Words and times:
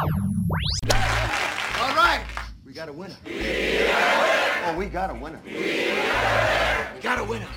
All 0.00 1.94
right, 1.96 2.24
we 2.64 2.72
got 2.72 2.88
a 2.88 2.92
winner. 2.92 3.16
Oh, 3.26 4.74
we 4.76 4.86
got 4.86 5.10
a 5.10 5.14
winner. 5.14 5.40
We 5.44 7.00
got 7.00 7.18
a 7.18 7.24
winner. 7.24 7.48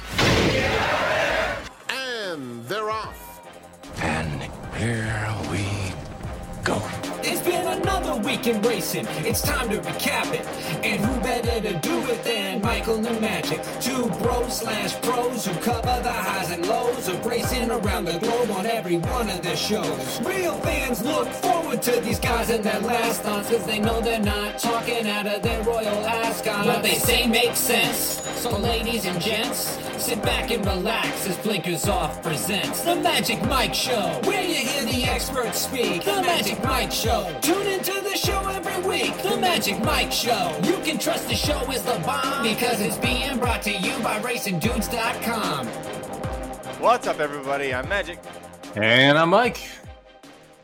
And 1.90 2.66
they're 2.66 2.90
off. 2.90 3.42
And 4.02 4.42
here 4.76 5.36
we 5.52 5.94
go. 6.64 6.82
Another 7.72 8.22
week 8.22 8.48
in 8.48 8.62
racing. 8.64 9.08
It's 9.20 9.42
time 9.42 9.70
to 9.70 9.78
recap 9.78 10.34
it. 10.34 10.46
And 10.84 11.00
who 11.00 11.22
better 11.22 11.62
to 11.62 11.74
do 11.80 12.06
it 12.10 12.22
than 12.26 12.62
Michael 12.62 12.96
and 13.06 13.22
Magic? 13.22 13.62
Two 13.80 14.08
bros 14.22 14.60
slash 14.60 15.00
pros 15.02 15.46
who 15.46 15.54
cover 15.62 16.04
the 16.04 16.12
highs 16.12 16.52
and 16.52 16.68
lows 16.68 17.08
of 17.08 17.26
racing 17.26 17.72
around 17.72 18.06
the 18.06 18.20
globe 18.20 18.52
on 18.52 18.66
every 18.66 18.98
one 18.98 19.30
of 19.30 19.42
their 19.42 19.56
shows. 19.56 20.22
Real 20.22 20.56
fans 20.58 21.02
look 21.02 21.30
forward 21.30 21.82
to 21.84 22.02
these 22.02 22.20
guys 22.20 22.50
and 22.50 22.62
their 22.62 22.82
last 22.82 23.22
thoughts 23.22 23.50
because 23.50 23.66
they 23.66 23.80
know 23.80 24.02
they're 24.02 24.20
not 24.20 24.60
talking 24.60 25.08
out 25.08 25.26
of 25.26 25.42
their 25.42 25.64
royal 25.64 26.06
ascot. 26.06 26.66
What 26.66 26.84
they 26.84 26.96
say 26.96 27.26
makes 27.26 27.60
sense. 27.60 28.20
So, 28.42 28.58
ladies 28.58 29.06
and 29.06 29.22
gents, 29.22 29.78
sit 30.02 30.22
back 30.24 30.52
and 30.52 30.66
relax 30.66 31.28
as 31.28 31.38
Blinkers 31.38 31.88
Off 31.88 32.22
presents 32.24 32.82
The 32.82 32.96
Magic 32.96 33.42
Mike 33.46 33.76
Show, 33.76 34.20
where 34.26 34.44
you 34.44 34.56
hear 34.56 34.84
the 34.84 35.04
experts 35.04 35.62
speak. 35.62 36.04
The 36.04 36.22
Magic 36.24 36.62
Mike 36.64 36.92
Show. 36.92 37.32
Tune 37.42 37.61
into 37.68 38.02
the 38.02 38.16
show 38.16 38.40
every 38.50 38.82
week. 38.88 39.16
The 39.24 39.38
Magic 39.38 39.80
Mike 39.84 40.12
Show. 40.12 40.58
You 40.64 40.78
can 40.84 40.98
trust 40.98 41.28
the 41.28 41.36
show 41.36 41.60
is 41.72 41.82
the 41.84 42.00
bomb 42.06 42.44
because 42.44 42.82
it's 42.82 42.98
being 42.98 43.38
brought 43.40 43.62
to 43.64 43.72
you 43.72 43.98
by 44.00 44.20
RacingDudes.com. 44.22 45.68
What's 46.82 47.08
up, 47.08 47.20
everybody? 47.20 47.74
I'm 47.74 47.88
Magic, 47.88 48.20
And 48.76 49.18
I'm 49.18 49.30
Mike. 49.30 49.60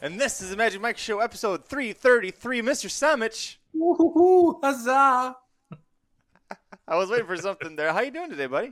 and 0.02 0.20
this 0.20 0.42
is 0.42 0.50
the 0.50 0.56
Magic 0.58 0.82
Mike 0.82 0.98
Show, 0.98 1.20
episode 1.20 1.66
333. 1.66 2.62
Mr. 2.62 2.88
Somich, 2.90 3.58
Woohoo! 3.76 4.60
Huzzah! 4.64 5.36
I 6.88 6.96
was 6.96 7.10
waiting 7.10 7.28
for 7.28 7.38
something 7.38 7.76
there. 7.76 7.94
How 7.94 8.02
you 8.02 8.12
doing 8.12 8.30
today, 8.30 8.48
buddy? 8.48 8.72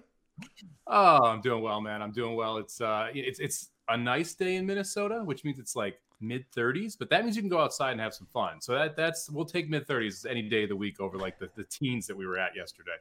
Oh, 0.87 1.23
I'm 1.25 1.41
doing 1.41 1.61
well, 1.61 1.81
man. 1.81 2.01
I'm 2.01 2.11
doing 2.11 2.35
well. 2.35 2.57
It's 2.57 2.81
uh, 2.81 3.09
it's 3.13 3.39
it's 3.39 3.69
a 3.87 3.97
nice 3.97 4.33
day 4.35 4.55
in 4.55 4.65
Minnesota, 4.65 5.21
which 5.23 5.43
means 5.43 5.59
it's 5.59 5.75
like 5.75 5.99
mid 6.19 6.45
30s, 6.51 6.97
but 6.97 7.09
that 7.09 7.23
means 7.23 7.35
you 7.35 7.41
can 7.41 7.49
go 7.49 7.59
outside 7.59 7.91
and 7.91 8.01
have 8.01 8.13
some 8.13 8.27
fun. 8.33 8.61
So 8.61 8.73
that 8.73 8.95
that's 8.95 9.29
we'll 9.29 9.45
take 9.45 9.69
mid 9.69 9.87
30s 9.87 10.29
any 10.29 10.43
day 10.43 10.63
of 10.63 10.69
the 10.69 10.75
week 10.75 10.99
over 10.99 11.17
like 11.17 11.39
the, 11.39 11.49
the 11.55 11.63
teens 11.63 12.07
that 12.07 12.15
we 12.15 12.25
were 12.25 12.37
at 12.37 12.55
yesterday. 12.55 12.97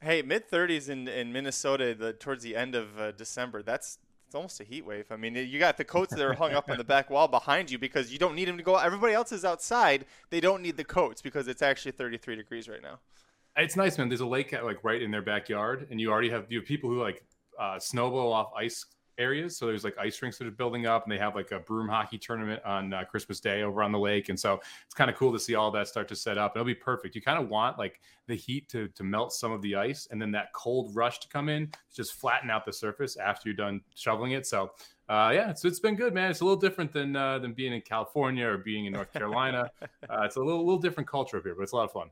Hey, 0.00 0.22
mid 0.22 0.50
30s 0.50 0.88
in, 0.88 1.08
in 1.08 1.32
Minnesota 1.32 1.94
the, 1.94 2.12
towards 2.12 2.42
the 2.42 2.56
end 2.56 2.74
of 2.74 2.98
uh, 2.98 3.12
December. 3.12 3.62
That's 3.62 3.98
it's 4.26 4.34
almost 4.34 4.60
a 4.60 4.64
heat 4.64 4.84
wave. 4.84 5.06
I 5.12 5.16
mean, 5.16 5.36
you 5.36 5.60
got 5.60 5.76
the 5.76 5.84
coats 5.84 6.12
that 6.12 6.20
are 6.20 6.34
hung 6.34 6.54
up 6.54 6.68
on 6.68 6.76
the 6.76 6.82
back 6.82 7.08
wall 7.08 7.28
behind 7.28 7.70
you 7.70 7.78
because 7.78 8.12
you 8.12 8.18
don't 8.18 8.34
need 8.34 8.48
them 8.48 8.56
to 8.56 8.64
go. 8.64 8.76
Everybody 8.76 9.12
else 9.14 9.30
is 9.30 9.44
outside. 9.44 10.06
They 10.30 10.40
don't 10.40 10.60
need 10.60 10.76
the 10.76 10.82
coats 10.84 11.22
because 11.22 11.46
it's 11.46 11.62
actually 11.62 11.92
33 11.92 12.34
degrees 12.34 12.68
right 12.68 12.82
now. 12.82 12.98
It's 13.56 13.76
nice, 13.76 13.96
man. 13.96 14.08
There's 14.08 14.22
a 14.22 14.26
lake 14.26 14.52
like 14.52 14.82
right 14.82 15.00
in 15.00 15.12
their 15.12 15.22
backyard, 15.22 15.86
and 15.90 16.00
you 16.00 16.10
already 16.10 16.30
have 16.30 16.46
you 16.50 16.58
have 16.58 16.66
people 16.66 16.90
who 16.90 17.00
like 17.00 17.24
uh, 17.60 17.78
snowball 17.78 18.32
off 18.32 18.50
ice 18.56 18.84
areas. 19.18 19.56
So 19.56 19.66
there's 19.66 19.84
like 19.84 19.96
ice 19.98 20.20
rinks 20.20 20.38
that 20.38 20.46
are 20.46 20.52
building 20.52 20.86
up, 20.86 21.04
and 21.04 21.12
they 21.12 21.18
have 21.18 21.34
like 21.34 21.52
a 21.52 21.60
broom 21.60 21.88
hockey 21.88 22.18
tournament 22.18 22.62
on 22.64 22.92
uh, 22.92 23.04
Christmas 23.04 23.40
Day 23.40 23.62
over 23.62 23.82
on 23.82 23.92
the 23.92 23.98
lake, 23.98 24.28
and 24.28 24.38
so 24.38 24.60
it's 24.84 24.94
kind 24.94 25.10
of 25.10 25.16
cool 25.16 25.32
to 25.32 25.38
see 25.38 25.54
all 25.54 25.70
that 25.70 25.88
start 25.88 26.08
to 26.08 26.16
set 26.16 26.38
up. 26.38 26.52
It'll 26.54 26.64
be 26.64 26.74
perfect. 26.74 27.14
You 27.14 27.22
kind 27.22 27.42
of 27.42 27.48
want 27.48 27.78
like 27.78 28.00
the 28.26 28.34
heat 28.34 28.68
to 28.70 28.88
to 28.88 29.04
melt 29.04 29.32
some 29.32 29.52
of 29.52 29.62
the 29.62 29.74
ice, 29.76 30.08
and 30.10 30.20
then 30.20 30.30
that 30.32 30.52
cold 30.52 30.94
rush 30.94 31.20
to 31.20 31.28
come 31.28 31.48
in, 31.48 31.70
just 31.94 32.14
flatten 32.14 32.50
out 32.50 32.64
the 32.64 32.72
surface 32.72 33.16
after 33.16 33.48
you're 33.48 33.56
done 33.56 33.80
shoveling 33.94 34.32
it. 34.32 34.46
So. 34.46 34.72
Uh, 35.06 35.30
yeah, 35.34 35.50
it's, 35.50 35.62
it's 35.66 35.80
been 35.80 35.96
good, 35.96 36.14
man. 36.14 36.30
It's 36.30 36.40
a 36.40 36.44
little 36.46 36.58
different 36.58 36.90
than 36.90 37.14
uh, 37.14 37.38
than 37.38 37.52
being 37.52 37.74
in 37.74 37.82
California 37.82 38.46
or 38.46 38.56
being 38.56 38.86
in 38.86 38.94
North 38.94 39.12
Carolina. 39.12 39.70
Uh, 40.08 40.22
it's 40.22 40.36
a 40.36 40.40
little 40.40 40.64
little 40.64 40.80
different 40.80 41.08
culture 41.08 41.38
up 41.38 41.44
here, 41.44 41.54
but 41.54 41.62
it's 41.62 41.72
a 41.72 41.76
lot 41.76 41.84
of 41.84 41.92
fun. 41.92 42.08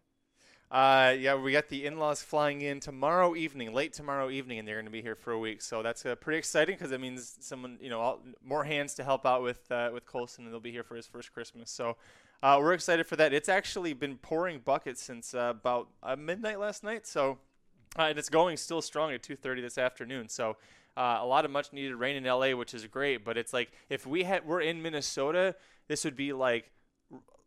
Uh, 0.73 1.15
yeah, 1.19 1.35
we 1.35 1.53
got 1.53 1.69
the 1.69 1.85
in-laws 1.85 2.23
flying 2.23 2.63
in 2.63 2.81
tomorrow 2.81 3.37
evening, 3.37 3.75
late 3.75 3.93
tomorrow 3.93 4.31
evening, 4.31 4.59
and 4.59 4.67
they're 4.67 4.77
going 4.77 4.87
to 4.87 4.91
be 4.91 5.03
here 5.03 5.15
for 5.15 5.33
a 5.33 5.39
week. 5.39 5.61
So 5.61 5.83
that's 5.83 6.07
uh, 6.07 6.15
pretty 6.15 6.39
exciting 6.39 6.77
because 6.77 6.93
it 6.93 7.01
means 7.01 7.37
someone, 7.41 7.77
you 7.79 7.91
know, 7.91 8.01
all, 8.01 8.21
more 8.43 8.65
hands 8.65 8.95
to 8.95 9.05
help 9.05 9.27
out 9.27 9.43
with 9.43 9.71
uh, 9.71 9.91
with 9.93 10.07
Colson, 10.07 10.45
and 10.45 10.53
they'll 10.53 10.61
be 10.61 10.73
here 10.73 10.83
for 10.83 10.97
his 10.97 11.07
first 11.07 11.31
Christmas. 11.35 11.71
So 11.71 11.99
uh, 12.43 12.57
we're 12.59 12.73
excited 12.73 13.07
for 13.07 13.17
that. 13.17 13.35
It's 13.35 13.51
actually 13.51 13.93
been 13.93 14.17
pouring 14.17 14.61
buckets 14.65 15.03
since 15.03 15.35
uh, 15.35 15.53
about 15.55 15.89
uh, 16.03 16.17
midnight 16.17 16.59
last 16.59 16.83
night. 16.83 17.07
So 17.07 17.37
and 17.97 18.19
it's 18.19 18.31
going 18.31 18.57
still 18.57 18.81
strong 18.81 19.13
at 19.13 19.23
2:30 19.23 19.61
this 19.61 19.77
afternoon. 19.77 20.31
So 20.31 20.57
a 20.97 21.27
lot 21.27 21.45
of 21.45 21.51
much 21.51 21.75
needed 21.75 21.97
rain 21.97 22.17
in 22.17 22.25
LA, 22.25 22.53
which 22.53 22.73
is 22.73 22.87
great. 22.87 23.27
But 23.27 23.37
it's 23.37 23.53
like 23.53 23.73
if 23.91 24.07
we 24.07 24.23
had 24.23 24.47
we're 24.47 24.63
in 24.63 24.81
Minnesota, 24.81 25.55
this 25.87 26.03
would 26.07 26.17
be 26.17 26.33
like 26.33 26.71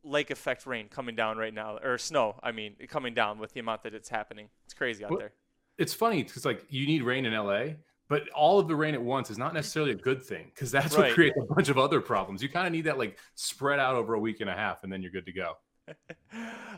lake 0.05 0.29
effect 0.31 0.65
rain 0.65 0.87
coming 0.87 1.15
down 1.15 1.37
right 1.37 1.53
now, 1.53 1.77
or 1.83 1.97
snow. 1.97 2.39
I 2.43 2.51
mean, 2.51 2.75
coming 2.87 3.13
down 3.13 3.39
with 3.39 3.53
the 3.53 3.59
amount 3.59 3.83
that 3.83 3.93
it's 3.93 4.09
happening. 4.09 4.49
It's 4.65 4.73
crazy 4.73 5.03
out 5.03 5.11
Well, 5.11 5.19
there. 5.19 5.33
it's 5.77 5.93
funny 5.93 6.23
because 6.23 6.45
like 6.45 6.63
you 6.69 6.85
need 6.85 7.03
rain 7.03 7.25
in 7.25 7.33
LA, 7.33 7.73
but 8.07 8.29
all 8.29 8.59
of 8.59 8.67
the 8.67 8.75
rain 8.75 8.93
at 8.93 9.01
once 9.01 9.29
is 9.31 9.37
not 9.37 9.53
necessarily 9.53 9.91
a 9.91 9.95
good 9.95 10.23
thing 10.23 10.51
because 10.53 10.71
that's 10.71 10.95
Right. 10.95 11.07
what 11.07 11.13
creates 11.15 11.35
a 11.41 11.53
bunch 11.53 11.69
of 11.69 11.77
other 11.77 11.99
problems. 12.01 12.41
You 12.43 12.49
kind 12.49 12.67
of 12.67 12.71
need 12.73 12.83
that 12.83 12.97
like 12.97 13.17
spread 13.33 13.79
out 13.79 13.95
over 13.95 14.13
a 14.13 14.19
week 14.19 14.41
and 14.41 14.49
a 14.49 14.53
half, 14.55 14.83
and 14.83 14.93
then 14.93 15.01
you're 15.01 15.11
good 15.11 15.25
to 15.25 15.33
go. 15.33 15.55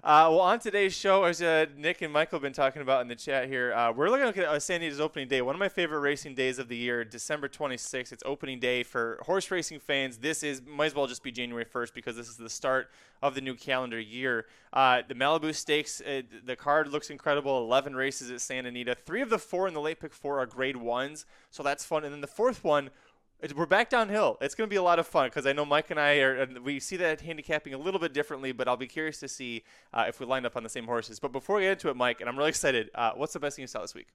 Uh, 0.03 0.29
well, 0.29 0.39
on 0.39 0.59
today's 0.59 0.93
show, 0.93 1.23
as 1.23 1.41
uh, 1.41 1.65
Nick 1.75 2.01
and 2.01 2.13
Michael 2.13 2.37
have 2.37 2.43
been 2.43 2.53
talking 2.53 2.81
about 2.81 3.01
in 3.01 3.07
the 3.07 3.15
chat 3.15 3.49
here, 3.49 3.73
uh, 3.73 3.91
we're 3.91 4.09
looking 4.09 4.41
at 4.41 4.47
uh, 4.47 4.59
Santa 4.59 4.85
Anita's 4.85 5.01
opening 5.01 5.27
day, 5.27 5.41
one 5.41 5.55
of 5.55 5.59
my 5.59 5.67
favorite 5.67 5.99
racing 5.99 6.35
days 6.35 6.59
of 6.59 6.69
the 6.69 6.77
year, 6.77 7.03
December 7.03 7.49
26th. 7.49 8.13
It's 8.13 8.23
opening 8.25 8.59
day 8.59 8.83
for 8.83 9.19
horse 9.25 9.49
racing 9.51 9.79
fans. 9.79 10.19
This 10.19 10.43
is 10.43 10.61
might 10.65 10.85
as 10.85 10.95
well 10.95 11.07
just 11.07 11.23
be 11.23 11.31
January 11.31 11.65
1st 11.65 11.93
because 11.93 12.15
this 12.15 12.29
is 12.29 12.37
the 12.37 12.49
start 12.49 12.89
of 13.21 13.35
the 13.35 13.41
new 13.41 13.55
calendar 13.55 13.99
year. 13.99 14.45
Uh, 14.71 15.01
the 15.05 15.15
Malibu 15.15 15.53
Stakes, 15.53 15.99
uh, 16.01 16.21
the 16.45 16.55
card 16.55 16.89
looks 16.89 17.09
incredible. 17.09 17.57
11 17.57 17.95
races 17.95 18.29
at 18.31 18.39
Santa 18.39 18.69
Anita. 18.69 18.95
Three 18.95 19.21
of 19.21 19.29
the 19.29 19.39
four 19.39 19.67
in 19.67 19.73
the 19.73 19.81
late 19.81 19.99
pick 19.99 20.13
four 20.13 20.39
are 20.39 20.45
grade 20.45 20.77
ones, 20.77 21.25
so 21.49 21.63
that's 21.63 21.83
fun. 21.83 22.03
And 22.03 22.13
then 22.13 22.21
the 22.21 22.27
fourth 22.27 22.63
one, 22.63 22.91
we're 23.55 23.65
back 23.65 23.89
downhill. 23.89 24.37
It's 24.41 24.55
going 24.55 24.67
to 24.67 24.71
be 24.71 24.77
a 24.77 24.83
lot 24.83 24.99
of 24.99 25.07
fun 25.07 25.27
because 25.27 25.45
I 25.45 25.53
know 25.53 25.65
Mike 25.65 25.91
and 25.91 25.99
I 25.99 26.17
are. 26.19 26.35
and 26.35 26.59
We 26.59 26.79
see 26.79 26.97
that 26.97 27.21
handicapping 27.21 27.73
a 27.73 27.77
little 27.77 27.99
bit 27.99 28.13
differently, 28.13 28.51
but 28.51 28.67
I'll 28.67 28.77
be 28.77 28.87
curious 28.87 29.19
to 29.19 29.27
see 29.27 29.63
uh, 29.93 30.05
if 30.07 30.19
we 30.19 30.25
line 30.25 30.45
up 30.45 30.55
on 30.55 30.63
the 30.63 30.69
same 30.69 30.85
horses. 30.85 31.19
But 31.19 31.31
before 31.31 31.57
we 31.57 31.63
get 31.63 31.71
into 31.73 31.89
it, 31.89 31.95
Mike, 31.95 32.19
and 32.21 32.29
I'm 32.29 32.37
really 32.37 32.49
excited. 32.49 32.89
Uh, 32.95 33.11
what's 33.15 33.33
the 33.33 33.39
best 33.39 33.55
thing 33.55 33.63
you 33.63 33.67
saw 33.67 33.81
this 33.81 33.93
week? 33.93 34.07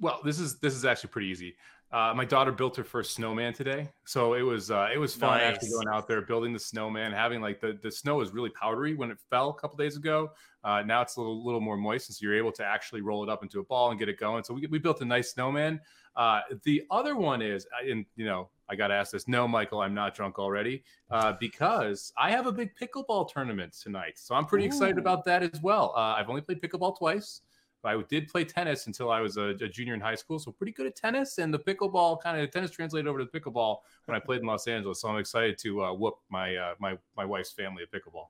Well, 0.00 0.20
this 0.24 0.40
is 0.40 0.58
this 0.58 0.74
is 0.74 0.84
actually 0.84 1.10
pretty 1.10 1.28
easy. 1.28 1.54
Uh, 1.92 2.14
my 2.16 2.24
daughter 2.24 2.50
built 2.50 2.74
her 2.76 2.82
first 2.82 3.14
snowman 3.14 3.52
today, 3.52 3.90
so 4.06 4.32
it 4.34 4.40
was 4.40 4.70
uh, 4.70 4.88
it 4.92 4.96
was 4.96 5.14
fun 5.14 5.38
actually 5.40 5.68
Nice. 5.68 5.74
going 5.84 5.88
out 5.94 6.08
there 6.08 6.22
building 6.22 6.52
the 6.54 6.58
snowman. 6.58 7.12
Having 7.12 7.42
like 7.42 7.60
the 7.60 7.78
the 7.82 7.90
snow 7.92 8.16
was 8.16 8.32
really 8.32 8.48
powdery 8.50 8.94
when 8.94 9.10
it 9.10 9.18
fell 9.30 9.50
a 9.50 9.54
couple 9.54 9.76
days 9.76 9.96
ago. 9.96 10.30
Uh, 10.64 10.82
now 10.82 11.02
it's 11.02 11.16
a 11.16 11.20
little 11.20 11.44
little 11.44 11.60
more 11.60 11.76
moist, 11.76 12.08
and 12.08 12.16
so 12.16 12.24
you're 12.24 12.36
able 12.36 12.50
to 12.52 12.64
actually 12.64 13.02
roll 13.02 13.22
it 13.22 13.28
up 13.28 13.42
into 13.42 13.60
a 13.60 13.64
ball 13.64 13.90
and 13.90 13.98
get 13.98 14.08
it 14.08 14.18
going. 14.18 14.42
So 14.42 14.54
we 14.54 14.66
we 14.68 14.78
built 14.78 15.02
a 15.02 15.04
nice 15.04 15.34
snowman. 15.34 15.78
Uh, 16.16 16.40
the 16.64 16.84
other 16.90 17.16
one 17.16 17.40
is, 17.42 17.66
I- 17.78 17.88
and 17.90 18.04
you 18.16 18.26
know, 18.26 18.48
I 18.68 18.76
got 18.76 18.88
to 18.88 18.94
ask 18.94 19.12
this. 19.12 19.28
No, 19.28 19.46
Michael, 19.46 19.80
I'm 19.80 19.94
not 19.94 20.14
drunk 20.14 20.38
already 20.38 20.82
uh, 21.10 21.34
because 21.38 22.12
I 22.16 22.30
have 22.30 22.46
a 22.46 22.52
big 22.52 22.70
pickleball 22.74 23.30
tournament 23.30 23.74
tonight. 23.74 24.18
So 24.18 24.34
I'm 24.34 24.46
pretty 24.46 24.64
excited 24.64 24.96
about 24.98 25.24
that 25.26 25.42
as 25.42 25.60
well. 25.62 25.92
Uh, 25.96 26.14
I've 26.16 26.30
only 26.30 26.40
played 26.40 26.60
pickleball 26.62 26.96
twice. 26.96 27.42
But 27.82 27.96
I 27.96 28.02
did 28.08 28.28
play 28.28 28.44
tennis 28.44 28.86
until 28.86 29.10
I 29.10 29.20
was 29.20 29.36
a, 29.38 29.48
a 29.60 29.68
junior 29.68 29.94
in 29.94 30.00
high 30.00 30.14
school, 30.14 30.38
so 30.38 30.52
pretty 30.52 30.70
good 30.70 30.86
at 30.86 30.94
tennis. 30.94 31.38
And 31.38 31.52
the 31.52 31.58
pickleball 31.58 32.22
kind 32.22 32.40
of 32.40 32.48
tennis 32.52 32.70
translated 32.70 33.08
over 33.08 33.18
to 33.18 33.24
the 33.24 33.40
pickleball 33.40 33.78
when 34.04 34.14
I 34.14 34.20
played 34.20 34.40
in 34.40 34.46
Los 34.46 34.68
Angeles. 34.68 35.00
So 35.00 35.08
I'm 35.08 35.18
excited 35.18 35.58
to 35.58 35.82
uh, 35.82 35.92
whoop 35.92 36.14
my 36.30 36.54
uh, 36.54 36.74
my 36.78 36.96
my 37.16 37.24
wife's 37.24 37.50
family 37.50 37.82
at 37.82 37.90
pickleball. 37.90 38.28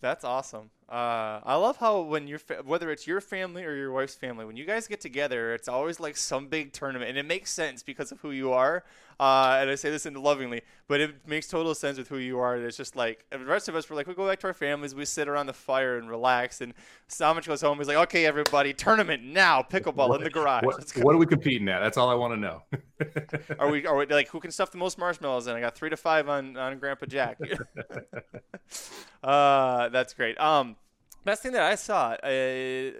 That's 0.00 0.24
awesome. 0.24 0.70
Uh, 0.88 1.40
I 1.44 1.56
love 1.56 1.78
how 1.78 2.02
when 2.02 2.28
your 2.28 2.38
fa- 2.38 2.62
whether 2.64 2.92
it's 2.92 3.08
your 3.08 3.20
family 3.20 3.64
or 3.64 3.74
your 3.74 3.90
wife's 3.90 4.14
family, 4.14 4.44
when 4.44 4.56
you 4.56 4.64
guys 4.64 4.86
get 4.86 5.00
together, 5.00 5.52
it's 5.52 5.66
always 5.66 5.98
like 5.98 6.16
some 6.16 6.46
big 6.46 6.72
tournament, 6.72 7.08
and 7.08 7.18
it 7.18 7.26
makes 7.26 7.52
sense 7.52 7.82
because 7.82 8.12
of 8.12 8.20
who 8.20 8.30
you 8.30 8.52
are. 8.52 8.84
Uh, 9.18 9.58
and 9.60 9.70
I 9.70 9.74
say 9.74 9.90
this 9.90 10.06
in 10.06 10.14
lovingly, 10.14 10.60
but 10.88 11.00
it 11.00 11.26
makes 11.26 11.48
total 11.48 11.74
sense 11.74 11.98
with 11.98 12.06
who 12.06 12.18
you 12.18 12.38
are. 12.38 12.56
It's 12.58 12.76
just 12.76 12.94
like 12.94 13.24
the 13.30 13.38
rest 13.40 13.68
of 13.68 13.74
us, 13.74 13.90
we're 13.90 13.96
like 13.96 14.06
we 14.06 14.14
go 14.14 14.28
back 14.28 14.38
to 14.40 14.46
our 14.46 14.52
families, 14.52 14.94
we 14.94 15.04
sit 15.06 15.26
around 15.26 15.46
the 15.46 15.54
fire 15.54 15.98
and 15.98 16.08
relax. 16.08 16.60
And 16.60 16.72
Somich 17.08 17.48
goes 17.48 17.62
home, 17.62 17.78
he's 17.78 17.88
like, 17.88 17.96
"Okay, 17.96 18.24
everybody, 18.24 18.72
tournament 18.72 19.24
now, 19.24 19.62
pickleball 19.62 20.14
in 20.16 20.22
the 20.22 20.30
garage. 20.30 20.62
What, 20.64 20.96
what 20.98 21.14
are 21.16 21.18
we 21.18 21.26
competing 21.26 21.68
at? 21.68 21.80
That's 21.80 21.96
all 21.96 22.10
I 22.10 22.14
want 22.14 22.34
to 22.34 22.40
know. 22.40 22.62
Are 23.58 23.70
we? 23.70 23.86
Are 23.86 23.96
we 23.96 24.06
like 24.06 24.28
who 24.28 24.40
can 24.40 24.50
stuff 24.50 24.70
the 24.70 24.78
most 24.78 24.96
marshmallows? 24.98 25.46
in? 25.46 25.56
I 25.56 25.60
got 25.60 25.74
three 25.74 25.90
to 25.90 25.96
five 25.96 26.28
on 26.28 26.56
on 26.56 26.78
Grandpa 26.78 27.06
Jack. 27.06 27.38
uh, 29.22 29.88
that's 29.90 30.14
great. 30.14 30.40
Um, 30.40 30.75
best 31.26 31.42
thing 31.42 31.52
that 31.52 31.62
I 31.62 31.74
saw, 31.74 32.12
uh, 32.12 32.28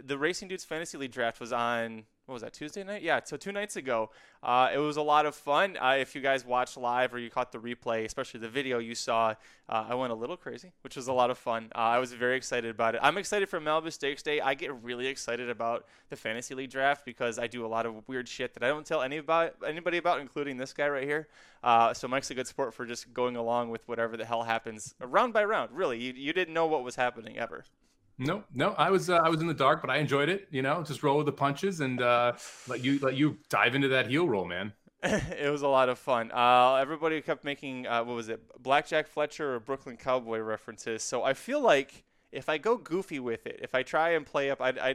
the 0.05 0.17
Racing 0.19 0.49
Dudes 0.49 0.65
Fantasy 0.65 0.99
League 0.99 1.13
draft 1.13 1.39
was 1.41 1.53
on 1.53 2.03
what 2.27 2.33
was 2.33 2.43
that 2.43 2.53
Tuesday 2.53 2.83
night? 2.83 3.03
Yeah, 3.03 3.21
so 3.23 3.37
two 3.37 3.53
nights 3.53 3.77
ago. 3.77 4.11
Uh, 4.43 4.69
it 4.75 4.79
was 4.79 4.97
a 4.97 5.03
lot 5.03 5.27
of 5.27 5.35
fun. 5.37 5.77
Uh, 5.81 5.97
if 6.01 6.13
you 6.17 6.21
guys 6.21 6.45
watched 6.45 6.77
live 6.77 7.15
or 7.15 7.21
you 7.21 7.31
caught 7.31 7.53
the 7.53 7.59
replay, 7.59 8.05
especially 8.05 8.41
the 8.41 8.49
video 8.49 8.81
you 8.81 8.97
saw, 8.97 9.35
uh, 9.69 9.87
I 9.89 9.95
went 9.95 10.11
a 10.11 10.17
little 10.17 10.37
crazy, 10.37 10.73
which 10.81 10.97
was 10.97 11.07
a 11.07 11.13
lot 11.13 11.31
of 11.31 11.39
fun. 11.39 11.71
Uh, 11.73 11.79
I 11.79 11.99
was 12.01 12.13
very 12.13 12.37
excited 12.37 12.69
about 12.69 12.97
it. 12.97 13.01
I'm 13.01 13.17
excited 13.17 13.49
for 13.49 13.61
Malibu 13.61 13.93
Stakes 13.93 14.25
Day. 14.25 14.41
I 14.41 14.55
get 14.55 14.75
really 14.83 15.07
excited 15.07 15.49
about 15.49 15.87
the 16.11 16.17
fantasy 16.17 16.57
league 16.57 16.71
draft 16.71 17.05
because 17.05 17.39
I 17.39 17.47
do 17.47 17.65
a 17.65 17.69
lot 17.69 17.87
of 17.87 18.09
weird 18.09 18.27
shit 18.27 18.55
that 18.55 18.65
I 18.65 18.69
don't 18.69 18.85
tell 18.85 19.03
any 19.03 19.19
about 19.19 19.55
anybody 19.65 19.99
about, 19.99 20.21
including 20.21 20.57
this 20.57 20.73
guy 20.73 20.89
right 20.89 21.05
here. 21.05 21.29
Uh, 21.63 21.95
so 21.95 22.09
Mike's 22.09 22.33
a 22.33 22.35
good 22.35 22.49
sport 22.49 22.75
for 22.75 22.87
just 22.87 23.15
going 23.15 23.37
along 23.37 23.71
with 23.71 23.87
whatever 23.87 24.17
the 24.17 24.25
hell 24.25 24.43
happens 24.43 24.97
round 25.01 25.33
by 25.33 25.45
round. 25.45 25.71
Really, 25.71 26.03
you, 26.03 26.13
you 26.13 26.33
didn't 26.33 26.55
know 26.55 26.67
what 26.67 26.83
was 26.83 26.97
happening 26.97 27.39
ever. 27.39 27.65
No, 28.19 28.45
no, 28.55 28.71
I 28.79 28.91
was 28.91 29.11
uh, 29.11 29.17
I 29.17 29.29
was 29.29 29.41
in 29.41 29.47
the 29.47 29.55
dark, 29.55 29.83
but 29.83 29.91
I 29.91 29.99
enjoyed 29.99 30.29
it. 30.29 30.49
You 30.51 30.63
know, 30.63 30.83
just 30.83 31.03
role 31.03 31.19
with 31.19 31.27
the 31.27 31.33
punches 31.33 31.81
and 31.81 32.01
uh, 32.01 32.33
let 32.67 32.83
you 32.83 32.99
let 33.01 33.15
you 33.15 33.39
dive 33.51 33.75
into 33.75 33.89
that 33.89 34.07
heel 34.07 34.27
roll, 34.27 34.47
man. 34.47 34.73
it 35.03 35.51
was 35.51 35.63
a 35.63 35.69
lot 35.69 35.89
of 35.89 35.99
fun. 35.99 36.33
Uh, 36.33 36.77
everybody 36.77 37.21
kept 37.21 37.45
making 37.45 37.87
uh, 37.87 38.03
what 38.03 38.17
was 38.17 38.29
it, 38.29 38.41
Blackjack 38.59 39.07
Fletcher 39.07 39.55
or 39.55 39.61
Brooklyn 39.61 39.97
Cowboy 39.99 40.39
references. 40.39 41.03
So 41.03 41.23
I 41.23 41.35
feel 41.35 41.61
like 41.61 42.05
if 42.33 42.49
I 42.49 42.57
go 42.57 42.79
goofy 42.79 43.21
with 43.21 43.47
it, 43.47 43.61
if 43.63 43.75
I 43.75 43.83
try 43.83 44.11
and 44.11 44.25
play 44.25 44.51
up, 44.51 44.63
I 44.63 44.71
I 44.71 44.95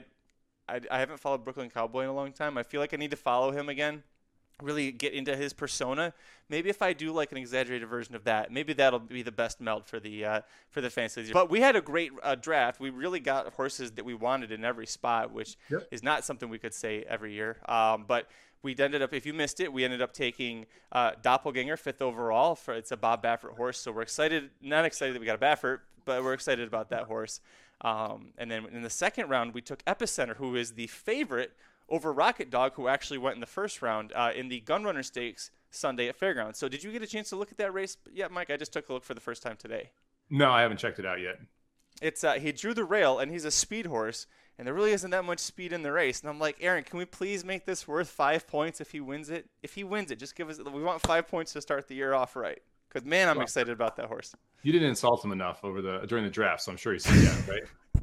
I, 0.67 0.81
I 0.89 0.99
haven't 0.99 1.19
followed 1.19 1.43
Brooklyn 1.43 1.69
Cowboy 1.69 2.03
in 2.03 2.09
a 2.09 2.13
long 2.13 2.31
time. 2.31 2.57
I 2.57 2.63
feel 2.63 2.81
like 2.81 2.93
I 2.93 2.97
need 2.97 3.11
to 3.11 3.17
follow 3.17 3.51
him 3.51 3.69
again 3.69 4.03
really 4.61 4.91
get 4.91 5.13
into 5.13 5.35
his 5.35 5.53
persona. 5.53 6.13
Maybe 6.49 6.69
if 6.69 6.81
I 6.81 6.93
do 6.93 7.11
like 7.11 7.31
an 7.31 7.37
exaggerated 7.37 7.87
version 7.87 8.15
of 8.15 8.23
that, 8.25 8.51
maybe 8.51 8.73
that'll 8.73 8.99
be 8.99 9.21
the 9.21 9.31
best 9.31 9.61
melt 9.61 9.87
for 9.87 9.99
the 9.99 10.25
uh, 10.25 10.41
for 10.69 10.81
the 10.81 10.89
fantasy. 10.89 11.31
But 11.31 11.49
we 11.49 11.61
had 11.61 11.75
a 11.75 11.81
great 11.81 12.11
uh, 12.21 12.35
draft. 12.35 12.79
We 12.79 12.89
really 12.89 13.19
got 13.19 13.53
horses 13.53 13.91
that 13.91 14.05
we 14.05 14.13
wanted 14.13 14.51
in 14.51 14.65
every 14.65 14.87
spot, 14.87 15.31
which 15.31 15.57
yep. 15.69 15.87
is 15.91 16.03
not 16.03 16.25
something 16.25 16.49
we 16.49 16.59
could 16.59 16.73
say 16.73 17.03
every 17.07 17.33
year. 17.33 17.57
Um, 17.67 18.05
but 18.07 18.29
we 18.63 18.75
ended 18.77 19.01
up, 19.01 19.13
if 19.13 19.25
you 19.25 19.33
missed 19.33 19.59
it, 19.59 19.71
we 19.71 19.83
ended 19.83 20.01
up 20.01 20.13
taking 20.13 20.65
uh, 20.91 21.11
Doppelganger 21.21 21.77
fifth 21.77 22.01
overall. 22.01 22.55
For 22.55 22.73
it's 22.73 22.91
a 22.91 22.97
Bob 22.97 23.23
Baffert 23.23 23.55
horse, 23.55 23.79
so 23.79 23.91
we're 23.91 24.03
excited. 24.03 24.49
Not 24.61 24.85
excited 24.85 25.15
that 25.15 25.19
we 25.19 25.25
got 25.25 25.35
a 25.35 25.45
Baffert, 25.45 25.79
but 26.05 26.23
we're 26.23 26.33
excited 26.33 26.67
about 26.67 26.89
that 26.89 27.03
horse. 27.03 27.39
Um, 27.81 28.33
and 28.37 28.51
then 28.51 28.67
in 28.71 28.83
the 28.83 28.89
second 28.89 29.29
round, 29.29 29.53
we 29.53 29.61
took 29.61 29.83
Epicenter, 29.85 30.35
who 30.35 30.55
is 30.55 30.73
the 30.73 30.87
favorite 30.87 31.53
over 31.91 32.11
Rocket 32.11 32.49
Dog, 32.49 32.73
who 32.75 32.87
actually 32.87 33.19
went 33.19 33.35
in 33.35 33.41
the 33.41 33.45
first 33.45 33.81
round 33.81 34.13
uh, 34.15 34.31
in 34.33 34.47
the 34.47 34.61
Gunrunner 34.61 35.05
Stakes 35.05 35.51
Sunday 35.69 36.07
at 36.07 36.15
Fairgrounds. 36.15 36.57
So, 36.57 36.67
did 36.67 36.83
you 36.83 36.91
get 36.91 37.03
a 37.03 37.07
chance 37.07 37.29
to 37.29 37.35
look 37.35 37.51
at 37.51 37.57
that 37.57 37.73
race? 37.73 37.97
Yeah, 38.11 38.29
Mike, 38.31 38.49
I 38.49 38.57
just 38.57 38.73
took 38.73 38.89
a 38.89 38.93
look 38.93 39.03
for 39.03 39.13
the 39.13 39.21
first 39.21 39.43
time 39.43 39.57
today. 39.57 39.91
No, 40.29 40.49
I 40.49 40.61
haven't 40.61 40.77
checked 40.77 40.97
it 40.97 41.05
out 41.05 41.19
yet. 41.19 41.35
It's 42.01 42.23
uh, 42.23 42.33
he 42.33 42.51
drew 42.51 42.73
the 42.73 42.85
rail, 42.85 43.19
and 43.19 43.31
he's 43.31 43.45
a 43.45 43.51
speed 43.51 43.85
horse, 43.85 44.25
and 44.57 44.65
there 44.65 44.73
really 44.73 44.93
isn't 44.93 45.11
that 45.11 45.25
much 45.25 45.39
speed 45.39 45.73
in 45.73 45.83
the 45.83 45.91
race. 45.91 46.21
And 46.21 46.29
I'm 46.29 46.39
like, 46.39 46.57
Aaron, 46.61 46.83
can 46.83 46.97
we 46.97 47.05
please 47.05 47.43
make 47.43 47.65
this 47.65 47.87
worth 47.87 48.09
five 48.09 48.47
points 48.47 48.79
if 48.81 48.91
he 48.91 49.01
wins 49.01 49.29
it? 49.29 49.49
If 49.61 49.75
he 49.75 49.83
wins 49.83 50.09
it, 50.09 50.17
just 50.17 50.35
give 50.35 50.49
us. 50.49 50.59
We 50.59 50.81
want 50.81 51.01
five 51.01 51.27
points 51.27 51.53
to 51.53 51.61
start 51.61 51.87
the 51.87 51.95
year 51.95 52.13
off 52.13 52.35
right. 52.35 52.59
Because 52.87 53.05
man, 53.05 53.29
I'm 53.29 53.37
well, 53.37 53.43
excited 53.43 53.71
about 53.71 53.97
that 53.97 54.07
horse. 54.07 54.33
You 54.63 54.71
didn't 54.71 54.89
insult 54.89 55.23
him 55.23 55.31
enough 55.31 55.63
over 55.63 55.81
the 55.81 56.05
during 56.07 56.23
the 56.23 56.31
draft, 56.31 56.63
so 56.63 56.71
I'm 56.71 56.77
sure 56.77 56.93
he's 56.93 57.03
that, 57.03 57.47
right? 57.47 57.63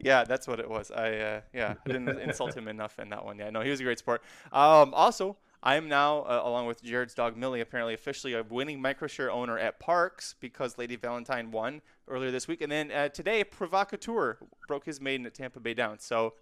yeah, 0.00 0.24
that's 0.24 0.46
what 0.46 0.60
it 0.60 0.68
was. 0.68 0.90
I 0.90 1.16
uh, 1.16 1.40
yeah, 1.52 1.74
I 1.84 1.88
didn't 1.88 2.08
insult 2.20 2.56
him 2.56 2.68
enough 2.68 2.98
in 2.98 3.10
that 3.10 3.24
one. 3.24 3.38
Yeah, 3.38 3.50
no, 3.50 3.60
he 3.60 3.70
was 3.70 3.80
a 3.80 3.84
great 3.84 3.98
sport. 3.98 4.22
Um, 4.52 4.92
also, 4.94 5.36
I 5.62 5.76
am 5.76 5.88
now, 5.88 6.20
uh, 6.20 6.42
along 6.44 6.66
with 6.66 6.82
Jared's 6.82 7.14
dog 7.14 7.36
Millie, 7.36 7.60
apparently 7.60 7.94
officially 7.94 8.34
a 8.34 8.42
winning 8.42 8.80
microshare 8.80 9.30
owner 9.30 9.58
at 9.58 9.80
Parks 9.80 10.34
because 10.40 10.78
Lady 10.78 10.96
Valentine 10.96 11.50
won 11.50 11.82
earlier 12.08 12.30
this 12.30 12.46
week, 12.46 12.60
and 12.60 12.70
then 12.70 12.92
uh, 12.92 13.08
today 13.08 13.42
Provocateur 13.42 14.38
broke 14.68 14.84
his 14.84 15.00
maiden 15.00 15.26
at 15.26 15.34
Tampa 15.34 15.60
Bay 15.60 15.74
Downs. 15.74 16.04
So, 16.04 16.34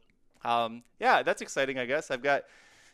um, 0.45 0.83
yeah, 1.01 1.23
that's 1.23 1.41
exciting. 1.41 1.79
I 1.79 1.87
guess 1.87 2.11
I've 2.11 2.23
got 2.23 2.45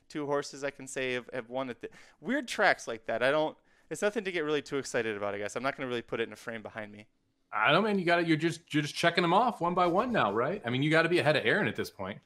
two 0.08 0.26
horses 0.26 0.62
I 0.62 0.70
can 0.70 0.86
say 0.86 1.14
have, 1.14 1.28
have 1.32 1.48
won 1.48 1.70
at 1.70 1.80
the 1.80 1.88
weird 2.20 2.46
tracks 2.46 2.86
like 2.86 3.06
that. 3.06 3.22
I 3.22 3.30
don't. 3.30 3.56
It's 3.90 4.02
nothing 4.02 4.22
to 4.22 4.30
get 4.30 4.44
really 4.44 4.62
too 4.62 4.78
excited 4.78 5.16
about. 5.16 5.34
I 5.34 5.38
guess 5.38 5.56
I'm 5.56 5.64
not 5.64 5.76
going 5.76 5.84
to 5.86 5.88
really 5.88 6.02
put 6.02 6.20
it 6.20 6.28
in 6.28 6.32
a 6.32 6.36
frame 6.36 6.62
behind 6.62 6.92
me. 6.92 7.06
I 7.52 7.72
don't, 7.72 7.82
man. 7.82 7.98
You 7.98 8.04
got 8.04 8.16
to. 8.16 8.26
You're 8.26 8.36
just 8.36 8.72
you're 8.72 8.82
just 8.82 8.94
checking 8.94 9.22
them 9.22 9.34
off 9.34 9.60
one 9.60 9.74
by 9.74 9.86
one 9.86 10.12
now, 10.12 10.32
right? 10.32 10.62
I 10.64 10.70
mean, 10.70 10.82
you 10.82 10.90
got 10.90 11.02
to 11.02 11.08
be 11.08 11.18
ahead 11.18 11.36
of 11.36 11.44
Aaron 11.44 11.66
at 11.66 11.76
this 11.76 11.90
point. 11.90 12.18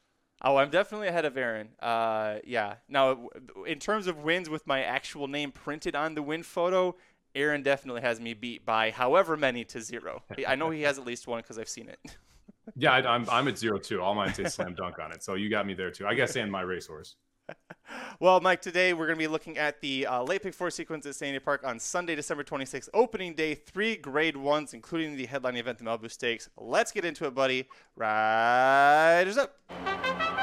Oh, 0.43 0.57
I'm 0.57 0.69
definitely 0.69 1.09
ahead 1.09 1.25
of 1.25 1.37
Aaron. 1.39 1.71
Uh, 1.81 2.37
yeah. 2.45 2.75
Now, 2.89 3.29
in 3.67 3.79
terms 3.79 4.07
of 4.07 4.19
wins 4.19 4.51
with 4.51 4.67
my 4.67 4.83
actual 4.83 5.27
name 5.27 5.53
printed 5.53 5.97
on 5.97 6.15
the 6.15 6.23
win 6.23 6.43
photo, 6.43 6.97
Aaron 7.35 7.63
definitely 7.63 8.03
has 8.03 8.21
me 8.21 8.35
beat 8.35 8.67
by 8.67 8.91
however 8.91 9.37
many 9.39 9.65
to 9.65 9.81
zero. 9.81 10.23
I 10.47 10.55
know 10.55 10.69
he 10.71 10.83
has 10.83 10.99
at 10.99 11.07
least 11.07 11.27
one 11.27 11.41
because 11.41 11.59
I've 11.59 11.69
seen 11.69 11.89
it. 11.89 11.99
yeah, 12.77 12.93
I, 12.93 12.99
am 12.99 13.07
I'm, 13.07 13.31
I'm 13.31 13.49
at 13.49 13.57
zero 13.57 13.79
too. 13.79 14.03
All 14.03 14.15
mine 14.15 14.35
say 14.35 14.45
slam 14.45 14.75
dunk 14.75 14.99
on 14.99 15.13
it, 15.13 15.23
so 15.23 15.35
you 15.35 15.49
got 15.49 15.67
me 15.67 15.73
there 15.73 15.91
too. 15.91 16.07
I 16.07 16.15
guess 16.15 16.37
and 16.37 16.53
my 16.53 16.61
racehorse 16.61 17.17
well, 18.21 18.41
Mike, 18.41 18.63
today 18.63 18.93
we're 18.93 19.07
going 19.07 19.19
to 19.19 19.23
be 19.23 19.29
looking 19.29 19.59
at 19.59 19.81
the 19.81 20.07
uh, 20.07 20.23
late 20.23 20.43
pick 20.43 20.55
four 20.55 20.71
sequence 20.71 21.07
at 21.07 21.15
Santa 21.15 21.31
Anita 21.31 21.45
Park 21.45 21.63
on 21.65 21.79
Sunday, 21.79 22.15
December 22.15 22.45
26th, 22.45 22.89
opening 22.95 23.35
day, 23.35 23.55
three 23.55 23.97
grade 23.97 24.37
ones, 24.37 24.75
including 24.75 25.17
the 25.17 25.27
headline 25.27 25.57
event, 25.57 25.79
the 25.79 25.85
Malibu 25.85 26.11
Stakes. 26.11 26.49
Let's 26.57 26.93
get 26.93 27.05
into 27.05 27.27
it, 27.27 27.35
buddy. 27.35 27.69
Riders 27.97 29.37
up. 29.37 30.34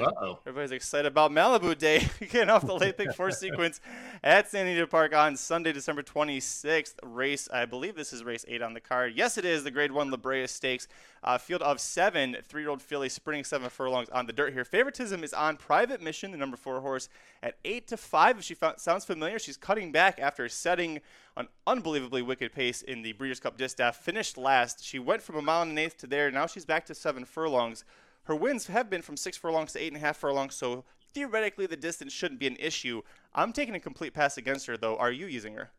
Everybody's, 0.00 0.36
everybody's 0.46 0.72
excited 0.72 1.06
about 1.06 1.30
Malibu 1.30 1.76
Day, 1.76 2.06
getting 2.20 2.50
off 2.50 2.66
the 2.66 2.74
late 2.74 2.96
pick 2.96 3.14
four 3.14 3.30
sequence 3.32 3.80
at 4.22 4.50
Santa 4.50 4.70
Anita 4.70 4.86
Park 4.86 5.14
on 5.14 5.36
Sunday, 5.36 5.72
December 5.72 6.02
26th. 6.02 6.94
Race, 7.02 7.48
I 7.52 7.64
believe 7.64 7.94
this 7.94 8.12
is 8.12 8.24
race 8.24 8.44
eight 8.48 8.62
on 8.62 8.74
the 8.74 8.80
card. 8.80 9.14
Yes, 9.14 9.38
it 9.38 9.44
is 9.44 9.64
the 9.64 9.70
Grade 9.70 9.92
One 9.92 10.10
La 10.10 10.16
Brea 10.16 10.46
Stakes. 10.46 10.88
Uh, 11.22 11.38
field 11.38 11.62
of 11.62 11.80
seven, 11.80 12.36
three-year-old 12.44 12.80
filly 12.80 13.08
sprinting 13.08 13.44
seven 13.44 13.68
furlongs 13.68 14.08
on 14.10 14.26
the 14.26 14.32
dirt 14.32 14.52
here. 14.52 14.64
Favoritism 14.64 15.24
is 15.24 15.32
on 15.32 15.56
Private 15.56 16.00
Mission, 16.00 16.30
the 16.30 16.36
number 16.36 16.56
four 16.56 16.80
horse, 16.80 17.08
at 17.42 17.56
eight 17.64 17.88
to 17.88 17.96
five. 17.96 18.38
If 18.38 18.44
she 18.44 18.54
found, 18.54 18.78
sounds 18.78 19.04
familiar, 19.04 19.38
she's 19.38 19.56
cutting 19.56 19.90
back 19.90 20.18
after 20.18 20.48
setting 20.48 21.00
an 21.36 21.48
unbelievably 21.66 22.22
wicked 22.22 22.52
pace 22.52 22.82
in 22.82 23.02
the 23.02 23.12
Breeders' 23.12 23.40
Cup 23.40 23.56
Distaff. 23.58 23.96
Finished 23.96 24.38
last. 24.38 24.84
She 24.84 24.98
went 24.98 25.22
from 25.22 25.36
a 25.36 25.42
mile 25.42 25.62
and 25.62 25.72
an 25.72 25.78
eighth 25.78 25.98
to 25.98 26.06
there. 26.06 26.30
Now 26.30 26.46
she's 26.46 26.64
back 26.64 26.86
to 26.86 26.94
seven 26.94 27.24
furlongs. 27.24 27.84
Her 28.26 28.34
wins 28.34 28.66
have 28.66 28.90
been 28.90 29.02
from 29.02 29.16
six 29.16 29.36
furlongs 29.36 29.72
to 29.72 29.78
eight 29.78 29.88
and 29.88 29.96
a 29.96 30.00
half 30.00 30.16
furlongs, 30.16 30.56
so 30.56 30.84
theoretically 31.14 31.66
the 31.66 31.76
distance 31.76 32.12
shouldn't 32.12 32.40
be 32.40 32.48
an 32.48 32.56
issue. 32.58 33.02
I'm 33.34 33.52
taking 33.52 33.76
a 33.76 33.80
complete 33.80 34.14
pass 34.14 34.36
against 34.36 34.66
her, 34.66 34.76
though. 34.76 34.96
Are 34.96 35.12
you 35.12 35.26
using 35.26 35.54
her? 35.54 35.70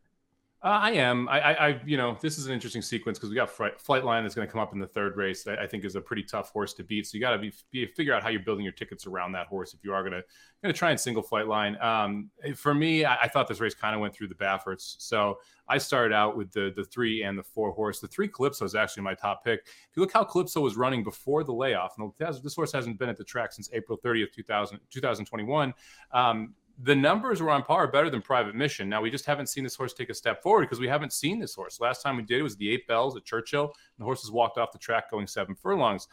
Uh, 0.63 0.69
I 0.69 0.91
am. 0.93 1.29
I, 1.29 1.39
I, 1.39 1.67
I, 1.67 1.81
you 1.85 1.97
know, 1.97 2.17
this 2.19 2.39
is 2.39 2.47
an 2.47 2.53
interesting 2.53 2.81
sequence 2.81 3.19
because 3.19 3.29
we 3.29 3.35
got 3.35 3.55
Flightline 3.55 4.23
that's 4.23 4.33
going 4.33 4.47
to 4.47 4.51
come 4.51 4.59
up 4.59 4.73
in 4.73 4.79
the 4.79 4.87
third 4.87 5.15
race. 5.15 5.45
I, 5.45 5.55
I 5.55 5.67
think 5.67 5.85
is 5.85 5.95
a 5.95 6.01
pretty 6.01 6.23
tough 6.23 6.49
horse 6.49 6.73
to 6.75 6.83
beat. 6.83 7.05
So 7.05 7.15
you 7.15 7.21
got 7.21 7.31
to 7.31 7.37
be, 7.37 7.53
be 7.69 7.85
figure 7.85 8.11
out 8.11 8.23
how 8.23 8.29
you're 8.29 8.41
building 8.41 8.63
your 8.63 8.73
tickets 8.73 9.05
around 9.05 9.33
that 9.33 9.45
horse 9.45 9.75
if 9.75 9.83
you 9.83 9.93
are 9.93 10.01
going 10.01 10.13
to 10.13 10.23
going 10.63 10.73
to 10.73 10.77
try 10.77 10.89
and 10.89 10.99
single 10.99 11.21
Flightline. 11.21 11.81
Um, 11.83 12.31
for 12.55 12.73
me, 12.73 13.05
I, 13.05 13.15
I, 13.17 13.27
thought 13.27 13.47
this 13.47 13.59
race 13.59 13.75
kind 13.75 13.93
of 13.93 14.01
went 14.01 14.15
through 14.15 14.29
the 14.29 14.35
Bafferts. 14.35 14.95
So 14.97 15.37
I 15.67 15.77
started 15.77 16.15
out 16.15 16.35
with 16.35 16.51
the 16.51 16.73
the 16.75 16.83
three 16.83 17.21
and 17.21 17.37
the 17.37 17.43
four 17.43 17.71
horse. 17.71 17.99
The 17.99 18.07
three 18.07 18.27
Calypso 18.27 18.65
is 18.65 18.73
actually 18.73 19.03
my 19.03 19.13
top 19.13 19.45
pick. 19.45 19.59
If 19.63 19.95
you 19.95 20.01
look 20.01 20.11
how 20.11 20.23
Calypso 20.23 20.59
was 20.61 20.75
running 20.75 21.03
before 21.03 21.43
the 21.43 21.53
layoff, 21.53 21.93
and 21.99 22.11
this 22.17 22.55
horse 22.55 22.71
hasn't 22.71 22.97
been 22.97 23.09
at 23.09 23.17
the 23.17 23.23
track 23.23 23.53
since 23.53 23.69
April 23.73 23.99
30th, 24.03 24.33
2000, 24.33 24.79
2021. 24.89 25.73
Um, 26.11 26.55
the 26.83 26.95
numbers 26.95 27.41
were 27.41 27.49
on 27.49 27.63
par 27.63 27.87
better 27.87 28.09
than 28.09 28.21
Private 28.21 28.55
Mission. 28.55 28.87
Now 28.87 29.01
we 29.01 29.09
just 29.09 29.25
haven't 29.25 29.47
seen 29.47 29.63
this 29.63 29.75
horse 29.75 29.93
take 29.93 30.09
a 30.09 30.13
step 30.13 30.43
forward 30.43 30.61
because 30.61 30.79
we 30.79 30.87
haven't 30.87 31.11
seen 31.11 31.39
this 31.39 31.55
horse. 31.55 31.79
Last 31.79 32.03
time 32.03 32.15
we 32.15 32.23
did 32.23 32.39
it 32.39 32.43
was 32.43 32.55
the 32.55 32.69
Eight 32.69 32.87
Belles 32.87 33.17
at 33.17 33.25
Churchill, 33.25 33.63
and 33.63 33.99
the 33.99 34.05
horses 34.05 34.31
walked 34.31 34.57
off 34.57 34.71
the 34.71 34.77
track 34.77 35.09
going 35.09 35.25
seven 35.25 35.55
furlongs. 35.55 36.07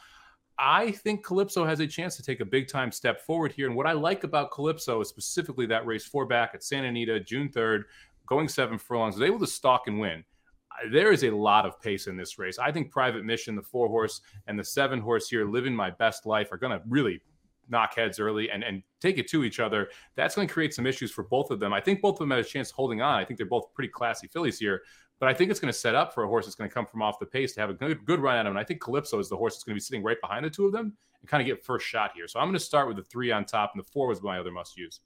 I 0.59 0.92
think 0.92 1.25
Calypso 1.25 1.64
has 1.64 1.80
a 1.80 1.87
chance 1.87 2.16
to 2.16 2.23
take 2.23 2.40
a 2.40 2.44
big 2.44 2.68
time 2.68 2.92
step 2.92 3.21
forward 3.21 3.52
here. 3.52 3.66
And 3.66 3.76
what 3.76 3.87
I 3.87 3.92
like 3.92 4.25
about 4.25 4.52
Calypso 4.52 5.00
is 5.00 5.09
specifically 5.09 5.66
that 5.66 5.85
race 5.85 6.06
four 6.06 6.26
back 6.26 6.52
at 6.54 6.62
Santa 6.62 6.88
Anita, 6.88 7.21
June 7.21 7.49
3rd, 7.49 7.83
going 8.26 8.49
seven 8.49 8.78
furlongs, 8.78 9.16
was 9.16 9.28
able 9.28 9.40
to 9.40 9.47
stalk 9.47 9.88
and 9.88 9.99
win. 9.99 10.25
There 10.90 11.12
is 11.12 11.25
a 11.25 11.30
lot 11.30 11.66
of 11.66 11.80
pace 11.80 12.06
in 12.06 12.16
this 12.16 12.38
race. 12.38 12.59
I 12.59 12.73
think 12.73 12.90
Private 12.90 13.25
Mission, 13.25 13.54
the 13.54 13.62
four 13.62 13.88
horse, 13.88 14.23
and 14.47 14.59
the 14.59 14.64
seven 14.64 15.00
horse 15.00 15.28
here, 15.28 15.44
living 15.44 15.75
my 15.75 15.90
best 15.90 16.25
life, 16.25 16.50
are 16.52 16.56
going 16.56 16.76
to 16.76 16.83
really 16.88 17.21
knock 17.68 17.94
heads 17.94 18.18
early 18.21 18.50
and, 18.50 18.62
and 18.62 18.83
take 19.00 19.18
it 19.18 19.28
to 19.28 19.44
each 19.44 19.61
other, 19.61 19.88
that's 20.16 20.35
going 20.35 20.49
to 20.49 20.52
create 20.52 20.75
some 20.75 20.87
issues 20.87 21.11
for 21.11 21.25
both 21.25 21.50
of 21.50 21.61
them. 21.61 21.73
I 21.73 21.80
think 21.80 22.00
both 22.00 22.14
of 22.14 22.18
them 22.21 22.30
had 22.30 22.40
a 22.40 22.44
chance 22.44 22.71
holding 22.71 23.02
on. 23.02 23.18
I 23.18 23.25
think 23.25 23.38
they're 23.38 23.47
both 23.47 23.73
pretty 23.75 23.90
classy 23.90 24.26
fillies 24.28 24.59
here, 24.59 24.83
but 25.21 25.28
I 25.28 25.35
think 25.35 25.50
it's 25.50 25.61
going 25.61 25.73
to 25.73 25.78
set 25.78 25.94
up 25.94 26.14
for 26.14 26.25
a 26.25 26.28
horse 26.28 26.47
that's 26.47 26.56
going 26.56 26.68
to 26.68 26.75
come 26.75 26.87
from 26.87 27.02
off 27.02 27.18
the 27.18 27.26
pace 27.26 27.54
to 27.54 27.61
have 27.61 27.71
a 27.71 27.75
good, 27.75 28.04
good 28.04 28.21
run 28.21 28.37
at 28.37 28.47
him. 28.47 28.52
And 28.52 28.59
I 28.59 28.64
think 28.64 28.80
Calypso 28.80 29.18
is 29.18 29.28
the 29.28 29.37
horse 29.37 29.54
that's 29.54 29.64
going 29.64 29.75
to 29.75 29.76
be 29.76 29.80
sitting 29.80 30.02
right 30.02 30.21
behind 30.21 30.44
the 30.44 30.50
two 30.50 30.66
of 30.66 30.73
them 30.73 30.97
and 31.21 31.28
kind 31.28 31.40
of 31.40 31.47
get 31.47 31.64
first 31.64 31.87
shot 31.87 32.12
here. 32.14 32.28
So 32.28 32.40
I'm 32.40 32.47
going 32.47 32.54
to 32.54 32.61
start 32.61 32.88
with 32.88 32.97
the 32.97 33.04
three 33.04 33.30
on 33.33 33.44
top, 33.44 33.73
and 33.75 33.83
the 33.83 33.88
four 33.88 34.09
was 34.09 34.23
my 34.23 34.38
other 34.38 34.50
must 34.50 34.76
use. 34.76 35.00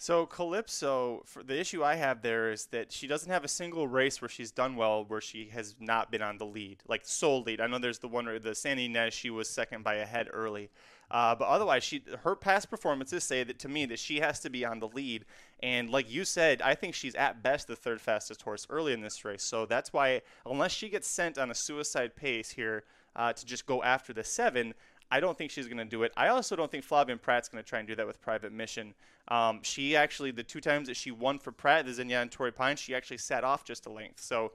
So 0.00 0.26
Calypso, 0.26 1.24
the 1.44 1.58
issue 1.58 1.82
I 1.82 1.96
have 1.96 2.22
there 2.22 2.52
is 2.52 2.66
that 2.66 2.92
she 2.92 3.08
doesn't 3.08 3.32
have 3.32 3.42
a 3.42 3.48
single 3.48 3.88
race 3.88 4.22
where 4.22 4.28
she's 4.28 4.52
done 4.52 4.76
well 4.76 5.04
where 5.04 5.20
she 5.20 5.48
has 5.48 5.74
not 5.80 6.12
been 6.12 6.22
on 6.22 6.38
the 6.38 6.46
lead, 6.46 6.84
like 6.86 7.04
sole 7.04 7.42
lead. 7.42 7.60
I 7.60 7.66
know 7.66 7.80
there's 7.80 7.98
the 7.98 8.06
one 8.06 8.26
where 8.26 8.38
the 8.38 8.54
Santa 8.54 8.82
Ynez 8.82 9.12
she 9.12 9.28
was 9.28 9.48
second 9.48 9.82
by 9.82 9.94
a 9.94 10.06
head 10.06 10.28
early, 10.32 10.70
uh, 11.10 11.34
but 11.34 11.46
otherwise 11.46 11.82
she 11.82 12.02
her 12.22 12.36
past 12.36 12.70
performances 12.70 13.24
say 13.24 13.42
that 13.44 13.58
to 13.58 13.68
me 13.68 13.86
that 13.86 13.98
she 13.98 14.20
has 14.20 14.40
to 14.40 14.50
be 14.50 14.64
on 14.64 14.78
the 14.80 14.88
lead. 14.88 15.24
And 15.60 15.90
like 15.90 16.10
you 16.10 16.24
said, 16.24 16.62
I 16.62 16.74
think 16.74 16.94
she's 16.94 17.14
at 17.14 17.42
best 17.42 17.66
the 17.66 17.76
third 17.76 18.00
fastest 18.00 18.42
horse 18.42 18.66
early 18.70 18.92
in 18.92 19.00
this 19.00 19.24
race. 19.24 19.42
So 19.42 19.66
that's 19.66 19.92
why 19.92 20.22
unless 20.46 20.72
she 20.72 20.88
gets 20.88 21.08
sent 21.08 21.38
on 21.38 21.50
a 21.50 21.54
suicide 21.54 22.14
pace 22.14 22.50
here 22.50 22.84
uh, 23.16 23.32
to 23.32 23.44
just 23.44 23.66
go 23.66 23.82
after 23.82 24.12
the 24.12 24.24
seven. 24.24 24.74
I 25.10 25.20
don't 25.20 25.38
think 25.38 25.50
she's 25.50 25.66
going 25.66 25.78
to 25.78 25.86
do 25.86 26.02
it. 26.02 26.12
I 26.18 26.28
also 26.28 26.54
don't 26.54 26.70
think 26.70 26.86
Flavien 26.86 27.20
Prat's 27.20 27.48
going 27.48 27.64
to 27.64 27.68
try 27.68 27.78
and 27.78 27.88
do 27.88 27.96
that 27.96 28.06
with 28.06 28.20
Private 28.20 28.52
Mission. 28.52 28.92
Um, 29.28 29.60
she 29.62 29.96
actually, 29.96 30.32
the 30.32 30.42
two 30.42 30.60
times 30.60 30.88
that 30.88 30.98
she 30.98 31.10
won 31.10 31.38
for 31.38 31.50
Prat, 31.50 31.86
the 31.86 31.92
Zenyatta 31.92 32.22
and 32.22 32.30
Torrey 32.30 32.52
Pine, 32.52 32.76
she 32.76 32.94
actually 32.94 33.16
sat 33.16 33.42
off 33.42 33.64
just 33.64 33.86
a 33.86 33.90
length. 33.90 34.20
So 34.20 34.52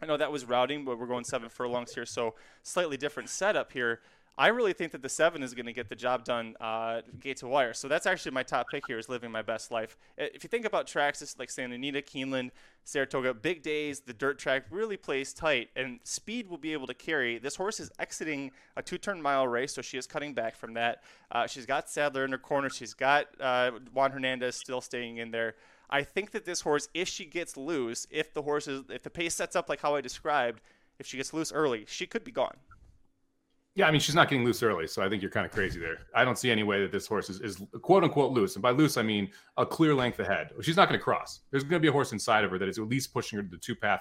I 0.00 0.06
know 0.06 0.16
that 0.16 0.32
was 0.32 0.44
routing, 0.44 0.84
but 0.84 0.98
we're 0.98 1.06
going 1.06 1.24
seven 1.24 1.48
furlongs 1.48 1.94
here, 1.94 2.06
so 2.06 2.34
slightly 2.62 2.96
different 2.96 3.28
setup 3.28 3.72
here. 3.72 4.00
I 4.38 4.48
really 4.48 4.72
think 4.72 4.92
that 4.92 5.02
the 5.02 5.08
seven 5.08 5.42
is 5.42 5.52
going 5.52 5.66
to 5.66 5.72
get 5.72 5.88
the 5.88 5.94
job 5.94 6.24
done 6.24 6.56
uh, 6.60 7.02
gate 7.20 7.36
to 7.38 7.46
wire. 7.46 7.74
So 7.74 7.88
that's 7.88 8.06
actually 8.06 8.32
my 8.32 8.42
top 8.42 8.70
pick 8.70 8.86
here 8.86 8.98
is 8.98 9.08
living 9.08 9.30
my 9.30 9.42
best 9.42 9.70
life. 9.70 9.98
If 10.16 10.42
you 10.42 10.48
think 10.48 10.64
about 10.64 10.86
tracks 10.86 11.20
it's 11.20 11.38
like 11.38 11.50
Santa 11.50 11.74
Anita, 11.74 12.00
Keeneland, 12.00 12.50
Saratoga, 12.84 13.34
big 13.34 13.62
days, 13.62 14.00
the 14.00 14.14
dirt 14.14 14.38
track 14.38 14.64
really 14.70 14.96
plays 14.96 15.34
tight, 15.34 15.68
and 15.76 16.00
speed 16.04 16.48
will 16.48 16.58
be 16.58 16.72
able 16.72 16.86
to 16.86 16.94
carry. 16.94 17.38
This 17.38 17.56
horse 17.56 17.80
is 17.80 17.90
exiting 17.98 18.50
a 18.76 18.82
two-turn 18.82 19.20
mile 19.20 19.46
race, 19.46 19.74
so 19.74 19.82
she 19.82 19.98
is 19.98 20.06
cutting 20.06 20.32
back 20.32 20.56
from 20.56 20.74
that. 20.74 21.02
Uh, 21.30 21.46
she's 21.46 21.66
got 21.66 21.90
Sadler 21.90 22.24
in 22.24 22.32
her 22.32 22.38
corner. 22.38 22.70
She's 22.70 22.94
got 22.94 23.26
uh, 23.40 23.72
Juan 23.92 24.10
Hernandez 24.10 24.56
still 24.56 24.80
staying 24.80 25.18
in 25.18 25.30
there. 25.30 25.56
I 25.90 26.02
think 26.02 26.30
that 26.30 26.44
this 26.44 26.62
horse, 26.62 26.88
if 26.94 27.08
she 27.08 27.26
gets 27.26 27.56
loose, 27.56 28.06
if 28.10 28.32
the 28.32 28.42
horse 28.42 28.68
is, 28.68 28.84
if 28.88 29.02
the 29.02 29.10
pace 29.10 29.34
sets 29.34 29.54
up 29.54 29.68
like 29.68 29.80
how 29.82 29.96
I 29.96 30.00
described, 30.00 30.62
if 30.98 31.06
she 31.06 31.16
gets 31.16 31.34
loose 31.34 31.52
early, 31.52 31.84
she 31.86 32.06
could 32.06 32.24
be 32.24 32.32
gone. 32.32 32.56
Yeah, 33.76 33.86
I 33.86 33.90
mean 33.92 34.00
she's 34.00 34.14
not 34.14 34.28
getting 34.28 34.44
loose 34.44 34.62
early, 34.62 34.86
so 34.86 35.02
I 35.02 35.08
think 35.08 35.22
you're 35.22 35.30
kind 35.30 35.46
of 35.46 35.52
crazy 35.52 35.78
there. 35.78 35.98
I 36.14 36.24
don't 36.24 36.36
see 36.36 36.50
any 36.50 36.64
way 36.64 36.80
that 36.82 36.90
this 36.90 37.06
horse 37.06 37.30
is, 37.30 37.40
is 37.40 37.62
quote 37.82 38.02
unquote 38.02 38.32
loose, 38.32 38.56
and 38.56 38.62
by 38.62 38.70
loose 38.70 38.96
I 38.96 39.02
mean 39.02 39.30
a 39.56 39.64
clear 39.64 39.94
length 39.94 40.18
ahead. 40.18 40.50
She's 40.60 40.76
not 40.76 40.88
going 40.88 40.98
to 40.98 41.04
cross. 41.04 41.40
There's 41.50 41.62
going 41.62 41.80
to 41.80 41.80
be 41.80 41.88
a 41.88 41.92
horse 41.92 42.12
inside 42.12 42.44
of 42.44 42.50
her 42.50 42.58
that 42.58 42.68
is 42.68 42.78
at 42.78 42.88
least 42.88 43.12
pushing 43.12 43.36
her 43.36 43.42
to 43.42 43.48
the 43.48 43.56
two 43.56 43.76
path. 43.76 44.00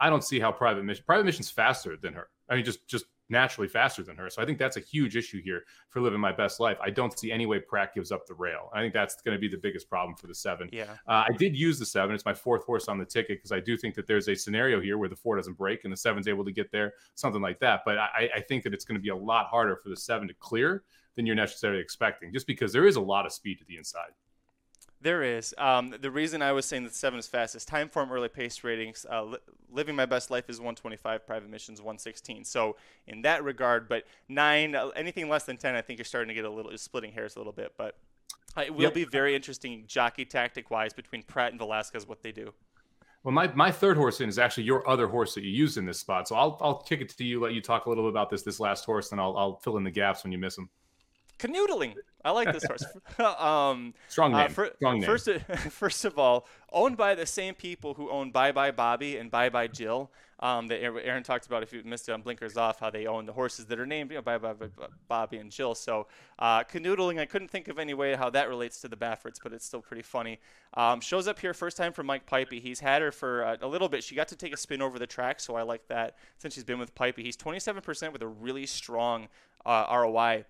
I 0.00 0.08
don't 0.08 0.22
see 0.22 0.38
how 0.38 0.52
private 0.52 0.84
mission 0.84 1.04
private 1.04 1.26
mission's 1.26 1.50
faster 1.50 1.96
than 1.96 2.14
her. 2.14 2.28
I 2.48 2.54
mean 2.54 2.64
just 2.64 2.86
just 2.86 3.06
naturally 3.30 3.68
faster 3.68 4.02
than 4.02 4.16
her. 4.16 4.30
So 4.30 4.42
I 4.42 4.46
think 4.46 4.58
that's 4.58 4.76
a 4.76 4.80
huge 4.80 5.16
issue 5.16 5.42
here 5.42 5.64
for 5.90 6.00
living 6.00 6.20
my 6.20 6.32
best 6.32 6.60
life. 6.60 6.78
I 6.82 6.90
don't 6.90 7.16
see 7.18 7.30
any 7.30 7.46
way 7.46 7.58
Prat 7.58 7.94
gives 7.94 8.10
up 8.10 8.26
the 8.26 8.34
rail. 8.34 8.70
I 8.72 8.80
think 8.80 8.94
that's 8.94 9.20
going 9.22 9.36
to 9.36 9.40
be 9.40 9.48
the 9.48 9.58
biggest 9.58 9.88
problem 9.88 10.16
for 10.16 10.26
the 10.26 10.34
seven. 10.34 10.68
Yeah. 10.72 10.84
Uh, 11.06 11.24
I 11.28 11.32
did 11.36 11.56
use 11.56 11.78
the 11.78 11.86
seven. 11.86 12.14
It's 12.14 12.24
my 12.24 12.34
fourth 12.34 12.64
horse 12.64 12.88
on 12.88 12.98
the 12.98 13.04
ticket 13.04 13.38
because 13.38 13.52
I 13.52 13.60
do 13.60 13.76
think 13.76 13.94
that 13.96 14.06
there's 14.06 14.28
a 14.28 14.34
scenario 14.34 14.80
here 14.80 14.98
where 14.98 15.08
the 15.08 15.16
four 15.16 15.36
doesn't 15.36 15.58
break 15.58 15.84
and 15.84 15.92
the 15.92 15.96
seven's 15.96 16.28
able 16.28 16.44
to 16.44 16.52
get 16.52 16.72
there, 16.72 16.94
something 17.14 17.42
like 17.42 17.60
that. 17.60 17.82
But 17.84 17.98
I, 17.98 18.30
I 18.36 18.40
think 18.40 18.64
that 18.64 18.72
it's 18.72 18.84
going 18.84 18.98
to 18.98 19.02
be 19.02 19.10
a 19.10 19.16
lot 19.16 19.46
harder 19.46 19.76
for 19.76 19.90
the 19.90 19.96
seven 19.96 20.28
to 20.28 20.34
clear 20.34 20.84
than 21.16 21.26
you're 21.26 21.36
necessarily 21.36 21.80
expecting, 21.80 22.32
just 22.32 22.46
because 22.46 22.72
there 22.72 22.86
is 22.86 22.96
a 22.96 23.00
lot 23.00 23.26
of 23.26 23.32
speed 23.32 23.58
to 23.58 23.64
the 23.64 23.76
inside. 23.76 24.10
There 25.00 25.22
is. 25.22 25.54
Um, 25.58 25.94
the 26.00 26.10
reason 26.10 26.42
I 26.42 26.52
was 26.52 26.66
saying 26.66 26.84
that 26.84 26.94
seven 26.94 27.18
is 27.18 27.26
fastest 27.26 27.68
time 27.68 27.88
form 27.88 28.10
early 28.10 28.28
pace 28.28 28.64
ratings. 28.64 29.06
Uh, 29.08 29.36
living 29.70 29.96
my 29.96 30.06
best 30.06 30.30
life 30.30 30.48
is 30.48 30.58
125. 30.58 31.26
Private 31.26 31.50
missions 31.50 31.80
116. 31.80 32.44
So 32.44 32.76
in 33.06 33.22
that 33.22 33.44
regard, 33.44 33.88
but 33.88 34.04
nine, 34.28 34.74
uh, 34.74 34.88
anything 34.88 35.28
less 35.28 35.44
than 35.44 35.56
10, 35.56 35.74
I 35.74 35.82
think 35.82 35.98
you're 35.98 36.04
starting 36.04 36.28
to 36.28 36.34
get 36.34 36.44
a 36.44 36.50
little 36.50 36.76
splitting 36.78 37.12
hairs 37.12 37.36
a 37.36 37.38
little 37.38 37.52
bit. 37.52 37.74
But 37.76 37.96
it 38.56 38.74
will 38.74 38.82
Yep. 38.84 38.94
be 38.94 39.04
very 39.04 39.34
interesting 39.34 39.84
jockey 39.86 40.24
tactic 40.24 40.70
wise 40.70 40.92
between 40.92 41.22
Prat 41.22 41.52
and 41.52 41.58
Velazquez 41.58 42.06
what 42.06 42.22
they 42.22 42.32
do. 42.32 42.52
Well, 43.24 43.32
my, 43.32 43.52
my 43.54 43.70
third 43.70 43.96
horse 43.96 44.20
in 44.20 44.28
is 44.28 44.38
actually 44.38 44.64
your 44.64 44.88
other 44.88 45.08
horse 45.08 45.34
that 45.34 45.42
you 45.42 45.50
used 45.50 45.76
in 45.76 45.84
this 45.84 45.98
spot. 45.98 46.28
So 46.28 46.36
I'll, 46.36 46.56
I'll 46.60 46.78
kick 46.82 47.00
it 47.00 47.08
to 47.10 47.24
you, 47.24 47.40
let 47.40 47.52
you 47.52 47.60
talk 47.60 47.86
a 47.86 47.88
little 47.88 48.04
bit 48.04 48.10
about 48.10 48.30
this 48.30 48.42
this 48.42 48.60
last 48.60 48.84
horse, 48.84 49.12
and 49.12 49.20
I'll, 49.20 49.36
I'll 49.36 49.56
fill 49.56 49.76
in 49.76 49.84
the 49.84 49.90
gaps 49.90 50.22
when 50.22 50.32
you 50.32 50.38
miss 50.38 50.56
them. 50.56 50.70
Canoodling. 51.38 51.94
I 52.24 52.30
like 52.32 52.52
this 52.52 52.64
horse. 52.64 52.84
um, 53.40 53.94
Strong 54.08 54.34
uh, 54.34 54.38
name. 54.38 54.50
fir- 54.50 54.72
Strong 54.76 55.00
name. 55.00 55.06
First, 55.06 55.28
first 55.70 56.04
of 56.04 56.18
all, 56.18 56.46
owned 56.72 56.96
by 56.96 57.14
the 57.14 57.26
same 57.26 57.54
people 57.54 57.94
who 57.94 58.10
own 58.10 58.30
Bye 58.30 58.52
Bye 58.52 58.70
Bobby 58.72 59.16
and 59.16 59.30
Bye 59.30 59.48
Bye 59.48 59.68
Jill. 59.68 60.10
Um, 60.40 60.68
that 60.68 60.80
Aaron 60.80 61.24
talked 61.24 61.46
about 61.46 61.64
if 61.64 61.72
you 61.72 61.82
missed 61.84 62.08
it 62.08 62.12
on 62.12 62.22
Blinkers 62.22 62.56
Off, 62.56 62.78
how 62.78 62.90
they 62.90 63.08
own 63.08 63.26
the 63.26 63.32
horses 63.32 63.66
that 63.66 63.80
are 63.80 63.86
named 63.86 64.10
you 64.12 64.16
know, 64.18 64.22
Bye 64.22 64.38
Bye 64.38 64.52
Bye- 64.52 64.66
Bye- 64.66 64.86
Bobby 65.08 65.38
and 65.38 65.50
Jill. 65.50 65.74
So 65.74 66.06
uh, 66.38 66.62
canoodling, 66.62 67.18
I 67.18 67.26
couldn't 67.26 67.48
think 67.48 67.66
of 67.66 67.78
any 67.78 67.92
way 67.94 68.14
how 68.14 68.30
that 68.30 68.48
relates 68.48 68.80
to 68.82 68.88
the 68.88 68.96
Bafferts, 68.96 69.40
but 69.42 69.52
it's 69.52 69.64
still 69.64 69.80
pretty 69.82 70.02
funny. 70.02 70.38
Um, 70.74 71.00
shows 71.00 71.26
up 71.26 71.40
here 71.40 71.54
first 71.54 71.76
time 71.76 71.92
for 71.92 72.04
Mike 72.04 72.24
Puype. 72.26 72.60
He's 72.60 72.78
had 72.78 73.02
her 73.02 73.10
for 73.10 73.44
uh, 73.44 73.56
a 73.62 73.66
little 73.66 73.88
bit. 73.88 74.04
She 74.04 74.14
got 74.14 74.28
to 74.28 74.36
take 74.36 74.52
a 74.52 74.56
spin 74.56 74.80
over 74.80 74.98
the 74.98 75.06
track, 75.08 75.40
so 75.40 75.56
I 75.56 75.62
like 75.62 75.88
that 75.88 76.16
since 76.36 76.54
she's 76.54 76.64
been 76.64 76.78
with 76.78 76.94
Puype. 76.94 77.18
He's 77.18 77.36
27% 77.36 78.12
with 78.12 78.22
a 78.22 78.28
really 78.28 78.66
strong 78.66 79.26
uh, 79.66 79.86
ROI. 79.90 80.44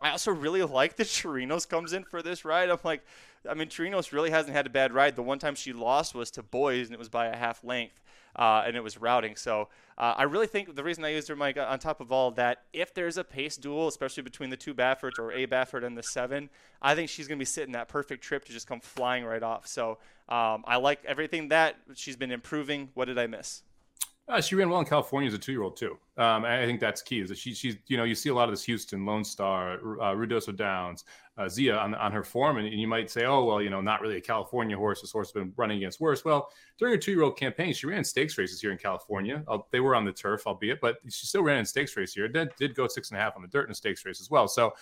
I 0.00 0.10
also 0.10 0.30
really 0.30 0.62
like 0.80 0.96
that 0.96 1.06
Chirinos 1.06 1.68
comes 1.68 1.92
in 1.92 2.04
for 2.04 2.22
this 2.22 2.44
ride. 2.44 2.70
I'm 2.70 2.78
like, 2.84 3.04
I 3.48 3.54
mean, 3.54 3.68
Chirinos 3.68 4.12
really 4.12 4.30
hasn't 4.30 4.54
had 4.54 4.66
a 4.66 4.70
bad 4.70 4.92
ride. 4.92 5.16
The 5.16 5.22
one 5.22 5.38
time 5.38 5.54
she 5.54 5.72
lost 5.72 6.14
was 6.14 6.30
to 6.32 6.42
Boys, 6.42 6.86
and 6.86 6.94
it 6.94 6.98
was 6.98 7.08
by 7.08 7.26
a 7.26 7.36
half 7.36 7.62
length, 7.62 8.00
uh, 8.34 8.64
and 8.66 8.76
it 8.76 8.82
was 8.82 8.98
routing. 8.98 9.36
So 9.36 9.68
uh, 9.98 10.14
I 10.16 10.24
really 10.24 10.46
think 10.46 10.74
the 10.74 10.82
reason 10.82 11.04
I 11.04 11.10
used 11.10 11.28
her, 11.28 11.36
Mike, 11.36 11.56
on 11.56 11.78
top 11.78 12.00
of 12.00 12.12
all 12.12 12.30
that, 12.32 12.62
if 12.72 12.92
there's 12.92 13.16
a 13.16 13.24
pace 13.24 13.56
duel, 13.56 13.88
especially 13.88 14.22
between 14.22 14.50
the 14.50 14.56
two 14.56 14.74
Bafferts 14.74 15.18
or 15.18 15.32
a 15.32 15.46
Baffert 15.46 15.84
and 15.84 15.96
the 15.96 16.02
seven, 16.02 16.50
I 16.82 16.94
think 16.94 17.08
she's 17.08 17.28
going 17.28 17.38
to 17.38 17.40
be 17.40 17.46
sitting 17.46 17.72
that 17.72 17.88
perfect 17.88 18.22
trip 18.22 18.44
to 18.46 18.52
just 18.52 18.66
come 18.66 18.80
flying 18.80 19.24
right 19.24 19.42
off. 19.42 19.66
So 19.66 19.98
um, 20.28 20.64
I 20.66 20.76
like 20.76 21.04
everything 21.04 21.48
that 21.48 21.76
she's 21.94 22.16
been 22.16 22.32
improving. 22.32 22.90
What 22.94 23.06
did 23.06 23.18
I 23.18 23.26
miss? 23.26 23.62
Uh, 24.28 24.40
she 24.40 24.56
ran 24.56 24.68
well 24.68 24.80
in 24.80 24.86
California 24.86 25.28
as 25.28 25.34
a 25.34 25.38
two-year-old 25.38 25.76
too. 25.76 25.96
Um, 26.16 26.44
I 26.44 26.66
think 26.66 26.80
that's 26.80 27.00
key. 27.00 27.20
Is 27.20 27.28
that 27.28 27.38
she, 27.38 27.54
she's, 27.54 27.76
you 27.86 27.96
know, 27.96 28.02
you 28.02 28.16
see 28.16 28.28
a 28.28 28.34
lot 28.34 28.48
of 28.48 28.52
this 28.52 28.64
Houston, 28.64 29.06
Lone 29.06 29.24
Star, 29.24 29.74
uh, 29.74 30.14
Ruidoso 30.14 30.54
Downs, 30.56 31.04
uh, 31.38 31.48
Zia 31.48 31.76
on, 31.76 31.94
on 31.94 32.10
her 32.10 32.24
form, 32.24 32.56
and, 32.56 32.66
and 32.66 32.80
you 32.80 32.88
might 32.88 33.08
say, 33.08 33.24
oh, 33.24 33.44
well, 33.44 33.62
you 33.62 33.70
know, 33.70 33.80
not 33.80 34.00
really 34.00 34.16
a 34.16 34.20
California 34.20 34.76
horse. 34.76 35.00
This 35.00 35.12
horse 35.12 35.28
has 35.28 35.32
been 35.32 35.52
running 35.56 35.76
against 35.76 36.00
worse. 36.00 36.24
Well, 36.24 36.50
during 36.76 36.94
her 36.94 36.98
two-year-old 36.98 37.38
campaign, 37.38 37.72
she 37.72 37.86
ran 37.86 38.02
stakes 38.02 38.36
races 38.36 38.60
here 38.60 38.72
in 38.72 38.78
California. 38.78 39.44
Uh, 39.46 39.58
they 39.70 39.78
were 39.78 39.94
on 39.94 40.04
the 40.04 40.12
turf, 40.12 40.44
albeit, 40.46 40.80
but 40.80 40.96
she 41.08 41.26
still 41.26 41.44
ran 41.44 41.58
in 41.58 41.64
stakes 41.64 41.96
race 41.96 42.14
here. 42.14 42.26
Did, 42.26 42.50
did 42.58 42.74
go 42.74 42.88
six 42.88 43.10
and 43.10 43.20
a 43.20 43.22
half 43.22 43.36
on 43.36 43.42
the 43.42 43.48
dirt 43.48 43.66
in 43.66 43.70
a 43.70 43.74
stakes 43.74 44.04
race 44.04 44.20
as 44.20 44.28
well. 44.28 44.48
So. 44.48 44.74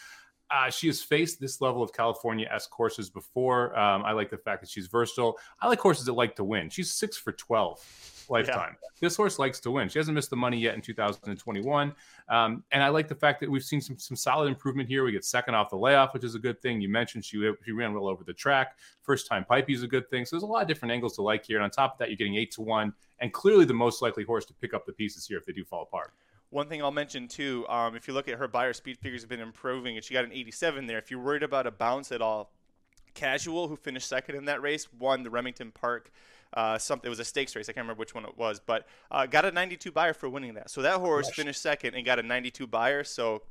Uh, 0.51 0.71
she 0.71 0.87
has 0.87 1.03
faced 1.03 1.41
this 1.41 1.61
level 1.61 1.83
of 1.83 1.93
California 1.93 2.49
S 2.53 2.67
courses 2.67 3.11
before. 3.11 3.77
Um, 3.79 4.05
I 4.05 4.13
like 4.13 4.31
the 4.31 4.37
fact 4.37 4.61
that 4.61 4.71
she's 4.71 4.87
versatile. 4.87 5.37
I 5.61 5.69
like 5.69 5.81
horses 5.81 6.05
that 6.07 6.13
like 6.13 6.37
to 6.37 6.45
win. 6.45 6.69
She's 6.69 6.93
six 6.93 7.17
for 7.17 7.33
12 7.33 8.25
lifetime. 8.29 8.77
This 9.01 9.17
horse 9.17 9.39
likes 9.39 9.61
to 9.61 9.71
win. 9.71 9.89
She 9.89 9.99
hasn't 9.99 10.15
missed 10.15 10.31
the 10.31 10.37
money 10.37 10.59
yet 10.59 10.75
in 10.75 10.81
2021. 10.81 11.95
Um, 12.29 12.65
and 12.73 12.83
I 12.83 12.89
like 12.89 13.09
the 13.09 13.15
fact 13.15 13.41
that 13.41 13.51
we've 13.51 13.65
seen 13.65 13.81
some, 13.81 13.99
some 13.99 14.17
solid 14.17 14.49
improvement 14.49 14.89
here. 14.89 15.05
We 15.05 15.13
get 15.13 15.25
second 15.25 15.55
off 15.55 15.71
the 15.71 15.77
layoff, 15.77 16.15
which 16.15 16.25
is 16.25 16.35
a 16.35 16.39
good 16.39 16.61
thing. 16.63 16.81
You 16.81 16.89
mentioned 16.89 17.25
she, 17.25 17.53
she 17.65 17.73
ran 17.73 17.93
well 17.93 18.09
over 18.09 18.25
the 18.25 18.33
track. 18.33 18.79
First 19.03 19.27
time 19.27 19.45
Puype 19.49 19.71
is 19.71 19.83
a 19.83 19.89
good 19.89 20.09
thing. 20.11 20.25
So 20.25 20.37
there's 20.37 20.43
a 20.43 20.47
lot 20.47 20.63
of 20.63 20.69
different 20.69 20.93
angles 20.93 21.15
to 21.17 21.23
like 21.23 21.45
here. 21.45 21.59
And 21.59 21.65
on 21.65 21.71
top 21.71 21.95
of 21.95 21.99
that, 21.99 22.09
you're 22.09 22.17
getting 22.17 22.37
eight 22.37 22.53
to 22.53 22.63
one 22.63 22.93
and 23.21 23.33
clearly 23.33 23.65
the 23.65 23.75
most 23.75 24.03
likely 24.03 24.25
horse 24.25 24.45
to 24.47 24.55
pick 24.55 24.75
up 24.75 24.87
the 24.87 24.93
pieces 24.93 25.27
here 25.27 25.39
if 25.39 25.45
they 25.45 25.53
do 25.53 25.65
fall 25.65 25.83
apart. 25.83 26.13
One 26.55 26.69
thing 26.69 26.81
I'll 26.85 26.93
mention 26.93 27.27
too, 27.27 27.67
um, 27.69 27.97
if 27.97 28.07
you 28.07 28.15
look 28.15 28.29
at 28.29 28.39
her 28.39 28.47
Beyer 28.47 28.73
speed 28.73 28.97
figures 29.01 29.23
have 29.23 29.29
been 29.29 29.41
improving, 29.41 29.97
and 29.97 30.05
she 30.05 30.15
got 30.15 30.25
an 30.25 30.31
87 30.33 30.87
there. 30.87 30.99
If 30.99 31.11
you're 31.11 31.19
worried 31.19 31.43
about 31.43 31.67
a 31.67 31.73
bounce 31.73 32.13
at 32.13 32.23
all, 32.23 32.53
Casual, 33.13 33.67
who 33.67 33.75
finished 33.75 34.07
second 34.09 34.37
in 34.37 34.45
that 34.45 34.63
race, 34.63 34.87
won 34.97 35.25
the 35.25 35.31
Remington 35.31 35.73
Park. 35.73 36.13
Uh, 36.53 36.79
something 36.79 37.09
it 37.09 37.11
was 37.11 37.19
a 37.19 37.25
stakes 37.25 37.57
race. 37.57 37.69
I 37.69 37.73
can't 37.73 37.83
remember 37.83 37.99
which 37.99 38.15
one 38.15 38.25
it 38.25 38.39
was, 38.39 38.61
but 38.65 38.87
uh, 39.11 39.27
got 39.27 39.45
a 39.45 39.51
92 39.51 39.91
Beyer 39.91 40.15
for 40.15 40.29
winning 40.29 40.55
that. 40.55 40.71
So 40.71 40.81
that 40.83 41.01
horse 41.01 41.29
finished 41.29 41.61
second 41.61 41.97
and 41.97 42.07
got 42.07 42.21
a 42.21 42.23
92 42.23 42.69
Beyer. 42.69 43.03
So 43.03 43.43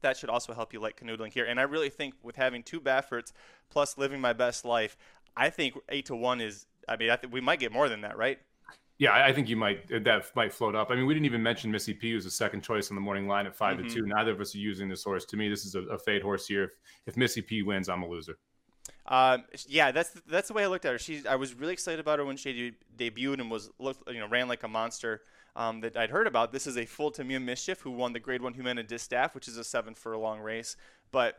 that 0.00 0.16
should 0.16 0.30
also 0.30 0.54
help 0.54 0.72
you 0.72 0.80
like 0.80 0.98
canoodling 0.98 1.34
here. 1.34 1.44
And 1.44 1.60
I 1.60 1.64
really 1.64 1.90
think 1.90 2.14
with 2.22 2.36
having 2.36 2.62
two 2.62 2.80
Bafferts 2.80 3.34
plus 3.68 3.98
living 3.98 4.18
my 4.18 4.32
best 4.32 4.64
life, 4.64 4.96
I 5.36 5.50
think 5.50 5.74
eight 5.90 6.06
to 6.06 6.16
one 6.16 6.40
is. 6.40 6.64
I 6.88 6.96
mean, 6.96 7.10
I 7.10 7.16
think 7.16 7.34
we 7.34 7.42
might 7.42 7.60
get 7.60 7.70
more 7.70 7.90
than 7.90 8.00
that, 8.00 8.16
right? 8.16 8.38
Yeah, 8.98 9.12
I 9.12 9.32
think 9.32 9.48
you 9.48 9.56
might 9.56 9.88
that 9.88 10.30
might 10.34 10.52
float 10.52 10.74
up. 10.74 10.90
I 10.90 10.94
mean, 10.94 11.06
we 11.06 11.12
didn't 11.12 11.26
even 11.26 11.42
mention 11.42 11.70
Missy 11.70 11.92
P, 11.92 12.12
who's 12.12 12.24
the 12.24 12.30
second 12.30 12.62
choice 12.62 12.90
on 12.90 12.94
the 12.94 13.00
morning 13.02 13.28
line 13.28 13.46
at 13.46 13.54
5 13.54 13.76
Mhm. 13.76 13.88
to 13.88 13.94
two. 13.94 14.06
Neither 14.06 14.32
of 14.32 14.40
us 14.40 14.54
are 14.54 14.58
using 14.58 14.88
this 14.88 15.04
horse. 15.04 15.24
To 15.26 15.36
me, 15.36 15.48
this 15.50 15.66
is 15.66 15.74
a, 15.74 15.82
a 15.82 15.98
fade 15.98 16.22
horse 16.22 16.46
here. 16.46 16.64
If, 16.64 16.70
if 17.06 17.16
Missy 17.16 17.42
P 17.42 17.62
wins, 17.62 17.88
I'm 17.90 18.02
a 18.02 18.08
loser. 18.08 18.38
Um, 19.06 19.44
yeah, 19.68 19.92
that's 19.92 20.10
that's 20.26 20.48
the 20.48 20.54
way 20.54 20.64
I 20.64 20.68
looked 20.68 20.86
at 20.86 20.92
her. 20.92 20.98
She, 20.98 21.26
I 21.28 21.36
was 21.36 21.52
really 21.54 21.74
excited 21.74 22.00
about 22.00 22.18
her 22.18 22.24
when 22.24 22.36
she 22.38 22.74
de- 22.96 23.10
debuted 23.10 23.40
and 23.40 23.50
was 23.50 23.70
looked, 23.78 24.08
you 24.10 24.18
know, 24.18 24.28
ran 24.28 24.48
like 24.48 24.62
a 24.62 24.68
monster. 24.68 25.22
Um, 25.54 25.80
that 25.80 25.96
I'd 25.96 26.10
heard 26.10 26.26
about. 26.26 26.52
This 26.52 26.66
is 26.66 26.76
a 26.76 26.84
full 26.84 27.10
to 27.12 27.24
Mia 27.24 27.40
Mischief 27.40 27.80
who 27.80 27.90
won 27.90 28.12
the 28.12 28.20
Grade 28.20 28.42
One 28.42 28.52
Humana 28.52 28.82
Distaff, 28.82 29.34
which 29.34 29.48
is 29.48 29.56
a 29.56 29.64
seven 29.64 29.94
furlong 29.94 30.40
race. 30.40 30.76
But 31.12 31.38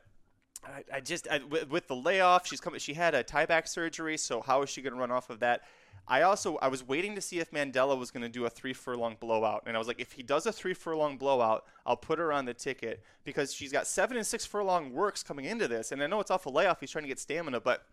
I, 0.65 0.83
I 0.91 0.99
just 1.01 1.27
I, 1.29 1.37
with, 1.47 1.69
with 1.69 1.87
the 1.87 1.95
layoff, 1.95 2.47
she's 2.47 2.59
coming. 2.59 2.79
She 2.79 2.95
had 2.95 3.13
a 3.13 3.23
tieback 3.23 3.67
surgery, 3.67 4.17
so 4.17 4.41
how 4.41 4.63
is 4.63 4.71
she 4.71 4.81
going 4.81 4.93
to 4.93 4.99
run 4.99 5.11
off 5.11 5.29
of 5.29 5.41
that? 5.41 5.61
I 6.07 6.21
also 6.21 6.57
I 6.57 6.69
was 6.69 6.87
waiting 6.87 7.15
to 7.15 7.21
see 7.21 7.39
if 7.39 7.51
Mandella 7.51 7.97
was 7.97 8.11
going 8.11 8.23
to 8.23 8.29
do 8.29 8.45
a 8.45 8.49
three 8.49 8.73
furlong 8.73 9.17
blowout, 9.19 9.63
and 9.65 9.75
I 9.75 9.79
was 9.79 9.87
like, 9.87 9.99
if 9.99 10.13
he 10.13 10.23
does 10.23 10.45
a 10.45 10.53
three 10.53 10.73
furlong 10.73 11.17
blowout, 11.17 11.65
I'll 11.85 11.97
put 11.97 12.17
her 12.19 12.31
on 12.31 12.45
the 12.45 12.53
ticket 12.53 13.03
because 13.25 13.53
she's 13.53 13.71
got 13.71 13.87
seven 13.87 14.15
and 14.15 14.25
six 14.25 14.45
furlong 14.45 14.93
works 14.93 15.21
coming 15.21 15.45
into 15.45 15.67
this, 15.67 15.91
and 15.91 16.01
I 16.01 16.07
know 16.07 16.19
it's 16.19 16.31
off 16.31 16.45
a 16.45 16.49
layoff. 16.49 16.79
He's 16.79 16.91
trying 16.91 17.03
to 17.03 17.09
get 17.09 17.19
stamina, 17.19 17.59
but 17.59 17.85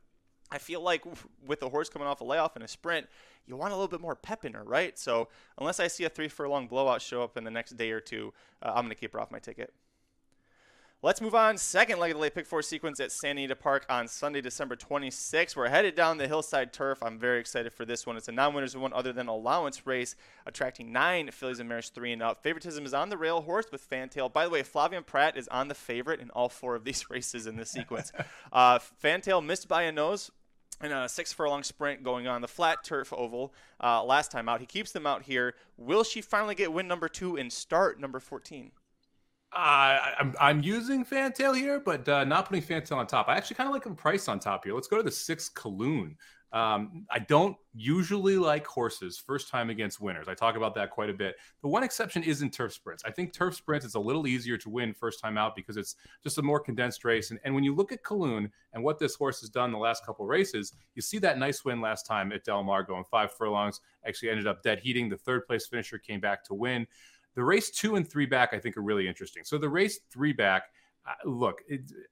I 0.51 0.59
feel 0.59 0.81
like 0.81 1.03
with 1.45 1.59
the 1.59 1.69
horse 1.69 1.89
coming 1.89 2.07
off 2.07 2.21
a 2.21 2.25
layoff 2.25 2.57
in 2.57 2.63
a 2.63 2.69
sprint, 2.69 3.07
you 3.47 3.57
want 3.57 3.73
a 3.73 3.77
little 3.77 3.89
bit 3.89 4.01
more 4.01 4.15
pep 4.15 4.45
in 4.45 4.53
her, 4.55 4.63
right? 4.63 4.97
So 4.97 5.29
unless 5.59 5.81
I 5.81 5.89
see 5.89 6.05
a 6.05 6.09
three 6.09 6.29
furlong 6.29 6.69
blowout 6.69 7.03
show 7.03 7.23
up 7.23 7.37
in 7.37 7.43
the 7.43 7.51
next 7.51 7.77
day 7.77 7.91
or 7.91 8.01
two, 8.01 8.33
uh, 8.63 8.69
I'm 8.69 8.85
going 8.85 8.91
to 8.91 8.95
keep 8.95 9.13
her 9.15 9.21
off 9.21 9.33
my 9.33 9.41
ticket. 9.41 9.73
Let's 11.05 11.21
move 11.21 11.35
on. 11.35 11.59
Second 11.59 11.99
leg 11.99 12.13
of 12.13 12.17
the 12.17 12.23
late 12.23 12.35
pick 12.35 12.47
four 12.47 12.63
sequence 12.63 12.99
at 12.99 13.13
Santa 13.13 13.33
Anita 13.33 13.55
Park 13.55 13.85
on 13.91 14.09
Sunday, 14.09 14.41
December 14.41 14.75
26th. 14.75 15.55
We're 15.55 15.69
headed 15.69 15.95
down 15.95 16.17
the 16.17 16.27
hillside 16.27 16.73
turf. 16.73 17.03
I'm 17.03 17.19
very 17.19 17.41
excited 17.41 17.75
for 17.75 17.85
this 17.85 18.07
one. 18.07 18.17
It's 18.17 18.29
a 18.29 18.33
non-winners 18.33 18.75
one 18.75 18.95
other 18.95 19.13
than 19.13 19.29
allowance 19.29 19.87
race, 19.87 20.17
attracting 20.47 20.93
nine 20.93 21.31
fillies 21.31 21.61
and 21.61 21.69
mares 21.69 21.91
three 21.91 22.15
and 22.15 22.23
up. 22.23 22.43
Favoritism 22.43 22.87
is 22.87 22.95
on 22.95 23.11
the 23.11 23.19
rail 23.19 23.43
horse 23.43 23.67
with 23.71 23.83
Fantail. 23.83 24.31
By 24.31 24.45
the 24.45 24.51
way, 24.51 24.63
Flavien 24.63 25.05
Prat 25.05 25.37
is 25.37 25.47
on 25.49 25.69
the 25.69 25.75
favorite 25.75 26.21
in 26.21 26.31
all 26.31 26.49
four 26.49 26.75
of 26.75 26.85
these 26.85 27.05
races 27.11 27.47
in 27.47 27.57
this 27.57 27.69
sequence. 27.69 28.11
uh, 28.55 28.79
Fantail 28.79 29.43
missed 29.43 29.69
by 29.69 29.83
a 29.83 29.93
nose 29.93 30.31
in 30.83 30.91
a 30.91 31.07
six 31.07 31.35
furlong 31.35 31.63
sprint 31.65 32.03
going 32.03 32.27
on 32.27 32.41
the 32.41 32.49
flat 32.49 32.83
turf 32.83 33.13
oval 33.13 33.53
uh, 33.83 34.03
last 34.03 34.31
time 34.31 34.49
out. 34.49 34.61
He 34.61 34.67
keeps 34.67 34.93
them 34.93 35.07
out 35.07 35.25
here. 35.25 35.53
Will 35.77 36.03
she 36.03 36.23
finally 36.23 36.55
get 36.55 36.73
win 36.73 36.89
number 36.89 37.11
two 37.11 37.37
and 37.37 37.53
start 37.53 38.01
number 38.01 38.21
14? 38.21 38.71
Uh, 39.55 39.99
I'm, 40.19 40.35
I'm 40.41 40.63
using 40.63 41.05
Fantail 41.05 41.53
here, 41.53 41.79
but 41.79 42.09
uh, 42.09 42.25
not 42.25 42.49
putting 42.49 42.63
Fantail 42.63 42.99
on 42.99 43.07
top. 43.07 43.29
I 43.29 43.37
actually 43.37 43.57
kind 43.57 43.69
of 43.69 43.73
like 43.73 43.87
him 43.87 43.95
price 43.95 44.27
on 44.27 44.41
top 44.41 44.65
here. 44.65 44.75
Let's 44.75 44.89
go 44.89 44.97
to 44.97 45.03
the 45.03 45.13
six 45.13 45.49
Kaloon. 45.49 46.17
Um, 46.55 47.05
I 47.11 47.19
don't 47.19 47.57
usually 47.75 48.37
like 48.37 48.65
horses 48.65 49.19
first 49.19 49.49
time 49.49 49.71
against 49.71 50.01
winners. 50.01 50.29
I 50.29 50.35
talk 50.35 50.55
about 50.55 50.73
that 50.77 50.91
quite 50.91 51.11
a 51.11 51.13
bit. 51.13 51.35
The 51.63 51.69
one 51.69 51.83
exception 51.83 52.23
is 52.23 52.43
in 52.43 52.51
turf 52.51 52.73
sprints. 52.73 53.03
I 53.05 53.11
think 53.11 53.33
turf 53.33 53.57
sprints 53.57 53.85
is 53.85 53.97
a 53.97 54.01
little 54.01 54.29
easier 54.29 54.57
to 54.59 54.71
win 54.71 54.95
first 54.95 55.21
time 55.21 55.37
out 55.37 55.57
because 55.57 55.77
it's 55.77 55.97
just 56.23 56.39
a 56.39 56.43
more 56.43 56.61
condensed 56.61 57.05
race. 57.05 57.33
And, 57.33 57.41
and 57.45 57.57
when 57.57 57.65
you 57.65 57.75
look 57.75 57.91
at 57.91 58.05
Kaloon 58.05 58.53
and 58.73 58.85
what 58.85 59.01
this 59.01 59.17
horse 59.17 59.41
has 59.41 59.51
done 59.51 59.73
the 59.73 59.79
last 59.79 60.07
couple 60.07 60.27
races, 60.27 60.75
you 60.95 61.03
see 61.03 61.19
that 61.19 61.39
nice 61.39 61.65
win 61.65 61.81
last 61.81 62.07
time 62.07 62.31
at 62.31 62.45
Del 62.45 62.63
Mar 62.63 62.85
going 62.85 63.03
five 63.11 63.33
furlongs. 63.33 63.81
Actually 64.07 64.31
ended 64.31 64.47
up 64.47 64.63
dead 64.63 64.79
heating. 64.79 65.09
The 65.09 65.19
third 65.19 65.47
place 65.47 65.67
finisher 65.67 65.99
came 65.99 66.21
back 66.21 66.45
to 66.45 66.55
win. 66.55 66.87
The 67.35 67.45
race 67.45 67.71
two 67.71 67.97
and 67.97 68.09
three 68.09 68.27
back, 68.27 68.53
I 68.53 68.59
think, 68.59 68.77
are 68.77 68.83
really 68.83 69.09
interesting. 69.09 69.45
So 69.45 69.59
the 69.59 69.69
race 69.69 70.01
three 70.13 70.33
back, 70.33 70.65
look, 71.25 71.63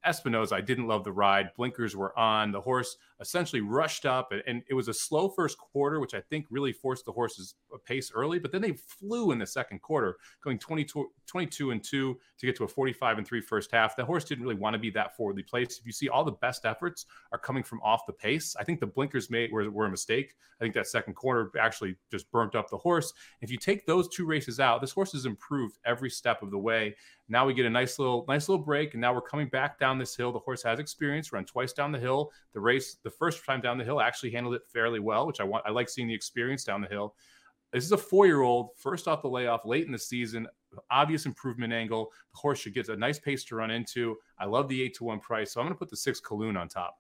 Espinoza, 0.07 0.53
I 0.53 0.61
didn't 0.61 0.87
love 0.87 1.05
the 1.05 1.13
ride. 1.13 1.51
Blinkers 1.57 1.97
were 1.97 2.17
on. 2.19 2.53
The 2.53 2.61
horse 2.61 2.97
essentially 3.21 3.63
rushed 3.63 4.05
up, 4.05 4.33
and, 4.33 4.43
and, 4.47 4.63
it 4.69 4.75
was 4.75 4.89
a 4.89 4.95
slow 4.95 5.29
first 5.29 5.57
quarter, 5.59 6.01
which 6.01 6.15
I 6.15 6.21
think 6.21 6.47
really 6.51 6.73
forced 6.73 7.05
the 7.05 7.13
horse's 7.13 7.55
uh, 7.73 7.79
pace 7.87 8.11
early. 8.15 8.39
But 8.39 8.53
then 8.53 8.61
they 8.61 8.73
flew 8.73 9.33
in 9.33 9.39
the 9.39 9.47
second 9.47 9.81
quarter, 9.81 10.17
going 10.43 10.59
22, 10.59 11.11
22 11.27 11.71
and 11.71 11.83
2 11.83 12.19
to 12.39 12.47
get 12.47 12.57
to 12.57 12.65
a 12.65 12.69
45 12.69 13.19
and 13.19 13.27
3 13.27 13.41
first 13.41 13.71
half. 13.73 13.97
The 13.97 14.05
horse 14.05 14.25
didn't 14.25 14.45
really 14.45 14.57
want 14.57 14.75
to 14.75 14.79
be 14.79 14.91
that 14.91 15.17
forwardly 15.17 15.43
placed. 15.43 15.81
If 15.81 15.87
you 15.87 15.93
see 15.93 16.09
all 16.09 16.25
the 16.25 16.33
best 16.33 16.65
efforts 16.67 17.07
are 17.33 17.39
coming 17.39 17.63
from 17.63 17.81
off 17.83 18.07
the 18.07 18.13
pace, 18.13 18.55
I 18.59 18.65
think 18.65 18.81
the 18.81 18.87
blinkers 18.87 19.31
made 19.31 19.53
were, 19.53 19.71
were 19.71 19.87
a 19.87 19.91
mistake. 19.91 20.35
I 20.61 20.65
think 20.65 20.75
that 20.75 20.87
second 20.87 21.15
quarter 21.15 21.51
actually 21.59 21.97
just 22.11 22.31
burnt 22.31 22.55
up 22.55 22.71
the 22.71 22.79
horse. 22.79 23.13
If 23.41 23.51
you 23.51 23.59
take 23.59 23.87
those 23.87 24.09
two 24.09 24.27
races 24.27 24.61
out, 24.61 24.81
this 24.81 24.93
horse 24.93 25.13
has 25.13 25.27
improved 25.27 25.79
every 25.85 26.11
step 26.11 26.43
of 26.43 26.51
the 26.51 26.59
way. 26.59 26.95
Now 27.33 27.47
we 27.47 27.55
get 27.55 27.65
a 27.65 27.71
nice 27.71 27.99
little 27.99 28.27
nice 28.29 28.47
little 28.47 28.63
break, 28.63 28.93
and 28.93 29.01
now 29.01 29.15
we're 29.15 29.23
coming 29.23 29.49
back 29.49 29.79
down 29.79 29.99
this 29.99 30.15
hill. 30.15 30.33
The 30.33 30.39
horse 30.39 30.63
has 30.65 30.79
experience, 30.79 31.33
run 31.33 31.47
twice 31.47 31.73
down 31.73 31.91
the 31.91 31.99
hill. 31.99 32.31
The 32.53 32.61
race, 32.61 32.99
the 33.03 33.11
first 33.11 33.43
time 33.47 33.63
down 33.63 33.79
the 33.79 33.85
hill, 33.85 34.03
actually 34.03 34.33
handled 34.33 34.55
it 34.55 34.61
fairly 34.71 35.01
well, 35.01 35.27
which 35.27 35.41
I 35.41 35.45
want. 35.45 35.65
I 35.67 35.71
like 35.71 35.89
seeing 35.89 36.07
the 36.07 36.15
experience 36.15 36.63
down 36.63 36.83
the 36.83 36.89
hill. 36.89 37.15
This 37.73 37.85
is 37.85 37.93
a 37.93 37.97
four-year-old, 37.97 38.77
first 38.77 39.09
off 39.09 39.23
the 39.23 39.29
layoff, 39.29 39.65
late 39.65 39.87
in 39.87 39.93
the 39.93 39.99
season, 39.99 40.47
obvious 40.91 41.25
improvement 41.25 41.73
angle. 41.73 42.11
The 42.35 42.39
horse 42.39 42.59
should 42.59 42.75
get 42.75 42.91
a 42.91 42.97
nice 42.99 43.19
pace 43.19 43.45
to 43.45 43.57
run 43.57 43.71
into. 43.71 44.19
I 44.39 44.45
love 44.45 44.69
the 44.69 44.83
eight 44.83 44.93
to 44.97 45.05
one 45.05 45.19
price, 45.19 45.55
so 45.55 45.61
I'm 45.63 45.67
going 45.67 45.75
to 45.75 45.79
put 45.79 45.89
the 45.89 45.97
six 45.97 46.21
Kaloon 46.21 46.61
on 46.61 46.69
top. 46.69 46.99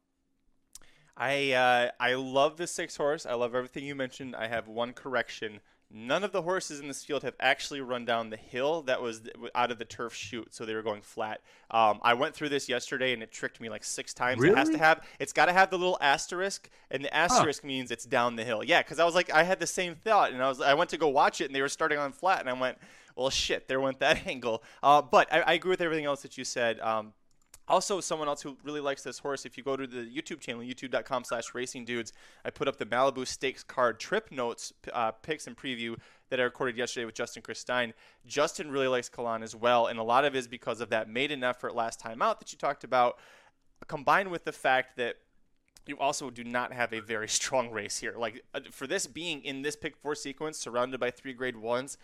I 1.15 1.53
uh, 1.53 1.91
I 2.01 2.15
love 2.15 2.57
the 2.57 2.67
six 2.67 2.97
horse. 2.97 3.27
I 3.27 3.35
love 3.35 3.55
everything 3.55 3.85
you 3.85 3.95
mentioned. 3.95 4.35
I 4.35 4.47
have 4.47 4.67
one 4.67 4.95
correction. 4.95 5.61
None 5.95 6.25
of 6.25 6.33
the 6.33 6.41
horses 6.41 6.81
in 6.81 6.89
this 6.89 7.05
field 7.05 7.23
have 7.23 7.35
actually 7.39 7.83
run 7.83 8.07
down 8.07 8.31
the 8.31 8.37
hill 8.39 8.81
that 8.83 9.03
was 9.03 9.21
out 9.55 9.71
of 9.71 9.79
the 9.79 9.85
turf 9.85 10.15
chute, 10.15 10.55
so 10.55 10.65
they 10.65 10.75
were 10.75 10.83
going 10.83 11.03
flat. 11.03 11.43
Um, 11.71 12.01
I 12.03 12.15
went 12.15 12.35
through 12.35 12.49
this 12.49 12.67
yesterday 12.67 13.13
and 13.13 13.23
it 13.23 13.31
tricked 13.31 13.61
me 13.61 13.69
like 13.69 13.85
six 13.85 14.15
times. 14.15 14.41
Really? 14.41 14.55
It 14.55 14.59
has 14.59 14.71
to 14.71 14.79
have, 14.79 15.05
it's 15.19 15.35
got 15.35 15.47
to 15.47 15.53
have 15.53 15.69
the 15.69 15.77
little 15.77 15.99
asterisk, 16.01 16.71
and 16.91 17.05
the 17.05 17.15
asterisk 17.15 17.61
huh. 17.61 17.69
means 17.69 17.91
it's 17.91 18.07
down 18.07 18.37
the 18.37 18.45
hill. 18.45 18.65
Yeah, 18.65 18.81
because 18.81 18.99
I 18.99 19.05
was 19.05 19.15
like, 19.15 19.31
I 19.31 19.43
had 19.43 19.61
the 19.61 19.67
same 19.67 19.95
thought, 19.95 20.33
and 20.33 20.43
I 20.43 20.49
was, 20.49 20.63
I 20.63 20.73
went 20.73 20.89
to 20.91 20.97
go 20.97 21.09
watch 21.09 21.43
it, 21.43 21.47
and 21.47 21.55
they 21.55 21.61
were 21.61 21.69
starting 21.69 21.99
on 21.99 22.13
flat, 22.13 22.41
and 22.41 22.49
I 22.49 22.55
went, 22.55 22.79
well, 23.15 23.29
shit, 23.29 23.69
there 23.69 23.81
went 23.81 23.99
that 24.01 24.27
angle. 24.27 24.63
Uh, 24.83 25.03
but 25.03 25.31
I, 25.33 25.41
I, 25.41 25.53
agree 25.53 25.71
with 25.71 25.83
everything 25.83 26.07
else 26.07 26.23
that 26.23 26.39
you 26.39 26.45
said. 26.45 26.81
Um, 26.81 27.13
also, 27.73 28.03
someone 28.03 28.29
else 28.29 28.43
who 28.43 28.59
really 28.65 28.81
likes 28.81 29.03
this 29.03 29.19
horse, 29.19 29.47
if 29.47 29.57
you 29.57 29.65
go 29.65 29.79
to 29.79 29.87
the 29.87 30.03
YouTube 30.03 30.41
channel, 30.41 30.61
youtube.com 30.61 31.25
slash 31.25 31.55
racing 31.55 31.87
dudes, 31.87 32.13
I 32.45 32.51
put 32.51 32.69
up 32.69 32.77
the 32.77 32.85
Malibu 32.85 33.27
Stakes 33.27 33.65
card 33.65 33.99
trip 33.99 34.31
notes, 34.31 34.75
uh, 34.93 35.13
picks, 35.13 35.47
and 35.47 35.57
preview 35.57 35.97
that 36.29 36.39
I 36.39 36.43
recorded 36.43 36.77
yesterday 36.77 37.07
with 37.07 37.15
Justin 37.15 37.43
Christine. 37.43 37.95
Justin 38.27 38.71
really 38.71 38.89
likes 38.89 39.09
Kalan 39.09 39.43
as 39.43 39.57
well, 39.57 39.87
and 39.87 39.99
a 39.99 40.03
lot 40.03 40.27
of 40.27 40.35
it 40.35 40.39
is 40.39 40.47
because 40.47 40.83
of 40.83 40.91
that 40.91 41.09
maiden 41.09 41.43
effort 41.43 41.75
last 41.75 41.99
time 41.99 42.21
out 42.21 42.41
that 42.41 42.53
you 42.53 42.59
talked 42.59 42.85
about, 42.85 43.19
combined 43.89 44.31
with 44.31 44.45
the 44.45 44.53
fact 44.53 44.99
that 44.99 45.17
you 45.87 45.99
also 45.99 46.29
do 46.29 46.45
not 46.45 46.75
have 46.75 46.93
a 46.93 47.01
very 47.01 47.29
strong 47.41 47.71
race 47.71 47.97
here. 47.97 48.17
Like, 48.19 48.45
uh, 48.53 48.61
for 48.71 48.87
this 48.87 49.07
being 49.07 49.43
in 49.47 49.63
this 49.63 49.77
pick 49.77 49.97
four 49.97 50.15
sequence, 50.15 50.59
surrounded 50.59 51.01
by 51.01 51.11
three 51.11 51.33
grade 51.33 51.57
ones, 51.57 51.97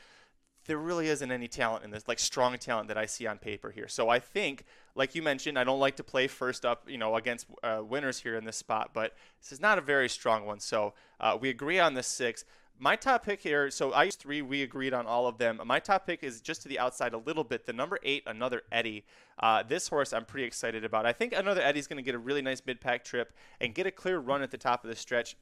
there 0.68 0.78
really 0.78 1.08
isn't 1.08 1.32
any 1.32 1.48
talent 1.48 1.82
in 1.82 1.90
this, 1.90 2.06
like 2.06 2.18
strong 2.18 2.56
talent 2.58 2.88
that 2.88 2.98
I 2.98 3.06
see 3.06 3.26
on 3.26 3.38
paper 3.38 3.70
here. 3.70 3.88
So 3.88 4.10
I 4.10 4.20
think, 4.20 4.64
like 4.94 5.14
you 5.14 5.22
mentioned, 5.22 5.58
I 5.58 5.64
don't 5.64 5.80
like 5.80 5.96
to 5.96 6.04
play 6.04 6.28
first 6.28 6.64
up, 6.64 6.88
you 6.88 6.98
know, 6.98 7.16
against 7.16 7.46
uh, 7.64 7.80
winners 7.82 8.20
here 8.20 8.36
in 8.36 8.44
this 8.44 8.56
spot, 8.56 8.90
but 8.92 9.16
this 9.40 9.50
is 9.50 9.60
not 9.60 9.78
a 9.78 9.80
very 9.80 10.08
strong 10.08 10.44
one. 10.44 10.60
So 10.60 10.92
uh, 11.18 11.36
we 11.40 11.48
agree 11.48 11.78
on 11.78 11.94
the 11.94 12.02
six. 12.02 12.44
My 12.78 12.94
top 12.94 13.24
pick 13.24 13.40
here, 13.40 13.70
so 13.70 13.92
I 13.92 14.04
used 14.04 14.20
three, 14.20 14.40
we 14.40 14.62
agreed 14.62 14.94
on 14.94 15.06
all 15.06 15.26
of 15.26 15.38
them. 15.38 15.60
My 15.64 15.80
top 15.80 16.06
pick 16.06 16.22
is 16.22 16.40
just 16.40 16.62
to 16.62 16.68
the 16.68 16.78
outside 16.78 17.12
a 17.12 17.18
little 17.18 17.42
bit. 17.42 17.66
The 17.66 17.72
number 17.72 17.98
eight, 18.04 18.22
another 18.26 18.62
Eddie. 18.70 19.04
Uh, 19.40 19.64
this 19.64 19.88
horse 19.88 20.12
I'm 20.12 20.24
pretty 20.24 20.46
excited 20.46 20.84
about. 20.84 21.06
I 21.06 21.12
think 21.12 21.32
another 21.32 21.62
Eddie's 21.62 21.88
going 21.88 21.96
to 21.96 22.02
get 22.02 22.14
a 22.14 22.18
really 22.18 22.42
nice 22.42 22.62
mid 22.64 22.80
pack 22.80 23.04
trip 23.04 23.32
and 23.60 23.74
get 23.74 23.86
a 23.86 23.90
clear 23.90 24.18
run 24.18 24.42
at 24.42 24.50
the 24.50 24.58
top 24.58 24.84
of 24.84 24.90
the 24.90 24.96
stretch 24.96 25.36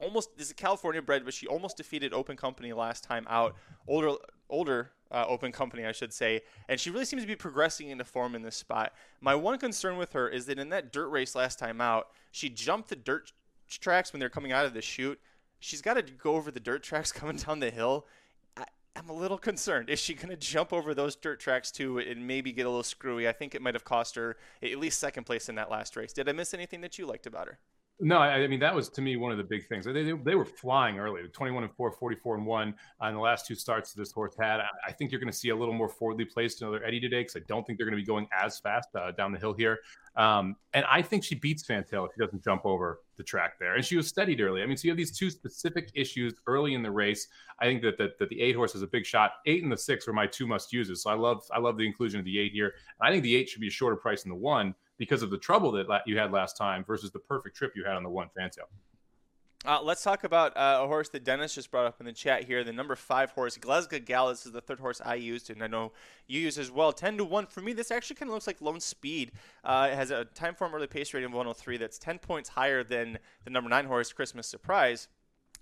almost 0.00 0.36
this 0.36 0.48
is 0.48 0.52
California 0.52 1.02
bred, 1.02 1.24
but 1.24 1.34
she 1.34 1.46
almost 1.46 1.76
defeated 1.76 2.12
Open 2.12 2.36
Company 2.36 2.72
last 2.72 3.04
time 3.04 3.26
out. 3.28 3.56
Older 3.86 4.16
older 4.48 4.90
uh, 5.10 5.24
Open 5.28 5.52
Company, 5.52 5.84
I 5.84 5.92
should 5.92 6.12
say, 6.12 6.42
and 6.68 6.78
she 6.78 6.90
really 6.90 7.04
seems 7.04 7.22
to 7.22 7.28
be 7.28 7.36
progressing 7.36 7.88
into 7.88 8.04
form 8.04 8.34
in 8.34 8.42
this 8.42 8.56
spot. 8.56 8.92
My 9.20 9.34
one 9.34 9.58
concern 9.58 9.96
with 9.96 10.12
her 10.12 10.28
is 10.28 10.46
that 10.46 10.58
in 10.58 10.70
that 10.70 10.92
dirt 10.92 11.08
race 11.08 11.34
last 11.34 11.58
time 11.58 11.80
out, 11.80 12.08
she 12.30 12.48
jumped 12.48 12.88
the 12.88 12.96
dirt 12.96 13.32
tracks 13.68 14.12
when 14.12 14.20
they're 14.20 14.28
coming 14.28 14.52
out 14.52 14.66
of 14.66 14.74
the 14.74 14.82
chute. 14.82 15.20
She's 15.58 15.82
got 15.82 15.94
to 15.94 16.02
go 16.02 16.34
over 16.34 16.50
the 16.50 16.60
dirt 16.60 16.82
tracks 16.82 17.12
coming 17.12 17.36
down 17.36 17.60
the 17.60 17.70
hill. 17.70 18.06
I, 18.56 18.64
I'm 18.96 19.08
a 19.08 19.14
little 19.14 19.38
concerned. 19.38 19.90
Is 19.90 19.98
she 19.98 20.14
going 20.14 20.30
to 20.30 20.36
jump 20.36 20.72
over 20.72 20.94
those 20.94 21.16
dirt 21.16 21.40
tracks 21.40 21.70
too 21.70 21.98
and 21.98 22.26
maybe 22.26 22.52
get 22.52 22.66
a 22.66 22.70
little 22.70 22.82
screwy? 22.82 23.28
I 23.28 23.32
think 23.32 23.54
it 23.54 23.62
might 23.62 23.74
have 23.74 23.84
cost 23.84 24.14
her 24.16 24.36
at 24.62 24.78
least 24.78 24.98
second 24.98 25.24
place 25.24 25.48
in 25.48 25.56
that 25.56 25.70
last 25.70 25.96
race. 25.96 26.12
Did 26.12 26.28
I 26.28 26.32
miss 26.32 26.54
anything 26.54 26.80
that 26.80 26.98
you 26.98 27.06
liked 27.06 27.26
about 27.26 27.46
her? 27.46 27.58
No, 28.02 28.16
I, 28.16 28.42
I, 28.42 28.46
mean 28.46 28.60
that 28.60 28.74
was 28.74 28.88
to 28.90 29.02
me 29.02 29.16
one 29.16 29.30
of 29.30 29.36
the 29.36 29.44
big 29.44 29.68
things. 29.68 29.84
They, 29.84 29.92
they, 29.92 30.12
they 30.12 30.34
were 30.34 30.44
flying 30.44 30.98
early, 30.98 31.20
21 31.28 31.64
and 31.64 31.72
4, 31.74 31.92
44 31.92 32.36
and 32.36 32.46
1 32.46 32.74
on 33.00 33.14
the 33.14 33.20
last 33.20 33.46
two 33.46 33.54
starts 33.54 33.92
this 33.92 34.10
horse 34.10 34.34
had. 34.40 34.60
I, 34.60 34.68
I 34.86 34.92
think 34.92 35.12
you're 35.12 35.20
going 35.20 35.30
to 35.30 35.36
see 35.36 35.50
a 35.50 35.56
little 35.56 35.74
more 35.74 35.88
forwardly 35.88 36.24
placed 36.24 36.62
another 36.62 36.82
Eddie 36.82 37.00
today 37.00 37.20
because 37.20 37.36
I 37.36 37.40
don't 37.46 37.66
think 37.66 37.78
they're 37.78 37.86
going 37.86 37.98
to 37.98 38.02
be 38.02 38.06
going 38.06 38.26
as 38.32 38.58
fast 38.58 38.88
uh, 38.94 39.10
down 39.12 39.32
the 39.32 39.38
hill 39.38 39.52
here. 39.52 39.80
Um, 40.16 40.56
and 40.72 40.86
I 40.90 41.02
think 41.02 41.24
she 41.24 41.34
beats 41.34 41.62
Fantail 41.62 42.06
if 42.06 42.12
she 42.14 42.24
doesn't 42.24 42.42
jump 42.42 42.64
over 42.64 43.00
the 43.16 43.22
track 43.22 43.58
there. 43.60 43.74
And 43.74 43.84
she 43.84 43.96
was 43.96 44.08
steadied 44.08 44.40
early. 44.40 44.62
I 44.62 44.66
mean, 44.66 44.78
so 44.78 44.84
you 44.84 44.90
have 44.90 44.98
these 44.98 45.16
two 45.16 45.30
specific 45.30 45.90
issues 45.94 46.34
early 46.46 46.72
in 46.72 46.82
the 46.82 46.90
race. 46.90 47.28
I 47.60 47.66
think 47.66 47.82
that, 47.82 47.98
that, 47.98 48.18
that 48.18 48.30
the 48.30 48.40
eight 48.40 48.56
horse 48.56 48.74
is 48.74 48.82
a 48.82 48.86
big 48.86 49.04
shot. 49.04 49.32
Eight 49.44 49.62
and 49.62 49.70
the 49.70 49.76
six 49.76 50.08
are 50.08 50.14
my 50.14 50.26
two 50.26 50.46
must 50.46 50.72
uses. 50.72 51.02
So 51.02 51.10
I 51.10 51.14
love 51.14 51.42
I 51.52 51.58
love 51.58 51.76
the 51.76 51.86
inclusion 51.86 52.18
of 52.18 52.24
the 52.24 52.40
eight 52.40 52.52
here. 52.52 52.72
And 52.98 53.08
I 53.08 53.12
think 53.12 53.24
the 53.24 53.36
eight 53.36 53.48
should 53.48 53.60
be 53.60 53.68
a 53.68 53.70
shorter 53.70 53.96
price 53.96 54.22
than 54.22 54.30
the 54.30 54.36
one 54.36 54.74
because 55.00 55.22
of 55.22 55.30
the 55.30 55.38
trouble 55.38 55.72
that 55.72 56.02
you 56.04 56.18
had 56.18 56.30
last 56.30 56.58
time 56.58 56.84
versus 56.84 57.10
the 57.10 57.18
perfect 57.18 57.56
trip 57.56 57.72
you 57.74 57.82
had 57.82 57.94
on 57.94 58.02
the 58.02 58.10
one 58.10 58.28
Fantail. 58.36 58.68
Uh, 59.64 59.80
let's 59.82 60.02
talk 60.02 60.24
about 60.24 60.54
uh, 60.56 60.80
a 60.82 60.86
horse 60.86 61.08
that 61.08 61.24
Dennis 61.24 61.54
just 61.54 61.70
brought 61.70 61.86
up 61.86 62.00
in 62.00 62.06
the 62.06 62.12
chat 62.12 62.44
here. 62.44 62.62
The 62.64 62.72
number 62.72 62.94
five 62.94 63.30
horse, 63.30 63.56
Glesga 63.56 64.04
Gallus, 64.04 64.44
is 64.44 64.52
the 64.52 64.60
third 64.60 64.78
horse 64.78 65.00
I 65.02 65.14
used, 65.14 65.48
and 65.48 65.62
I 65.62 65.68
know 65.68 65.92
you 66.26 66.40
use 66.40 66.58
as 66.58 66.70
well. 66.70 66.92
Ten 66.92 67.16
to 67.16 67.24
one 67.24 67.46
for 67.46 67.62
me. 67.62 67.72
This 67.72 67.90
actually 67.90 68.16
kind 68.16 68.28
of 68.28 68.34
looks 68.34 68.46
like 68.46 68.60
Lone 68.60 68.80
Speed. 68.80 69.32
Uh, 69.64 69.88
it 69.90 69.96
has 69.96 70.10
a 70.10 70.26
time 70.26 70.54
form 70.54 70.74
early 70.74 70.86
pace 70.86 71.14
rating 71.14 71.28
of 71.28 71.32
103. 71.32 71.78
That's 71.78 71.98
ten 71.98 72.18
points 72.18 72.50
higher 72.50 72.84
than 72.84 73.18
the 73.44 73.50
number 73.50 73.70
nine 73.70 73.86
horse, 73.86 74.12
Christmas 74.12 74.46
Surprise 74.46 75.08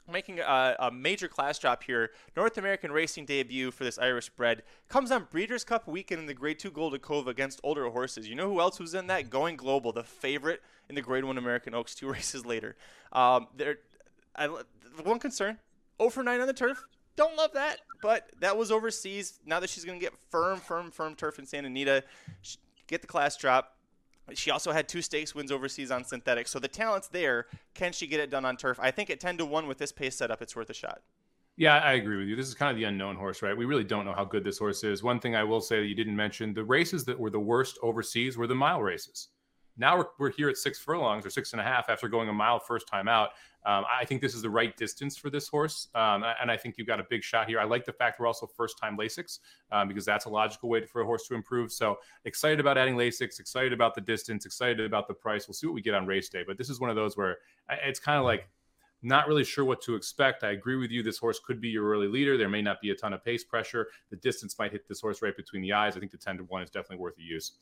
making 0.08 0.40
a, 0.40 0.76
a, 0.78 0.90
major 0.90 1.28
class 1.28 1.58
drop 1.58 1.82
here. 1.82 2.10
North 2.36 2.58
American 2.58 2.90
racing 2.92 3.26
debut 3.26 3.70
for 3.70 3.84
this 3.84 3.98
Irish 3.98 4.28
bred 4.30 4.62
comes 4.88 5.10
on 5.10 5.26
Breeders' 5.30 5.64
Cup 5.64 5.86
weekend 5.86 6.20
in 6.20 6.26
the 6.26 6.34
Grade 6.34 6.58
2 6.58 6.70
Goldikova 6.70 7.28
against 7.28 7.60
older 7.62 7.88
horses. 7.88 8.28
You 8.28 8.34
know 8.34 8.48
who 8.48 8.60
else 8.60 8.78
was 8.78 8.94
in 8.94 9.06
that? 9.08 9.30
Going 9.30 9.56
Global, 9.56 9.92
the 9.92 10.04
favorite 10.04 10.62
in 10.88 10.94
the 10.94 11.02
Grade 11.02 11.24
1 11.24 11.38
American 11.38 11.74
Oaks 11.74 11.94
two 11.94 12.08
races 12.12 12.46
later. 12.46 12.76
Um, 13.12 13.48
there, 13.56 13.78
I, 14.34 14.48
one 15.02 15.18
concern 15.18 15.58
0 16.00 16.10
for 16.10 16.22
9 16.22 16.40
on 16.40 16.46
the 16.46 16.52
turf. 16.52 16.84
Don't 17.16 17.36
love 17.36 17.52
that, 17.54 17.78
but 18.00 18.30
that 18.40 18.56
was 18.56 18.70
overseas. 18.70 19.40
Now 19.44 19.58
that 19.60 19.70
she's 19.70 19.84
going 19.84 19.98
to 19.98 20.04
get 20.04 20.14
firm, 20.30 20.60
firm, 20.60 20.92
firm 20.92 21.16
turf 21.16 21.38
in 21.38 21.46
Santa 21.46 21.66
Anita, 21.66 22.04
get 22.86 23.00
the 23.00 23.08
class 23.08 23.36
drop 23.36 23.77
She 24.34 24.50
also 24.50 24.72
had 24.72 24.88
two 24.88 25.02
stakes 25.02 25.34
wins 25.34 25.52
overseas 25.52 25.90
on 25.90 26.04
synthetic, 26.04 26.48
so 26.48 26.58
the 26.58 26.68
talent's 26.68 27.08
there. 27.08 27.46
Can 27.74 27.92
she 27.92 28.06
get 28.06 28.20
it 28.20 28.30
done 28.30 28.44
on 28.44 28.56
turf? 28.56 28.78
I 28.80 28.90
think 28.90 29.10
at 29.10 29.20
10 29.20 29.38
to 29.38 29.46
1 29.46 29.66
with 29.66 29.78
this 29.78 29.92
pace 29.92 30.16
setup, 30.16 30.42
it's 30.42 30.54
worth 30.54 30.70
a 30.70 30.74
shot. 30.74 31.00
Yeah, 31.56 31.78
I 31.78 31.94
agree 31.94 32.18
with 32.18 32.28
you. 32.28 32.36
This 32.36 32.46
is 32.46 32.54
kind 32.54 32.70
of 32.70 32.76
the 32.76 32.84
unknown 32.84 33.16
horse, 33.16 33.42
right? 33.42 33.56
We 33.56 33.64
really 33.64 33.82
don't 33.82 34.04
know 34.04 34.12
how 34.12 34.24
good 34.24 34.44
this 34.44 34.58
horse 34.58 34.84
is. 34.84 35.02
One 35.02 35.18
thing 35.18 35.34
I 35.34 35.42
will 35.42 35.60
say 35.60 35.80
that 35.80 35.86
you 35.86 35.94
didn't 35.94 36.14
mention 36.14 36.54
the 36.54 36.62
races 36.62 37.04
that 37.06 37.18
were 37.18 37.30
the 37.30 37.40
worst 37.40 37.78
overseas 37.82 38.36
were 38.36 38.46
the 38.46 38.54
mile 38.54 38.80
races. 38.80 39.28
Now 39.78 39.96
we're, 39.96 40.06
we're 40.18 40.30
here 40.30 40.48
at 40.48 40.56
six 40.56 40.78
furlongs 40.78 41.24
or 41.24 41.30
six 41.30 41.52
and 41.52 41.60
a 41.60 41.64
half 41.64 41.88
after 41.88 42.08
going 42.08 42.28
a 42.28 42.32
mile 42.32 42.58
first 42.58 42.86
time 42.88 43.08
out. 43.08 43.30
Um, 43.64 43.84
I 43.90 44.04
think 44.04 44.20
this 44.20 44.34
is 44.34 44.42
the 44.42 44.50
right 44.50 44.76
distance 44.76 45.16
for 45.16 45.30
this 45.30 45.48
horse, 45.48 45.88
um, 45.94 46.24
and 46.40 46.50
I 46.50 46.56
think 46.56 46.78
you've 46.78 46.86
got 46.86 47.00
a 47.00 47.06
big 47.10 47.22
shot 47.22 47.48
here. 47.48 47.60
I 47.60 47.64
like 47.64 47.84
the 47.84 47.92
fact 47.92 48.18
we're 48.18 48.26
also 48.26 48.46
first 48.46 48.78
time 48.78 48.96
Lasix 48.96 49.40
um, 49.72 49.88
because 49.88 50.04
that's 50.04 50.24
a 50.24 50.28
logical 50.28 50.68
way 50.68 50.86
for 50.86 51.02
a 51.02 51.04
horse 51.04 51.26
to 51.28 51.34
improve. 51.34 51.72
So 51.72 51.98
excited 52.24 52.60
about 52.60 52.78
adding 52.78 52.96
Lasix, 52.96 53.40
excited 53.40 53.72
about 53.72 53.94
the 53.94 54.00
distance, 54.00 54.46
excited 54.46 54.80
about 54.80 55.06
the 55.06 55.14
price. 55.14 55.48
We'll 55.48 55.54
see 55.54 55.66
what 55.66 55.74
we 55.74 55.82
get 55.82 55.94
on 55.94 56.06
race 56.06 56.28
day, 56.28 56.44
but 56.46 56.56
this 56.56 56.70
is 56.70 56.80
one 56.80 56.88
of 56.88 56.96
those 56.96 57.16
where 57.16 57.38
it's 57.68 58.00
kind 58.00 58.18
of 58.18 58.24
like 58.24 58.48
not 59.02 59.28
really 59.28 59.44
sure 59.44 59.64
what 59.64 59.80
to 59.82 59.94
expect. 59.94 60.42
I 60.42 60.50
agree 60.50 60.76
with 60.76 60.90
you. 60.90 61.02
This 61.02 61.18
horse 61.18 61.38
could 61.38 61.60
be 61.60 61.68
your 61.68 61.88
early 61.88 62.08
leader. 62.08 62.36
There 62.36 62.48
may 62.48 62.62
not 62.62 62.80
be 62.80 62.90
a 62.90 62.94
ton 62.94 63.12
of 63.12 63.24
pace 63.24 63.44
pressure. 63.44 63.88
The 64.10 64.16
distance 64.16 64.58
might 64.58 64.72
hit 64.72 64.88
this 64.88 65.00
horse 65.00 65.22
right 65.22 65.36
between 65.36 65.62
the 65.62 65.72
eyes. 65.72 65.96
I 65.96 66.00
think 66.00 66.10
the 66.10 66.18
10 66.18 66.38
to 66.38 66.44
1 66.44 66.62
is 66.62 66.70
definitely 66.70 67.02
worth 67.02 67.18
a 67.18 67.22
use. 67.22 67.52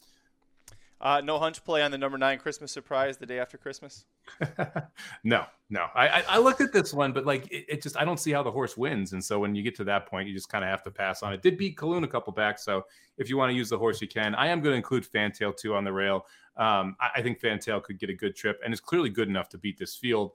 Uh, 0.98 1.20
no 1.22 1.38
hunch 1.38 1.62
play 1.62 1.82
on 1.82 1.90
the 1.90 1.98
number 1.98 2.16
nine 2.16 2.38
Christmas 2.38 2.72
surprise 2.72 3.18
the 3.18 3.26
day 3.26 3.38
after 3.38 3.58
Christmas. 3.58 4.06
no, 5.24 5.44
no. 5.68 5.86
I, 5.94 6.08
I, 6.08 6.24
I 6.28 6.38
looked 6.38 6.62
at 6.62 6.72
this 6.72 6.94
one, 6.94 7.12
but 7.12 7.26
like 7.26 7.46
it, 7.52 7.66
it, 7.68 7.82
just 7.82 7.98
I 7.98 8.04
don't 8.04 8.18
see 8.18 8.32
how 8.32 8.42
the 8.42 8.50
horse 8.50 8.78
wins, 8.78 9.12
and 9.12 9.22
so 9.22 9.38
when 9.38 9.54
you 9.54 9.62
get 9.62 9.74
to 9.76 9.84
that 9.84 10.06
point, 10.06 10.26
you 10.26 10.32
just 10.32 10.48
kind 10.48 10.64
of 10.64 10.70
have 10.70 10.82
to 10.84 10.90
pass 10.90 11.22
on 11.22 11.34
it. 11.34 11.42
Did 11.42 11.58
beat 11.58 11.76
Kaloon 11.76 12.02
a 12.04 12.08
couple 12.08 12.32
back, 12.32 12.58
so 12.58 12.86
if 13.18 13.28
you 13.28 13.36
want 13.36 13.50
to 13.50 13.54
use 13.54 13.68
the 13.68 13.78
horse, 13.78 14.00
you 14.00 14.08
can. 14.08 14.34
I 14.34 14.46
am 14.46 14.62
going 14.62 14.72
to 14.72 14.76
include 14.76 15.04
Fantail 15.04 15.52
too 15.52 15.74
on 15.74 15.84
the 15.84 15.92
rail. 15.92 16.24
Um, 16.56 16.96
I, 16.98 17.10
I 17.16 17.22
think 17.22 17.40
Fantail 17.40 17.82
could 17.82 17.98
get 17.98 18.08
a 18.08 18.14
good 18.14 18.34
trip, 18.34 18.58
and 18.64 18.72
is 18.72 18.80
clearly 18.80 19.10
good 19.10 19.28
enough 19.28 19.50
to 19.50 19.58
beat 19.58 19.78
this 19.78 19.96
field. 19.96 20.32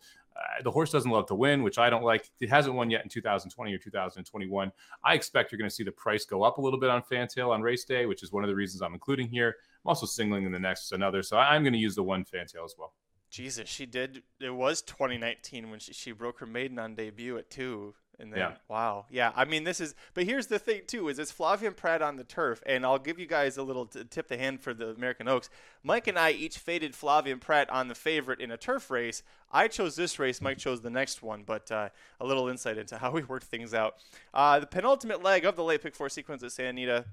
The 0.63 0.71
horse 0.71 0.91
doesn't 0.91 1.09
love 1.09 1.27
to 1.27 1.35
win, 1.35 1.63
which 1.63 1.77
I 1.77 1.89
don't 1.89 2.03
like. 2.03 2.29
It 2.39 2.49
hasn't 2.49 2.75
won 2.75 2.89
yet 2.89 3.03
in 3.03 3.09
2020 3.09 3.73
or 3.73 3.77
2021. 3.77 4.71
I 5.03 5.13
expect 5.13 5.51
you're 5.51 5.57
going 5.57 5.69
to 5.69 5.75
see 5.75 5.83
the 5.83 5.91
price 5.91 6.25
go 6.25 6.43
up 6.43 6.57
a 6.57 6.61
little 6.61 6.79
bit 6.79 6.89
on 6.89 7.01
Fantail 7.03 7.51
on 7.51 7.61
race 7.61 7.85
day, 7.85 8.05
which 8.05 8.23
is 8.23 8.31
one 8.31 8.43
of 8.43 8.49
the 8.49 8.55
reasons 8.55 8.81
I'm 8.81 8.93
including 8.93 9.27
here. 9.29 9.55
I'm 9.83 9.89
also 9.89 10.05
singling 10.05 10.45
in 10.45 10.51
the 10.51 10.59
next 10.59 10.91
another, 10.91 11.23
so 11.23 11.37
I'm 11.37 11.63
going 11.63 11.73
to 11.73 11.79
use 11.79 11.95
the 11.95 12.03
one 12.03 12.23
Fantail 12.25 12.65
as 12.65 12.75
well. 12.77 12.93
Jesus, 13.29 13.69
she 13.69 13.85
did. 13.85 14.23
It 14.41 14.53
was 14.53 14.81
2019 14.81 15.71
when 15.71 15.79
she, 15.79 15.93
she 15.93 16.11
broke 16.11 16.39
her 16.39 16.45
maiden 16.45 16.77
on 16.77 16.95
debut 16.95 17.37
at 17.37 17.49
two. 17.49 17.95
And 18.19 18.31
then, 18.31 18.39
yeah. 18.39 18.51
wow. 18.67 19.05
Yeah. 19.09 19.31
I 19.35 19.45
mean, 19.45 19.63
this 19.63 19.79
is, 19.79 19.95
but 20.13 20.25
here's 20.25 20.47
the 20.47 20.59
thing, 20.59 20.81
too, 20.85 21.09
is 21.09 21.17
it's 21.17 21.31
Flavien 21.31 21.75
Prat 21.75 22.01
on 22.01 22.17
the 22.17 22.23
turf. 22.23 22.61
And 22.65 22.85
I'll 22.85 22.99
give 22.99 23.17
you 23.17 23.25
guys 23.25 23.57
a 23.57 23.63
little 23.63 23.87
t- 23.87 24.03
tip 24.03 24.27
the 24.27 24.37
hand 24.37 24.61
for 24.61 24.73
the 24.73 24.89
American 24.89 25.27
Oaks. 25.27 25.49
Mike 25.83 26.07
and 26.07 26.19
I 26.19 26.31
each 26.31 26.59
faded 26.59 26.93
Flavien 26.93 27.39
Prat 27.41 27.69
on 27.69 27.87
the 27.87 27.95
favorite 27.95 28.39
in 28.39 28.51
a 28.51 28.57
turf 28.57 28.91
race. 28.91 29.23
I 29.51 29.67
chose 29.67 29.95
this 29.95 30.19
race. 30.19 30.39
Mike 30.39 30.59
chose 30.59 30.81
the 30.81 30.89
next 30.89 31.23
one, 31.23 31.43
but 31.43 31.71
uh, 31.71 31.89
a 32.19 32.25
little 32.25 32.47
insight 32.47 32.77
into 32.77 32.97
how 32.97 33.11
we 33.13 33.23
worked 33.23 33.47
things 33.47 33.73
out. 33.73 33.95
Uh, 34.33 34.59
the 34.59 34.67
penultimate 34.67 35.23
leg 35.23 35.43
of 35.45 35.55
the 35.55 35.63
late 35.63 35.81
pick 35.81 35.95
four 35.95 36.09
sequence 36.09 36.43
at 36.43 36.51
Santa 36.51 36.69
Anita 36.69 37.05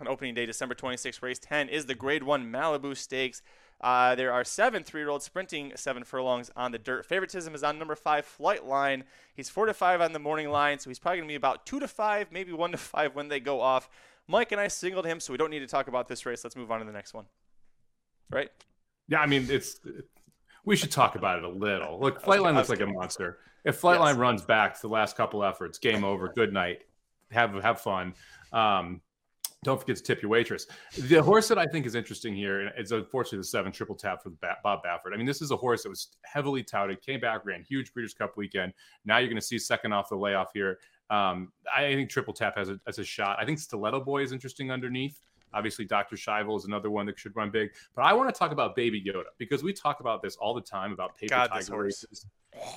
on 0.00 0.08
opening 0.08 0.34
day, 0.34 0.46
December 0.46 0.74
26, 0.74 1.22
race 1.22 1.38
10, 1.38 1.68
is 1.68 1.86
the 1.86 1.94
Grade 1.94 2.22
1 2.22 2.50
Malibu 2.50 2.96
Stakes. 2.96 3.42
Uh, 3.82 4.14
there 4.14 4.32
are 4.32 4.44
seven 4.44 4.84
three-year-olds 4.84 5.24
sprinting 5.24 5.72
seven 5.74 6.04
furlongs 6.04 6.50
on 6.56 6.70
the 6.70 6.78
dirt. 6.78 7.04
Favoritism 7.04 7.54
is 7.54 7.64
on 7.64 7.78
number 7.78 7.96
five, 7.96 8.24
Flightline. 8.26 9.02
He's 9.34 9.48
four 9.48 9.66
to 9.66 9.74
five 9.74 10.00
on 10.00 10.12
the 10.12 10.20
morning 10.20 10.50
line, 10.50 10.78
so 10.78 10.88
he's 10.88 11.00
probably 11.00 11.18
going 11.18 11.28
to 11.28 11.32
be 11.32 11.36
about 11.36 11.66
two 11.66 11.80
to 11.80 11.88
five, 11.88 12.30
maybe 12.30 12.52
one 12.52 12.70
to 12.70 12.78
five 12.78 13.14
when 13.14 13.28
they 13.28 13.40
go 13.40 13.60
off. 13.60 13.88
Mike 14.28 14.52
and 14.52 14.60
I 14.60 14.68
singled 14.68 15.04
him, 15.04 15.18
so 15.18 15.32
we 15.32 15.36
don't 15.36 15.50
need 15.50 15.60
to 15.60 15.66
talk 15.66 15.88
about 15.88 16.06
this 16.06 16.24
race. 16.24 16.44
Let's 16.44 16.54
move 16.54 16.70
on 16.70 16.78
to 16.78 16.84
the 16.84 16.92
next 16.92 17.12
one. 17.12 17.24
Right? 18.30 18.50
Yeah, 19.08 19.20
I 19.20 19.26
mean 19.26 19.46
it's. 19.50 19.80
We 20.64 20.76
should 20.76 20.92
talk 20.92 21.16
about 21.16 21.38
it 21.38 21.44
a 21.44 21.48
little. 21.48 21.98
Look, 22.00 22.22
Flightline 22.22 22.54
looks 22.54 22.68
like 22.68 22.80
a 22.80 22.86
monster. 22.86 23.38
If 23.64 23.80
Flightline 23.80 24.10
yes. 24.10 24.16
runs 24.16 24.42
back 24.42 24.76
to 24.76 24.82
the 24.82 24.88
last 24.88 25.16
couple 25.16 25.42
efforts, 25.42 25.78
game 25.78 26.04
over. 26.04 26.28
Good 26.28 26.52
night. 26.52 26.82
Have 27.32 27.52
have 27.62 27.80
fun. 27.80 28.14
Um, 28.52 29.00
don't 29.64 29.78
forget 29.78 29.96
to 29.96 30.02
tip 30.02 30.20
your 30.20 30.30
waitress. 30.30 30.66
The 30.98 31.22
horse 31.22 31.46
that 31.48 31.58
I 31.58 31.66
think 31.66 31.86
is 31.86 31.94
interesting 31.94 32.34
here 32.34 32.72
is 32.76 32.90
unfortunately 32.90 33.38
the 33.38 33.44
seven 33.44 33.70
triple 33.70 33.94
tap 33.94 34.22
for 34.22 34.30
Bob 34.30 34.80
Baffert. 34.84 35.14
I 35.14 35.16
mean, 35.16 35.26
this 35.26 35.40
is 35.40 35.52
a 35.52 35.56
horse 35.56 35.84
that 35.84 35.88
was 35.88 36.08
heavily 36.24 36.64
touted, 36.64 37.00
came 37.00 37.20
back, 37.20 37.44
ran 37.44 37.62
huge 37.62 37.92
Breeders' 37.92 38.12
Cup 38.12 38.36
weekend. 38.36 38.72
Now 39.04 39.18
you're 39.18 39.28
going 39.28 39.40
to 39.40 39.46
see 39.46 39.58
second 39.58 39.92
off 39.92 40.08
the 40.08 40.16
layoff 40.16 40.50
here. 40.52 40.78
Um, 41.10 41.52
I 41.74 41.94
think 41.94 42.10
triple 42.10 42.34
tap 42.34 42.56
has 42.56 42.70
a, 42.70 42.80
has 42.86 42.98
a 42.98 43.04
shot. 43.04 43.38
I 43.38 43.44
think 43.44 43.58
Stiletto 43.58 44.00
Boy 44.00 44.22
is 44.22 44.32
interesting 44.32 44.70
underneath. 44.72 45.20
Obviously, 45.54 45.84
Dr. 45.84 46.16
Schivel 46.16 46.56
is 46.56 46.64
another 46.64 46.90
one 46.90 47.06
that 47.06 47.18
should 47.18 47.34
run 47.36 47.50
big. 47.50 47.70
But 47.94 48.02
I 48.02 48.12
want 48.12 48.32
to 48.32 48.38
talk 48.38 48.52
about 48.52 48.76
Baby 48.76 49.02
Yoda 49.02 49.24
because 49.38 49.62
we 49.62 49.72
talk 49.72 50.00
about 50.00 50.22
this 50.22 50.36
all 50.36 50.54
the 50.54 50.60
time 50.60 50.92
about 50.92 51.16
paper 51.16 51.34
God, 51.34 51.48
tiger 51.48 51.78
races. 51.78 52.26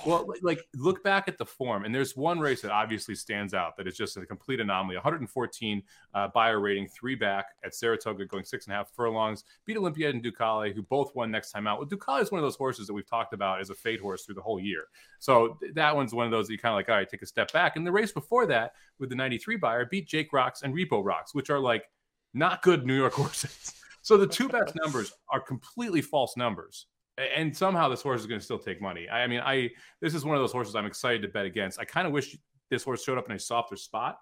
Well, 0.06 0.26
like 0.40 0.66
look 0.74 1.04
back 1.04 1.28
at 1.28 1.36
the 1.36 1.44
form, 1.44 1.84
and 1.84 1.94
there's 1.94 2.16
one 2.16 2.40
race 2.40 2.62
that 2.62 2.70
obviously 2.70 3.14
stands 3.14 3.52
out 3.52 3.76
that 3.76 3.86
is 3.86 3.96
just 3.96 4.16
a 4.16 4.24
complete 4.24 4.58
anomaly. 4.58 4.96
114 4.96 5.82
uh, 6.14 6.28
Beyer 6.28 6.60
rating, 6.60 6.88
three 6.88 7.14
back 7.14 7.48
at 7.62 7.74
Saratoga, 7.74 8.24
going 8.24 8.44
six 8.44 8.66
and 8.66 8.72
a 8.72 8.76
half 8.76 8.90
furlongs. 8.94 9.44
Beat 9.66 9.76
Olympiad 9.76 10.14
and 10.14 10.24
Ducale, 10.24 10.74
who 10.74 10.82
both 10.82 11.14
won 11.14 11.30
next 11.30 11.52
time 11.52 11.66
out. 11.66 11.78
Well, 11.78 11.88
Ducale 11.88 12.22
is 12.22 12.32
one 12.32 12.38
of 12.38 12.44
those 12.44 12.56
horses 12.56 12.86
that 12.86 12.94
we've 12.94 13.06
talked 13.08 13.34
about 13.34 13.60
as 13.60 13.68
a 13.68 13.74
fade 13.74 14.00
horse 14.00 14.24
through 14.24 14.36
the 14.36 14.42
whole 14.42 14.58
year. 14.58 14.84
So 15.18 15.58
that 15.74 15.94
one's 15.94 16.14
one 16.14 16.24
of 16.24 16.30
those 16.30 16.46
that 16.46 16.54
you 16.54 16.58
kind 16.58 16.72
of 16.72 16.76
like, 16.76 16.88
all 16.88 16.96
right, 16.96 17.08
take 17.08 17.22
a 17.22 17.26
step 17.26 17.52
back. 17.52 17.76
And 17.76 17.86
the 17.86 17.92
race 17.92 18.12
before 18.12 18.46
that, 18.46 18.72
with 18.98 19.10
the 19.10 19.16
93 19.16 19.56
Beyer 19.56 19.84
beat 19.84 20.08
Jake 20.08 20.32
Rocks 20.32 20.62
and 20.62 20.74
Repo 20.74 21.04
Rocks, 21.04 21.34
which 21.34 21.50
are 21.50 21.60
like 21.60 21.84
not 22.36 22.62
good 22.62 22.86
New 22.86 22.96
York 22.96 23.12
horses. 23.22 23.72
So 24.02 24.16
the 24.16 24.26
two 24.26 24.48
best 24.48 24.74
numbers 24.76 25.12
are 25.32 25.40
completely 25.40 26.00
false 26.00 26.36
numbers 26.36 26.86
and 27.18 27.56
somehow 27.56 27.88
this 27.88 28.02
horse 28.02 28.20
is 28.20 28.26
going 28.26 28.40
to 28.40 28.44
still 28.44 28.58
take 28.58 28.80
money. 28.80 29.08
I 29.08 29.26
mean, 29.26 29.40
I 29.40 29.70
this 30.00 30.14
is 30.14 30.24
one 30.24 30.36
of 30.36 30.42
those 30.42 30.52
horses 30.52 30.74
I'm 30.74 30.86
excited 30.86 31.22
to 31.22 31.28
bet 31.28 31.46
against. 31.46 31.80
I 31.80 31.84
kind 31.84 32.06
of 32.06 32.12
wish 32.12 32.36
this 32.70 32.84
horse 32.84 33.02
showed 33.02 33.18
up 33.18 33.28
in 33.28 33.36
a 33.36 33.38
softer 33.38 33.76
spot 33.76 34.18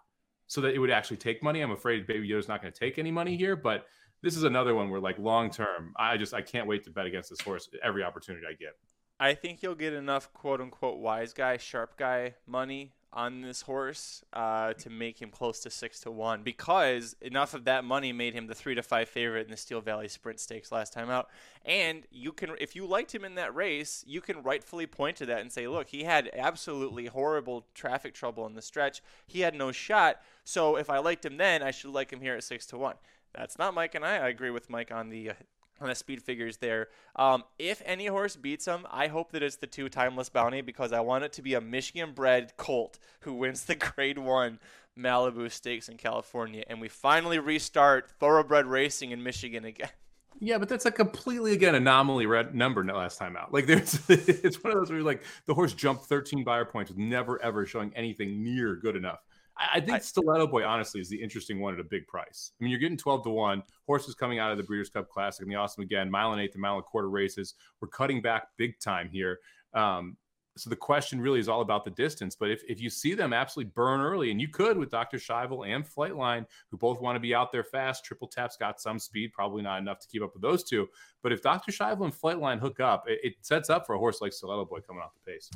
so 0.47 0.61
that 0.61 0.75
it 0.75 0.79
would 0.79 0.91
actually 0.91 1.17
take 1.17 1.43
money. 1.43 1.61
I'm 1.61 1.73
afraid 1.73 2.07
Baby 2.07 2.29
Yoda's 2.29 2.49
not 2.49 2.63
going 2.63 2.73
to 2.73 2.79
take 2.79 2.99
any 2.99 3.11
money 3.11 3.37
here, 3.37 3.57
but 3.57 3.87
this 4.23 4.37
is 4.37 4.45
another 4.45 4.75
one 4.75 4.91
where 4.91 5.01
like 5.01 5.19
long 5.19 5.51
term, 5.51 5.93
I 5.97 6.17
just 6.17 6.35
I 6.35 6.43
can't 6.43 6.67
wait 6.67 6.85
to 6.85 6.91
bet 6.91 7.07
against 7.07 7.31
this 7.31 7.41
horse 7.41 7.69
every 7.83 8.05
opportunity 8.05 8.47
I 8.49 8.55
get. 8.55 8.75
I 9.19 9.35
think 9.35 9.63
you'll 9.63 9.75
get 9.75 9.93
enough 9.93 10.33
quote 10.33 10.61
unquote 10.61 10.99
wise 10.99 11.33
guy, 11.33 11.57
sharp 11.57 11.97
guy 11.97 12.35
money 12.47 12.93
on 13.15 13.41
this 13.43 13.63
horse 13.63 14.23
uh, 14.33 14.73
to 14.75 14.91
make 14.91 15.23
him 15.23 15.31
close 15.31 15.61
to 15.61 15.71
six 15.71 16.01
to 16.01 16.11
one 16.11 16.43
because 16.43 17.15
enough 17.21 17.55
of 17.55 17.65
that 17.65 17.85
money 17.85 18.13
made 18.13 18.35
him 18.35 18.49
the 18.49 18.55
three 18.55 18.75
to 18.75 18.83
five 18.83 19.09
favorite 19.09 19.45
in 19.45 19.51
the 19.51 19.57
Steel 19.57 19.81
Valley 19.81 20.09
Sprint 20.09 20.41
Stakes 20.41 20.73
last 20.73 20.93
time 20.93 21.09
out. 21.09 21.31
And 21.65 22.03
you 22.11 22.33
can, 22.33 22.51
if 22.59 22.75
you 22.75 22.87
liked 22.87 23.15
him 23.15 23.25
in 23.25 23.37
that 23.37 23.55
race, 23.55 24.05
you 24.07 24.21
can 24.21 24.43
rightfully 24.43 24.87
point 24.87 25.17
to 25.19 25.27
that 25.27 25.41
and 25.41 25.53
say, 25.53 25.69
look, 25.69 25.89
he 25.89 26.03
had 26.03 26.29
absolutely 26.35 27.07
horrible 27.07 27.67
traffic 27.73 28.15
trouble 28.15 28.47
in 28.47 28.55
the 28.55 28.63
stretch. 28.63 29.01
He 29.27 29.41
had 29.41 29.55
no 29.55 29.71
shot. 29.71 30.21
So 30.43 30.77
if 30.77 30.91
I 30.91 30.99
liked 30.99 31.25
him 31.25 31.37
then, 31.37 31.63
I 31.63 31.71
should 31.71 31.93
like 31.93 32.13
him 32.13 32.21
here 32.21 32.35
at 32.35 32.45
six 32.45 32.67
to 32.67 32.79
one. 32.79 32.97
That's 33.33 33.59
not 33.59 33.75
Mike 33.75 33.95
and 33.95 34.05
I. 34.05 34.17
I 34.17 34.29
agree 34.29 34.51
with 34.51 34.71
Mike 34.71 34.93
on 34.93 35.09
the 35.09 35.31
uh, 35.31 35.35
on 35.81 35.89
the 35.89 35.95
speed 35.95 36.23
figures 36.23 36.59
there. 36.59 36.89
Um, 37.17 37.45
if 37.59 37.83
any 37.85 38.07
horse 38.07 38.37
beats 38.37 38.67
him, 38.67 38.87
I 38.91 39.09
hope 39.09 39.33
that 39.33 39.43
it's 39.43 39.57
the 39.57 39.67
two 39.67 39.89
timeless 39.89 40.29
bounty 40.29 40.61
because 40.61 40.93
I 40.93 41.01
want 41.01 41.25
it 41.25 41.33
to 41.35 41.43
be 41.43 41.55
a 41.55 41.61
Michigan 41.61 42.13
bred 42.13 42.57
colt 42.57 42.99
who 43.21 43.35
wins 43.35 43.65
the 43.65 43.75
grade 43.75 44.19
one 44.19 44.59
Malibu 44.99 45.51
Stakes 45.51 45.89
in 45.89 45.97
California. 45.97 46.65
And 46.69 46.81
we 46.81 46.89
finally 46.89 47.39
restart 47.39 48.11
thoroughbred 48.11 48.67
racing 48.67 49.11
in 49.11 49.23
Michigan 49.23 49.65
again. 49.65 49.91
Yeah, 50.41 50.59
but 50.59 50.69
that's 50.69 50.85
a 50.85 50.91
completely 50.91 51.53
again 51.53 51.77
anomaly 51.77 52.27
red 52.27 52.57
number 52.57 52.85
last 52.85 53.19
time 53.19 53.37
out. 53.37 53.53
Like 53.53 53.67
there's 53.67 54.01
it's 54.09 54.63
one 54.65 54.73
of 54.73 54.79
those 54.81 54.89
where 54.89 54.99
you're 54.99 55.07
like 55.07 55.23
the 55.47 55.55
horse 55.55 55.73
jumped 55.73 56.07
13 56.07 56.43
Beyer 56.43 56.65
points 56.65 56.91
with 56.91 56.99
never 56.99 57.41
ever 57.41 57.65
showing 57.65 57.93
anything 57.95 58.43
near 58.43 58.75
good 58.75 58.97
enough. 58.97 59.21
I, 59.57 59.81
think 59.81 59.93
I, 59.93 59.99
Stiletto 60.01 60.47
Boy, 60.47 60.65
honestly, 60.65 61.01
is 61.01 61.09
the 61.09 61.23
interesting 61.23 61.61
one 61.61 61.75
at 61.75 61.81
a 61.81 61.85
big 61.85 62.07
price. 62.07 62.53
I 62.59 62.65
mean, 62.65 62.71
you're 62.71 62.81
getting 62.81 62.97
12 62.97 63.25
to 63.25 63.31
1. 63.31 63.63
Horses 63.87 64.15
coming 64.15 64.39
out 64.39 64.51
of 64.51 64.59
the 64.59 64.65
Breeders' 64.65 64.89
Cup 64.89 65.09
Classic 65.09 65.43
and 65.43 65.53
the 65.53 65.57
Awesome 65.57 65.83
again, 65.83 66.11
mile 66.11 66.33
and 66.33 66.41
eighth 66.41 66.55
and 66.55 66.63
mile 66.63 66.77
and 66.77 66.85
quarter 66.85 67.09
races. 67.09 67.55
We're 67.81 67.89
cutting 67.89 68.21
back 68.21 68.49
big 68.57 68.81
time 68.81 69.09
here. 69.09 69.39
Um, 69.73 70.17
so 70.57 70.71
the 70.71 70.77
question 70.77 71.21
really 71.21 71.41
is 71.41 71.49
all 71.49 71.63
about 71.63 71.85
the 71.85 71.91
distance. 71.91 72.37
But 72.37 72.51
if, 72.51 72.63
if 72.69 72.81
you 72.81 72.89
see 72.89 73.15
them 73.15 73.33
absolutely 73.33 73.73
burn 73.75 74.01
early, 74.01 74.31
and 74.31 74.41
you 74.41 74.49
could 74.49 74.79
with 74.79 74.91
Dr. 74.91 75.19
Schivel 75.19 75.67
and 75.69 75.85
Flightline, 75.85 76.47
who 76.71 76.77
both 76.77 77.01
want 77.01 77.17
to 77.17 77.21
be 77.21 77.35
out 77.35 77.51
there 77.51 77.65
fast, 77.65 78.05
Triple 78.05 78.29
Tap's 78.29 78.57
got 78.57 78.81
some 78.81 78.99
speed, 78.99 79.33
probably 79.33 79.63
not 79.63 79.81
enough 79.81 79.99
to 80.01 80.09
keep 80.09 80.23
up 80.23 80.33
with 80.33 80.43
those 80.43 80.63
two. 80.63 80.89
But 81.23 81.33
if 81.33 81.43
Dr. 81.43 81.73
Schivel 81.73 82.05
and 82.05 82.15
Flightline 82.15 82.61
hook 82.61 82.81
up, 82.81 83.05
it, 83.09 83.19
it 83.23 83.35
sets 83.41 83.69
up 83.69 83.87
for 83.87 83.95
a 83.95 83.99
horse 83.99 84.21
like 84.21 84.33
Stiletto 84.33 84.65
Boy 84.65 84.81
coming 84.81 85.03
off 85.03 85.13
the 85.15 85.33
pace. 85.33 85.51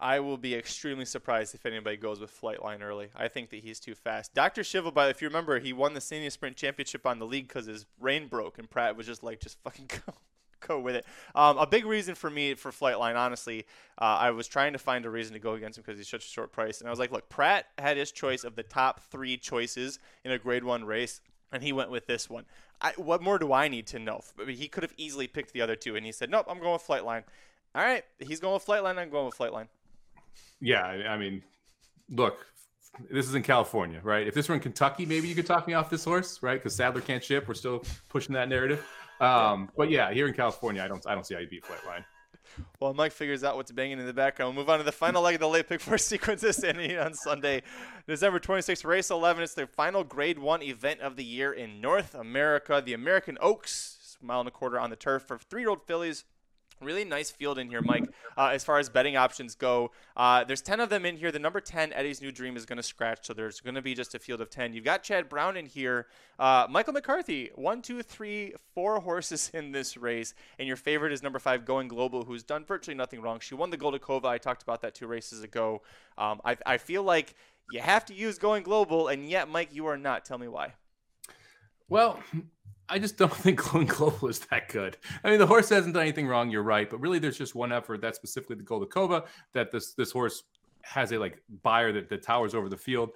I 0.00 0.20
will 0.20 0.36
be 0.36 0.54
extremely 0.54 1.04
surprised 1.04 1.54
if 1.54 1.64
anybody 1.64 1.96
goes 1.96 2.20
with 2.20 2.38
Flightline 2.38 2.82
early. 2.82 3.08
I 3.14 3.28
think 3.28 3.50
that 3.50 3.60
he's 3.60 3.78
too 3.78 3.94
fast. 3.94 4.34
Dr. 4.34 4.62
Schivel, 4.62 4.92
by 4.92 5.08
if 5.08 5.22
you 5.22 5.28
remember, 5.28 5.58
he 5.60 5.72
won 5.72 5.94
the 5.94 6.00
senior 6.00 6.30
sprint 6.30 6.56
championship 6.56 7.06
on 7.06 7.18
the 7.18 7.26
league 7.26 7.48
because 7.48 7.66
his 7.66 7.86
rein 8.00 8.26
broke, 8.26 8.58
and 8.58 8.68
Prat 8.68 8.96
was 8.96 9.06
just 9.06 9.22
like, 9.22 9.40
just 9.40 9.58
fucking 9.62 9.88
go, 10.06 10.14
go 10.60 10.80
with 10.80 10.96
it. 10.96 11.06
Um, 11.34 11.58
a 11.58 11.66
big 11.66 11.86
reason 11.86 12.14
for 12.14 12.28
me 12.28 12.54
for 12.54 12.70
Flightline, 12.70 13.16
honestly, 13.16 13.66
uh, 13.98 14.18
I 14.20 14.30
was 14.32 14.48
trying 14.48 14.72
to 14.72 14.78
find 14.78 15.06
a 15.06 15.10
reason 15.10 15.32
to 15.34 15.38
go 15.38 15.54
against 15.54 15.78
him 15.78 15.84
because 15.86 15.98
he's 15.98 16.08
such 16.08 16.24
a 16.24 16.28
short 16.28 16.52
price, 16.52 16.80
and 16.80 16.88
I 16.88 16.90
was 16.90 16.98
like, 16.98 17.12
look, 17.12 17.28
Prat 17.28 17.66
had 17.78 17.96
his 17.96 18.10
choice 18.10 18.42
of 18.42 18.56
the 18.56 18.64
top 18.64 19.00
three 19.10 19.36
choices 19.36 20.00
in 20.24 20.32
a 20.32 20.38
Grade 20.38 20.64
One 20.64 20.84
race 20.84 21.20
and 21.52 21.62
he 21.62 21.72
went 21.72 21.90
with 21.90 22.06
this 22.06 22.28
one. 22.28 22.44
I, 22.80 22.92
what 22.96 23.22
more 23.22 23.38
do 23.38 23.52
I 23.52 23.68
need 23.68 23.86
to 23.88 23.98
know? 23.98 24.22
He 24.48 24.66
could 24.66 24.82
have 24.82 24.92
easily 24.96 25.28
picked 25.28 25.52
the 25.52 25.62
other 25.62 25.76
two, 25.76 25.94
and 25.96 26.04
he 26.04 26.12
said, 26.12 26.28
"Nope, 26.28 26.46
I'm 26.48 26.58
going 26.58 26.72
with 26.72 26.86
Flightline." 26.86 27.22
All 27.74 27.82
right, 27.82 28.04
he's 28.18 28.40
going 28.40 28.54
with 28.54 28.66
Flightline. 28.66 28.98
I'm 28.98 29.08
going 29.08 29.26
with 29.26 29.38
Flightline. 29.38 29.68
Yeah, 30.60 30.84
I 30.84 31.16
mean, 31.16 31.42
look, 32.10 32.46
this 33.10 33.26
is 33.26 33.34
in 33.34 33.42
California, 33.42 34.00
right? 34.02 34.26
If 34.26 34.34
this 34.34 34.48
were 34.48 34.54
in 34.54 34.60
Kentucky, 34.60 35.04
maybe 35.04 35.28
you 35.28 35.34
could 35.34 35.46
talk 35.46 35.66
me 35.66 35.74
off 35.74 35.90
this 35.90 36.04
horse, 36.04 36.42
right? 36.42 36.54
Because 36.54 36.74
Sadler 36.74 37.00
can't 37.00 37.22
ship. 37.22 37.48
We're 37.48 37.54
still 37.54 37.84
pushing 38.08 38.34
that 38.34 38.48
narrative. 38.48 38.86
Um, 39.20 39.70
but 39.76 39.90
yeah, 39.90 40.12
here 40.12 40.26
in 40.26 40.34
California, 40.34 40.82
I 40.82 40.88
don't, 40.88 41.04
I 41.06 41.14
don't 41.14 41.26
see 41.26 41.34
how 41.34 41.40
you 41.40 41.48
beat 41.48 41.64
Flightline. 41.64 42.04
Well, 42.78 42.94
Mike 42.94 43.12
figures 43.12 43.42
out 43.42 43.56
what's 43.56 43.72
banging 43.72 43.98
in 43.98 44.06
the 44.06 44.12
background, 44.12 44.54
we'll 44.54 44.64
move 44.64 44.70
on 44.70 44.78
to 44.78 44.84
the 44.84 44.92
final 44.92 45.22
leg 45.22 45.34
of 45.34 45.40
the 45.40 45.48
late 45.48 45.68
pick 45.68 45.80
four 45.80 45.98
sequences 45.98 46.62
ending 46.62 46.96
on 46.96 47.14
Sunday, 47.14 47.62
December 48.06 48.38
26th, 48.38 48.84
race 48.84 49.10
11. 49.10 49.42
It's 49.42 49.54
the 49.54 49.66
final 49.66 50.04
grade 50.04 50.38
one 50.38 50.62
event 50.62 51.00
of 51.00 51.16
the 51.16 51.24
year 51.24 51.52
in 51.52 51.80
North 51.80 52.14
America. 52.14 52.82
The 52.84 52.92
American 52.92 53.38
Oaks, 53.40 54.18
mile 54.20 54.40
and 54.40 54.48
a 54.48 54.52
quarter 54.52 54.78
on 54.78 54.90
the 54.90 54.96
turf 54.96 55.24
for 55.24 55.38
three 55.38 55.62
year 55.62 55.70
old 55.70 55.82
fillies 55.86 56.24
Really 56.80 57.04
nice 57.04 57.30
field 57.30 57.58
in 57.58 57.68
here, 57.68 57.80
Mike. 57.80 58.04
Uh, 58.36 58.48
as 58.48 58.64
far 58.64 58.78
as 58.78 58.88
betting 58.88 59.16
options 59.16 59.54
go, 59.54 59.92
uh, 60.16 60.44
there's 60.44 60.60
10 60.60 60.80
of 60.80 60.88
them 60.88 61.06
in 61.06 61.16
here. 61.16 61.30
The 61.30 61.38
number 61.38 61.60
10, 61.60 61.92
Eddie's 61.92 62.20
New 62.20 62.32
Dream, 62.32 62.56
is 62.56 62.66
going 62.66 62.76
to 62.76 62.82
scratch, 62.82 63.26
so 63.26 63.32
there's 63.32 63.60
going 63.60 63.74
to 63.76 63.82
be 63.82 63.94
just 63.94 64.14
a 64.14 64.18
field 64.18 64.40
of 64.40 64.50
10. 64.50 64.72
You've 64.72 64.84
got 64.84 65.02
Chad 65.02 65.28
Brown 65.28 65.56
in 65.56 65.66
here. 65.66 66.08
Uh, 66.38 66.66
Michael 66.68 66.92
McCarthy, 66.92 67.50
one, 67.54 67.80
two, 67.80 68.02
three, 68.02 68.54
four 68.74 69.00
horses 69.00 69.50
in 69.54 69.72
this 69.72 69.96
race, 69.96 70.34
and 70.58 70.66
your 70.66 70.76
favorite 70.76 71.12
is 71.12 71.22
number 71.22 71.38
five, 71.38 71.64
Going 71.64 71.88
Global, 71.88 72.24
who's 72.24 72.42
done 72.42 72.64
virtually 72.64 72.96
nothing 72.96 73.22
wrong. 73.22 73.40
She 73.40 73.54
won 73.54 73.70
the 73.70 73.78
Goldikova. 73.78 74.26
I 74.26 74.38
talked 74.38 74.62
about 74.62 74.82
that 74.82 74.94
two 74.94 75.06
races 75.06 75.42
ago. 75.42 75.82
Um, 76.18 76.40
I, 76.44 76.56
I 76.66 76.78
feel 76.78 77.02
like 77.02 77.34
you 77.70 77.80
have 77.80 78.04
to 78.06 78.14
use 78.14 78.38
Going 78.38 78.62
Global, 78.62 79.08
and 79.08 79.28
yet, 79.28 79.48
Mike, 79.48 79.68
you 79.72 79.86
are 79.86 79.96
not. 79.96 80.24
Tell 80.24 80.38
me 80.38 80.48
why. 80.48 80.74
Well, 81.88 82.20
I 82.88 82.98
just 82.98 83.16
don't 83.16 83.32
think 83.36 83.62
Going 83.70 83.86
Global 83.86 84.28
is 84.28 84.40
that 84.50 84.68
good. 84.68 84.96
I 85.22 85.30
mean, 85.30 85.38
the 85.38 85.46
horse 85.46 85.68
hasn't 85.68 85.94
done 85.94 86.02
anything 86.02 86.26
wrong. 86.26 86.50
You're 86.50 86.62
right, 86.62 86.88
but 86.88 87.00
really, 87.00 87.18
there's 87.18 87.38
just 87.38 87.54
one 87.54 87.72
effort. 87.72 88.00
That's 88.00 88.16
specifically 88.16 88.56
the 88.56 88.64
Goldikova 88.64 89.26
that 89.52 89.70
this 89.70 89.92
this 89.92 90.12
horse 90.12 90.44
has 90.82 91.12
a 91.12 91.18
like 91.18 91.42
Beyer 91.62 91.92
that, 91.92 92.08
that 92.08 92.22
towers 92.22 92.54
over 92.54 92.68
the 92.68 92.76
field. 92.76 93.10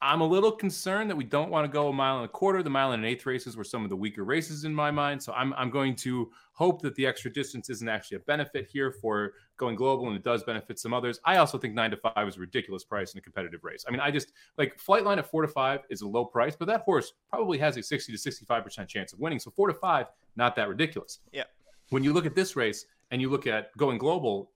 I'm 0.00 0.20
a 0.20 0.26
little 0.26 0.52
concerned 0.52 1.10
that 1.10 1.16
we 1.16 1.24
don't 1.24 1.50
want 1.50 1.64
to 1.64 1.68
go 1.72 1.88
a 1.88 1.92
mile 1.92 2.16
and 2.16 2.24
a 2.24 2.28
quarter. 2.28 2.62
The 2.62 2.70
mile 2.70 2.92
and 2.92 3.04
an 3.04 3.10
eighth 3.10 3.26
races 3.26 3.56
were 3.56 3.64
some 3.64 3.82
of 3.82 3.90
the 3.90 3.96
weaker 3.96 4.24
races 4.24 4.64
in 4.64 4.72
my 4.72 4.92
mind. 4.92 5.20
So 5.20 5.32
I'm, 5.32 5.52
I'm 5.54 5.70
going 5.70 5.96
to 5.96 6.30
hope 6.52 6.82
that 6.82 6.94
the 6.94 7.04
extra 7.04 7.32
distance 7.32 7.68
isn't 7.68 7.88
actually 7.88 8.18
a 8.18 8.20
benefit 8.20 8.68
here 8.70 8.92
for 8.92 9.32
going 9.56 9.74
global 9.74 10.06
and 10.06 10.16
it 10.16 10.22
does 10.22 10.44
benefit 10.44 10.78
some 10.78 10.94
others. 10.94 11.18
I 11.24 11.38
also 11.38 11.58
think 11.58 11.74
nine 11.74 11.90
to 11.90 11.96
five 11.96 12.28
is 12.28 12.36
a 12.36 12.40
ridiculous 12.40 12.84
price 12.84 13.12
in 13.12 13.18
a 13.18 13.22
competitive 13.22 13.64
race. 13.64 13.84
I 13.88 13.90
mean, 13.90 14.00
I 14.00 14.12
just 14.12 14.32
like 14.56 14.78
flight 14.78 15.04
line 15.04 15.18
at 15.18 15.28
four 15.28 15.42
to 15.42 15.48
five 15.48 15.80
is 15.90 16.02
a 16.02 16.08
low 16.08 16.24
price, 16.24 16.54
but 16.54 16.68
that 16.68 16.82
horse 16.82 17.14
probably 17.28 17.58
has 17.58 17.76
a 17.76 17.82
60 17.82 18.16
to 18.16 18.18
65% 18.18 18.86
chance 18.86 19.12
of 19.12 19.18
winning. 19.18 19.40
So 19.40 19.50
four 19.50 19.66
to 19.66 19.74
five, 19.74 20.06
not 20.36 20.54
that 20.56 20.68
ridiculous. 20.68 21.18
Yeah. 21.32 21.44
When 21.90 22.04
you 22.04 22.12
look 22.12 22.26
at 22.26 22.36
this 22.36 22.54
race 22.54 22.84
and 23.10 23.20
you 23.20 23.30
look 23.30 23.48
at 23.48 23.76
going 23.76 23.98
global, 23.98 24.52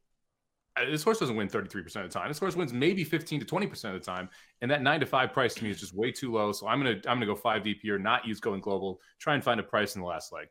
this 0.89 1.03
horse 1.03 1.19
doesn't 1.19 1.37
win 1.37 1.49
33% 1.49 1.87
of 1.87 1.93
the 1.93 2.09
time. 2.09 2.29
This 2.29 2.39
horse 2.39 2.57
wins 2.57 2.73
maybe 2.73 3.05
15 3.05 3.41
to 3.41 3.47
20% 3.47 3.85
of 3.85 3.93
the 3.93 4.01
time. 4.01 4.29
And 4.61 4.71
that 4.71 4.83
nine 4.83 5.01
to 5.01 5.07
five 5.07 5.33
price 5.33 5.55
to 5.55 5.65
me 5.65 5.71
is 5.71 5.81
just 5.81 5.95
way 5.95 6.11
too 6.11 6.33
low. 6.33 6.53
So 6.53 6.67
I'm 6.67 6.79
gonna 6.79 6.97
I'm 7.07 7.17
gonna 7.17 7.27
go 7.27 7.35
five 7.35 7.63
deep 7.63 7.81
here, 7.83 7.99
not 7.99 8.27
use 8.27 8.41
going 8.41 8.61
global, 8.61 9.01
try 9.19 9.35
and 9.35 9.45
find 9.45 9.61
a 9.61 9.63
price 9.63 9.95
in 9.95 10.01
the 10.01 10.07
last 10.07 10.33
leg. 10.33 10.49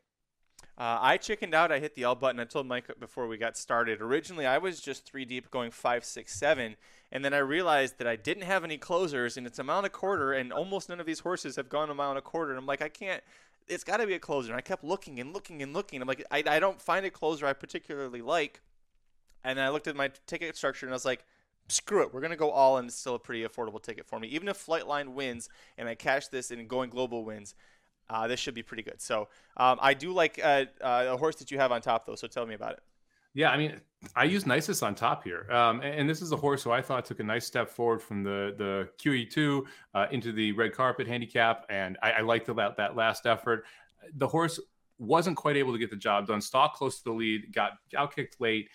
Uh, 0.78 0.98
I 1.00 1.16
chickened 1.16 1.54
out. 1.54 1.70
I 1.70 1.80
hit 1.80 1.94
the 1.94 2.04
L 2.04 2.14
button. 2.14 2.40
I 2.40 2.44
told 2.44 2.66
Mike 2.66 2.90
before 2.98 3.28
we 3.28 3.36
got 3.36 3.56
started. 3.56 4.00
Originally, 4.00 4.46
I 4.46 4.58
was 4.58 4.80
just 4.80 5.04
three 5.04 5.24
deep, 5.24 5.50
going 5.50 5.70
five, 5.70 6.04
six, 6.04 6.34
seven, 6.34 6.76
and 7.10 7.24
then 7.24 7.34
I 7.34 7.38
realized 7.38 7.98
that 7.98 8.06
I 8.06 8.16
didn't 8.16 8.44
have 8.44 8.64
any 8.64 8.78
closers, 8.78 9.36
and 9.36 9.46
it's 9.46 9.58
a 9.58 9.64
mile 9.64 9.78
and 9.78 9.86
a 9.86 9.90
quarter, 9.90 10.32
and 10.32 10.52
almost 10.52 10.88
none 10.88 10.98
of 10.98 11.06
these 11.06 11.20
horses 11.20 11.56
have 11.56 11.68
gone 11.68 11.90
a 11.90 11.94
mile 11.94 12.10
and 12.10 12.18
a 12.18 12.22
quarter. 12.22 12.52
And 12.52 12.58
I'm 12.58 12.66
like, 12.66 12.80
I 12.80 12.88
can't. 12.88 13.22
It's 13.68 13.84
got 13.84 13.98
to 13.98 14.06
be 14.06 14.14
a 14.14 14.18
closer. 14.18 14.50
And 14.50 14.58
I 14.58 14.62
kept 14.62 14.82
looking 14.82 15.20
and 15.20 15.32
looking 15.32 15.62
and 15.62 15.72
looking. 15.72 16.00
I'm 16.00 16.08
like, 16.08 16.24
I, 16.30 16.42
I 16.46 16.58
don't 16.58 16.80
find 16.80 17.04
a 17.04 17.10
closer 17.10 17.46
I 17.46 17.52
particularly 17.52 18.22
like. 18.22 18.60
And 19.44 19.58
then 19.58 19.64
I 19.64 19.70
looked 19.70 19.88
at 19.88 19.96
my 19.96 20.10
ticket 20.26 20.56
structure 20.56 20.86
and 20.86 20.92
I 20.92 20.96
was 20.96 21.04
like, 21.04 21.24
screw 21.68 22.02
it. 22.02 22.12
We're 22.12 22.20
going 22.20 22.30
to 22.32 22.36
go 22.36 22.50
all 22.50 22.78
in. 22.78 22.86
It's 22.86 22.96
still 22.96 23.14
a 23.14 23.18
pretty 23.18 23.44
affordable 23.44 23.82
ticket 23.82 24.06
for 24.06 24.18
me. 24.18 24.28
Even 24.28 24.48
if 24.48 24.64
Flightline 24.64 25.08
wins 25.08 25.48
and 25.78 25.88
I 25.88 25.94
cash 25.94 26.28
this 26.28 26.50
and 26.50 26.68
going 26.68 26.90
global 26.90 27.24
wins, 27.24 27.54
uh, 28.10 28.26
this 28.28 28.38
should 28.38 28.54
be 28.54 28.62
pretty 28.62 28.82
good. 28.82 29.00
So 29.00 29.28
um, 29.56 29.78
I 29.80 29.94
do 29.94 30.12
like 30.12 30.40
uh, 30.42 30.66
uh, 30.80 31.06
a 31.10 31.16
horse 31.16 31.36
that 31.36 31.50
you 31.50 31.58
have 31.58 31.72
on 31.72 31.80
top, 31.80 32.06
though. 32.06 32.14
So 32.14 32.26
tell 32.26 32.46
me 32.46 32.54
about 32.54 32.72
it. 32.72 32.80
Yeah, 33.34 33.50
I 33.50 33.56
mean, 33.56 33.80
I 34.14 34.24
use 34.24 34.44
Nisus 34.44 34.82
on 34.82 34.94
top 34.94 35.24
here, 35.24 35.50
um, 35.50 35.80
and, 35.80 36.00
and, 36.00 36.10
this 36.10 36.20
is 36.20 36.32
a 36.32 36.36
horse 36.36 36.62
who 36.62 36.70
I 36.70 36.82
thought 36.82 37.06
took 37.06 37.18
a 37.18 37.24
nice 37.24 37.46
step 37.46 37.70
forward 37.70 38.02
from 38.02 38.22
the 38.22 38.54
the 38.58 38.88
QE2 39.02 39.62
uh, 39.94 40.06
into 40.10 40.32
the 40.32 40.52
red 40.52 40.74
carpet 40.74 41.06
handicap, 41.06 41.64
and 41.70 41.96
I, 42.02 42.12
I 42.12 42.20
liked 42.20 42.50
about 42.50 42.76
that 42.76 42.94
last 42.94 43.24
effort. 43.24 43.64
The 44.16 44.28
horse 44.28 44.60
wasn't 44.98 45.38
quite 45.38 45.56
able 45.56 45.72
to 45.72 45.78
get 45.78 45.88
the 45.88 45.96
job 45.96 46.26
done. 46.26 46.42
Stalk 46.42 46.74
close 46.74 46.98
to 46.98 47.04
the 47.04 47.12
lead, 47.12 47.54
got 47.54 47.78
outkicked 47.94 48.38
late 48.38 48.68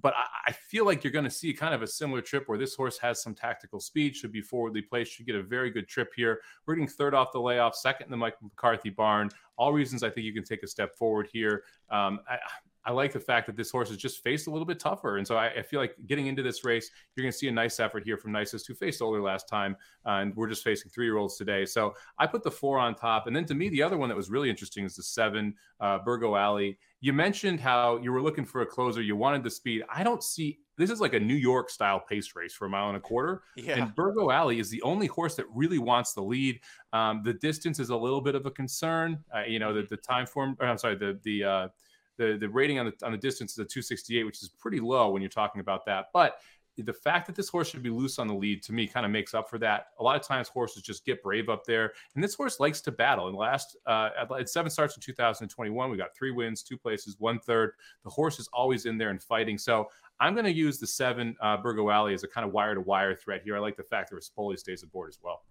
but 0.00 0.14
I, 0.46 0.52
feel 0.52 0.86
like 0.86 1.02
you're 1.02 1.12
going 1.12 1.24
to 1.24 1.30
see 1.30 1.52
kind 1.52 1.74
of 1.74 1.82
a 1.82 1.86
similar 1.86 2.22
trip 2.22 2.48
where 2.48 2.58
this 2.58 2.76
horse 2.76 2.96
has 2.98 3.20
some 3.20 3.34
tactical 3.34 3.80
speed, 3.80 4.14
should 4.14 4.30
be 4.30 4.40
forwardly 4.40 4.82
placed, 4.82 5.12
should 5.12 5.26
get 5.26 5.34
a 5.34 5.42
very 5.42 5.70
good 5.70 5.88
trip 5.88 6.12
here. 6.14 6.40
We're 6.64 6.76
getting 6.76 6.88
third 6.88 7.12
off 7.12 7.32
the 7.32 7.40
layoff, 7.40 7.74
second 7.74 8.06
in 8.06 8.10
the 8.12 8.16
Mike 8.16 8.36
McCarthy 8.40 8.90
barn. 8.90 9.30
All 9.56 9.72
reasons 9.72 10.04
I 10.04 10.10
think 10.10 10.26
you 10.26 10.32
can 10.32 10.44
take 10.44 10.62
a 10.62 10.68
step 10.68 10.94
forward 10.94 11.28
here. 11.32 11.64
Um, 11.90 12.20
I, 12.28 12.38
I 12.84 12.92
like 12.92 13.12
the 13.12 13.20
fact 13.20 13.46
that 13.46 13.56
this 13.56 13.70
horse 13.70 13.88
has 13.88 13.98
just 13.98 14.22
faced 14.22 14.46
a 14.46 14.50
little 14.50 14.66
bit 14.66 14.80
tougher. 14.80 15.18
And 15.18 15.26
so 15.26 15.36
I, 15.36 15.48
I 15.48 15.62
feel 15.62 15.80
like 15.80 15.94
getting 16.06 16.26
into 16.26 16.42
this 16.42 16.64
race, 16.64 16.90
you're 17.14 17.22
going 17.22 17.32
to 17.32 17.36
see 17.36 17.48
a 17.48 17.52
nice 17.52 17.78
effort 17.78 18.04
here 18.04 18.16
from 18.16 18.32
Nisus, 18.32 18.66
who 18.66 18.74
faced 18.74 19.02
older 19.02 19.20
last 19.20 19.48
time. 19.48 19.76
Uh, 20.06 20.20
and 20.20 20.34
we're 20.34 20.48
just 20.48 20.64
facing 20.64 20.90
three 20.90 21.04
year 21.04 21.18
olds 21.18 21.36
today. 21.36 21.66
So 21.66 21.94
I 22.18 22.26
put 22.26 22.42
the 22.42 22.50
four 22.50 22.78
on 22.78 22.94
top. 22.94 23.26
And 23.26 23.36
then 23.36 23.44
to 23.46 23.54
me, 23.54 23.68
the 23.68 23.82
other 23.82 23.98
one 23.98 24.08
that 24.08 24.16
was 24.16 24.30
really 24.30 24.48
interesting 24.48 24.84
is 24.84 24.96
the 24.96 25.02
seven, 25.02 25.54
uh, 25.80 25.98
Burgo 25.98 26.36
Alley. 26.36 26.78
You 27.02 27.12
mentioned 27.12 27.60
how 27.60 27.98
you 27.98 28.12
were 28.12 28.22
looking 28.22 28.44
for 28.44 28.62
a 28.62 28.66
closer, 28.66 29.02
you 29.02 29.16
wanted 29.16 29.42
the 29.42 29.50
speed. 29.50 29.82
I 29.92 30.02
don't 30.02 30.22
see 30.22 30.58
this 30.76 30.90
is 30.90 31.00
like 31.00 31.12
a 31.12 31.20
New 31.20 31.34
York 31.34 31.68
style 31.68 32.00
pace 32.00 32.34
race 32.34 32.54
for 32.54 32.64
a 32.64 32.68
mile 32.70 32.88
and 32.88 32.96
a 32.96 33.00
quarter. 33.00 33.42
Yeah. 33.54 33.82
And 33.82 33.94
Burgo 33.94 34.30
Alley 34.30 34.58
is 34.58 34.70
the 34.70 34.80
only 34.80 35.06
horse 35.06 35.34
that 35.34 35.44
really 35.52 35.78
wants 35.78 36.14
the 36.14 36.22
lead. 36.22 36.58
Um, 36.94 37.20
the 37.22 37.34
distance 37.34 37.78
is 37.78 37.90
a 37.90 37.96
little 37.96 38.22
bit 38.22 38.34
of 38.34 38.46
a 38.46 38.50
concern. 38.50 39.22
Uh, 39.34 39.42
you 39.42 39.58
know, 39.58 39.74
the, 39.74 39.82
the 39.82 39.98
time 39.98 40.26
form, 40.26 40.56
I'm 40.58 40.78
sorry, 40.78 40.96
the, 40.96 41.20
the, 41.22 41.44
uh, 41.44 41.68
the 42.20 42.36
the 42.38 42.48
rating 42.48 42.78
on 42.78 42.86
the 42.86 43.06
on 43.06 43.12
the 43.12 43.18
distance 43.18 43.52
is 43.52 43.58
a 43.58 43.64
268, 43.64 44.24
which 44.24 44.42
is 44.42 44.48
pretty 44.48 44.78
low 44.78 45.10
when 45.10 45.22
you're 45.22 45.28
talking 45.28 45.60
about 45.60 45.86
that. 45.86 46.06
But 46.12 46.38
the 46.76 46.92
fact 46.92 47.26
that 47.26 47.34
this 47.34 47.48
horse 47.48 47.68
should 47.68 47.82
be 47.82 47.90
loose 47.90 48.18
on 48.18 48.26
the 48.26 48.34
lead 48.34 48.62
to 48.62 48.72
me 48.72 48.86
kind 48.86 49.04
of 49.04 49.12
makes 49.12 49.34
up 49.34 49.50
for 49.50 49.58
that. 49.58 49.88
A 49.98 50.02
lot 50.02 50.16
of 50.16 50.22
times 50.22 50.48
horses 50.48 50.82
just 50.82 51.04
get 51.04 51.22
brave 51.22 51.48
up 51.48 51.64
there, 51.64 51.92
and 52.14 52.22
this 52.22 52.34
horse 52.34 52.60
likes 52.60 52.80
to 52.82 52.92
battle. 52.92 53.28
And 53.28 53.36
last 53.36 53.76
uh, 53.86 54.10
at 54.38 54.48
seven 54.48 54.70
starts 54.70 54.96
in 54.96 55.02
2021, 55.02 55.90
we 55.90 55.96
got 55.96 56.14
three 56.16 56.30
wins, 56.30 56.62
two 56.62 56.78
places, 56.78 57.16
one 57.18 57.38
third. 57.40 57.72
The 58.04 58.10
horse 58.10 58.38
is 58.38 58.48
always 58.52 58.86
in 58.86 58.98
there 58.98 59.10
and 59.10 59.22
fighting. 59.22 59.58
So 59.58 59.88
I'm 60.20 60.34
going 60.34 60.46
to 60.46 60.52
use 60.52 60.78
the 60.78 60.86
seven 60.86 61.36
uh, 61.40 61.56
Burgo 61.56 61.90
Alley 61.90 62.14
as 62.14 62.22
a 62.22 62.28
kind 62.28 62.46
of 62.46 62.52
wire 62.52 62.74
to 62.74 62.80
wire 62.80 63.14
threat 63.14 63.42
here. 63.42 63.56
I 63.56 63.60
like 63.60 63.76
the 63.76 63.82
fact 63.82 64.10
that 64.10 64.16
Rispoli 64.16 64.58
stays 64.58 64.82
aboard 64.82 65.10
as 65.10 65.18
well 65.22 65.42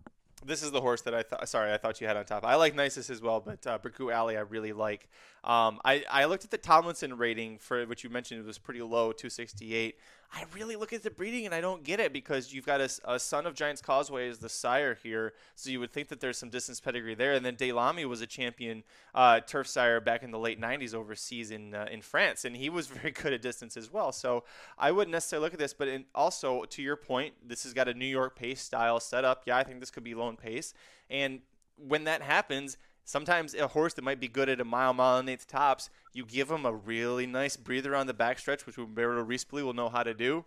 this 0.45 0.63
is 0.63 0.71
the 0.71 0.82
horse 0.82 1.01
that 1.01 1.13
I 1.13 1.23
thought. 1.23 1.47
Sorry, 1.49 1.71
I 1.71 1.77
thought 1.77 1.99
you 1.99 2.08
had 2.08 2.17
on 2.17 2.25
top. 2.25 2.45
I 2.45 2.55
like 2.55 2.75
Nisus 2.75 3.10
as 3.10 3.21
well, 3.21 3.39
but 3.39 3.65
uh, 3.67 3.77
Burgo 3.77 4.10
Alley 4.10 4.38
I 4.38 4.41
really 4.41 4.73
like. 4.73 5.10
Um, 5.43 5.80
I 5.86 6.04
I 6.10 6.25
looked 6.25 6.43
at 6.43 6.52
the 6.52 6.58
Tomlinson 6.58 7.17
rating 7.17 7.58
for 7.58 7.86
which 7.86 8.04
you 8.04 8.10
mentioned 8.10 8.39
it 8.39 8.45
was 8.45 8.58
pretty 8.58 8.82
low, 8.82 9.12
268. 9.12 9.95
I 10.32 10.43
really 10.56 10.75
look 10.75 10.93
at 10.93 11.02
the 11.02 11.10
breeding 11.10 11.47
and 11.47 11.56
I 11.56 11.62
don't 11.62 11.84
get 11.84 11.99
it 11.99 12.13
because 12.13 12.54
you've 12.54 12.65
got 12.65 12.82
a, 12.82 12.89
a 13.06 13.19
son 13.19 13.47
of 13.47 13.56
Giants 13.56 13.82
Causeway 13.82 14.30
as 14.30 14.38
the 14.38 14.49
sire 14.49 14.93
here, 15.02 15.34
so 15.56 15.71
you 15.71 15.80
would 15.80 15.91
think 15.91 16.08
that 16.10 16.19
there's 16.19 16.38
some 16.38 16.49
distance 16.49 16.80
pedigree 16.80 17.15
there. 17.15 17.34
And 17.34 17.43
then 17.43 17.56
Daylami 17.56 18.06
was 18.06 18.21
a 18.21 18.28
champion 18.28 18.84
uh, 19.15 19.39
turf 19.39 19.67
sire 19.67 19.99
back 19.99 20.21
in 20.21 20.30
the 20.30 20.38
late 20.38 20.62
90s 20.62 20.93
overseas 20.93 21.49
in 21.49 21.73
uh, 21.73 21.88
in 21.91 22.02
France, 22.02 22.45
and 22.45 22.56
he 22.56 22.69
was 22.69 22.88
very 23.02 23.12
good 23.12 23.34
at 23.34 23.41
distance 23.41 23.75
as 23.75 23.91
well. 23.91 24.12
So 24.12 24.43
I 24.78 24.91
wouldn't 24.91 25.12
necessarily 25.12 25.45
look 25.45 25.54
at 25.54 25.60
this, 25.60 25.73
but 25.73 25.88
in, 25.88 26.06
also 26.13 26.63
to 26.63 26.82
your 26.82 26.95
point, 26.95 27.34
this 27.43 27.63
has 27.63 27.73
got 27.73 27.88
a 27.88 27.93
New 27.93 28.06
York 28.06 28.36
pace 28.36 28.62
style 28.62 28.99
setup. 28.99 29.43
Yeah, 29.47 29.58
I 29.58 29.63
think 29.63 29.80
this 29.80 29.89
could 29.89 30.04
be 30.04 30.13
lone 30.13 30.38
pace, 30.38 30.75
and 31.10 31.39
when 31.75 32.04
that 32.04 32.21
happens 32.21 32.78
Sometimes 33.10 33.56
a 33.56 33.69
horse 33.69 33.95
that 33.95 34.04
might 34.04 34.19
be 34.19 34.28
good 34.28 34.50
at 34.50 34.62
a 34.62 34.63
mile, 34.63 34.93
mile 34.93 35.17
and 35.17 35.28
eighth 35.28 35.48
tops, 35.48 35.89
you 36.13 36.24
give 36.24 36.52
him 36.52 36.63
a 36.63 36.72
really 36.72 37.26
nice 37.26 37.58
breather 37.58 37.95
on 37.95 38.06
the 38.06 38.13
backstretch, 38.13 38.67
which 38.67 38.78
Roberto 38.78 39.26
Rispoli 39.26 39.63
will 39.63 39.74
know 39.74 39.89
how 39.89 40.04
to 40.04 40.13
do. 40.13 40.45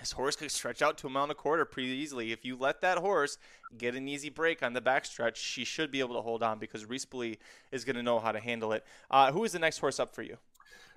This 0.00 0.12
horse 0.12 0.34
could 0.34 0.50
stretch 0.50 0.80
out 0.80 0.96
to 0.96 1.06
a 1.06 1.10
mile 1.10 1.24
and 1.24 1.32
a 1.32 1.34
quarter 1.34 1.66
pretty 1.66 1.90
easily. 1.90 2.32
If 2.32 2.46
you 2.46 2.56
let 2.56 2.80
that 2.80 2.96
horse 2.96 3.36
get 3.76 3.94
an 3.94 4.08
easy 4.08 4.30
break 4.30 4.62
on 4.62 4.72
the 4.72 4.80
backstretch, 4.80 5.36
she 5.36 5.66
should 5.66 5.90
be 5.90 6.00
able 6.00 6.14
to 6.14 6.22
hold 6.22 6.42
on 6.42 6.58
because 6.58 6.86
Rispoli 6.86 7.36
is 7.70 7.84
going 7.84 7.96
to 7.96 8.02
know 8.02 8.20
how 8.20 8.32
to 8.32 8.40
handle 8.40 8.72
it. 8.72 8.86
Uh, 9.10 9.30
who 9.30 9.44
is 9.44 9.52
the 9.52 9.58
next 9.58 9.76
horse 9.76 10.00
up 10.00 10.14
for 10.14 10.22
you? 10.22 10.38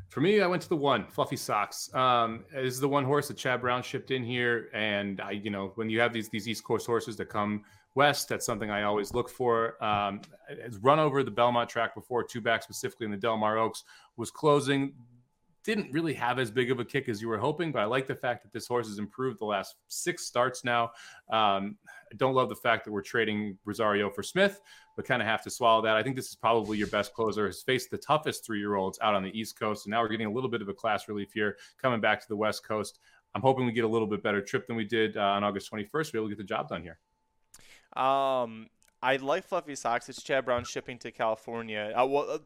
For 0.09 0.21
me, 0.21 0.41
I 0.41 0.47
went 0.47 0.61
to 0.61 0.69
the 0.69 0.77
one, 0.77 1.07
Fluffy 1.07 1.35
Socks. 1.35 1.93
Um, 1.93 2.45
this 2.53 2.73
is 2.73 2.79
the 2.79 2.87
one 2.87 3.03
horse 3.03 3.27
that 3.27 3.37
Chad 3.37 3.61
Brown 3.61 3.83
shipped 3.83 4.11
in 4.11 4.23
here, 4.23 4.69
and 4.73 5.19
I, 5.19 5.31
you 5.31 5.49
know, 5.49 5.73
when 5.75 5.89
you 5.89 5.99
have 5.99 6.13
these 6.13 6.29
these 6.29 6.47
East 6.47 6.63
Coast 6.63 6.85
horses 6.85 7.17
that 7.17 7.25
come 7.25 7.63
west. 7.95 8.29
That's 8.29 8.45
something 8.45 8.69
I 8.69 8.83
always 8.83 9.13
look 9.13 9.29
for. 9.29 9.83
Um, 9.83 10.21
it's 10.49 10.77
run 10.77 10.99
over 10.99 11.23
the 11.23 11.31
Belmont 11.31 11.69
track 11.69 11.95
before, 11.95 12.23
two 12.23 12.41
back 12.41 12.61
specifically 12.61 13.05
in 13.05 13.11
the 13.11 13.17
Del 13.17 13.37
Mar 13.37 13.57
Oaks 13.57 13.83
was 14.17 14.29
closing. 14.29 14.93
Didn't 15.65 15.91
really 15.91 16.13
have 16.13 16.37
as 16.37 16.51
big 16.51 16.69
of 16.69 16.79
a 16.79 16.85
kick 16.85 17.09
as 17.09 17.21
you 17.21 17.27
were 17.27 17.37
hoping, 17.37 17.71
but 17.71 17.79
I 17.79 17.85
like 17.85 18.05
the 18.05 18.15
fact 18.15 18.43
that 18.43 18.53
this 18.53 18.67
horse 18.67 18.87
has 18.87 18.99
improved 18.99 19.39
the 19.39 19.45
last 19.45 19.75
six 19.87 20.25
starts 20.25 20.63
now. 20.63 20.91
Um, 21.31 21.77
I 22.11 22.15
don't 22.17 22.35
love 22.35 22.49
the 22.49 22.55
fact 22.55 22.85
that 22.85 22.91
we're 22.91 23.01
trading 23.01 23.57
Rosario 23.65 24.09
for 24.11 24.21
Smith, 24.21 24.61
but 24.95 25.05
kind 25.05 25.21
of 25.21 25.27
have 25.27 25.41
to 25.43 25.49
swallow 25.49 25.81
that. 25.81 25.97
I 25.97 26.03
think 26.03 26.15
this 26.15 26.29
is 26.29 26.35
probably 26.35 26.77
your 26.77 26.87
best 26.87 27.13
closer. 27.13 27.47
Has 27.47 27.63
faced 27.63 27.89
the 27.89 27.97
toughest 27.97 28.45
three 28.45 28.59
year 28.59 28.75
olds 28.75 28.99
out 29.01 29.15
on 29.15 29.23
the 29.23 29.37
East 29.37 29.59
Coast, 29.59 29.85
and 29.85 29.91
now 29.91 30.01
we're 30.01 30.09
getting 30.09 30.27
a 30.27 30.31
little 30.31 30.49
bit 30.49 30.61
of 30.61 30.69
a 30.69 30.73
class 30.73 31.07
relief 31.07 31.31
here 31.33 31.57
coming 31.81 31.99
back 31.99 32.21
to 32.21 32.27
the 32.27 32.37
West 32.37 32.65
Coast. 32.65 32.99
I'm 33.33 33.41
hoping 33.41 33.65
we 33.65 33.73
get 33.73 33.83
a 33.83 33.89
little 33.89 34.07
bit 34.07 34.23
better 34.23 34.41
trip 34.41 34.67
than 34.67 34.75
we 34.75 34.85
did 34.85 35.17
uh, 35.17 35.21
on 35.21 35.43
August 35.43 35.71
21st. 35.71 36.11
Be 36.13 36.19
able 36.19 36.29
to 36.29 36.35
get 36.35 36.37
the 36.37 36.43
job 36.43 36.69
done 36.69 36.83
here. 36.83 36.99
Um, 38.01 38.67
I 39.05 39.17
like 39.17 39.45
Fluffy 39.45 39.75
Socks. 39.75 40.09
It's 40.09 40.23
Chad 40.23 40.45
Brown 40.45 40.63
shipping 40.63 40.97
to 40.97 41.11
California. 41.11 41.93
Uh, 41.95 42.07
uh, 42.11 42.39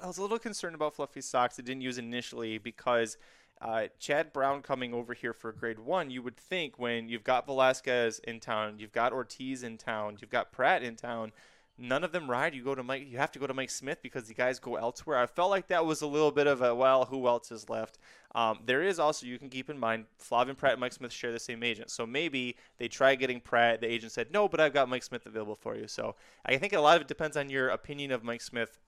I 0.00 0.06
was 0.06 0.18
a 0.18 0.22
little 0.22 0.38
concerned 0.38 0.76
about 0.76 0.94
Fluffy 0.94 1.20
Socks. 1.20 1.58
I 1.58 1.62
didn't 1.62 1.80
use 1.80 1.98
initially 1.98 2.58
because 2.58 3.16
uh, 3.60 3.88
Chad 3.98 4.32
Brown 4.32 4.62
coming 4.62 4.94
over 4.94 5.14
here 5.14 5.32
for 5.32 5.50
grade 5.50 5.80
one, 5.80 6.08
you 6.10 6.22
would 6.22 6.36
think 6.36 6.78
when 6.78 7.08
you've 7.08 7.24
got 7.24 7.44
Velazquez 7.46 8.20
in 8.20 8.38
town, 8.38 8.76
you've 8.78 8.92
got 8.92 9.12
Ortiz 9.12 9.64
in 9.64 9.78
town, 9.78 10.18
you've 10.20 10.30
got 10.30 10.52
Prat 10.52 10.84
in 10.84 10.94
town, 10.94 11.32
none 11.78 12.04
of 12.04 12.12
them 12.12 12.30
ride. 12.30 12.54
You 12.54 12.62
go 12.62 12.74
to 12.74 12.82
Mike. 12.82 13.06
You 13.08 13.18
have 13.18 13.32
to 13.32 13.38
go 13.38 13.46
to 13.46 13.54
Mike 13.54 13.70
Smith 13.70 13.98
because 14.02 14.28
the 14.28 14.34
guys 14.34 14.58
go 14.58 14.76
elsewhere. 14.76 15.18
I 15.18 15.26
felt 15.26 15.50
like 15.50 15.68
that 15.68 15.84
was 15.84 16.02
a 16.02 16.06
little 16.06 16.30
bit 16.30 16.46
of 16.46 16.62
a 16.62 16.74
well, 16.74 17.04
who 17.04 17.26
else 17.26 17.50
is 17.50 17.68
left? 17.68 17.98
Um, 18.34 18.60
there 18.66 18.82
is 18.82 18.98
also 18.98 19.26
you 19.26 19.38
can 19.38 19.48
keep 19.48 19.70
in 19.70 19.78
mind 19.78 20.06
Flavien 20.18 20.56
Prat 20.56 20.72
and 20.72 20.80
Mike 20.80 20.92
Smith 20.92 21.12
share 21.12 21.32
the 21.32 21.40
same 21.40 21.62
agent, 21.62 21.90
so 21.90 22.06
maybe 22.06 22.56
they 22.78 22.88
try 22.88 23.14
getting 23.14 23.40
Prat. 23.40 23.80
The 23.80 23.90
agent 23.90 24.12
said 24.12 24.32
no, 24.32 24.48
but 24.48 24.60
I've 24.60 24.74
got 24.74 24.88
Mike 24.88 25.02
Smith 25.02 25.26
available 25.26 25.56
for 25.56 25.76
you. 25.76 25.88
So 25.88 26.14
I 26.44 26.56
think 26.56 26.72
a 26.72 26.80
lot 26.80 26.96
of 26.96 27.02
it 27.02 27.08
depends 27.08 27.36
on 27.36 27.48
your 27.48 27.68
opinion 27.68 28.12
of 28.12 28.24
Mike 28.24 28.42
Smith 28.42 28.78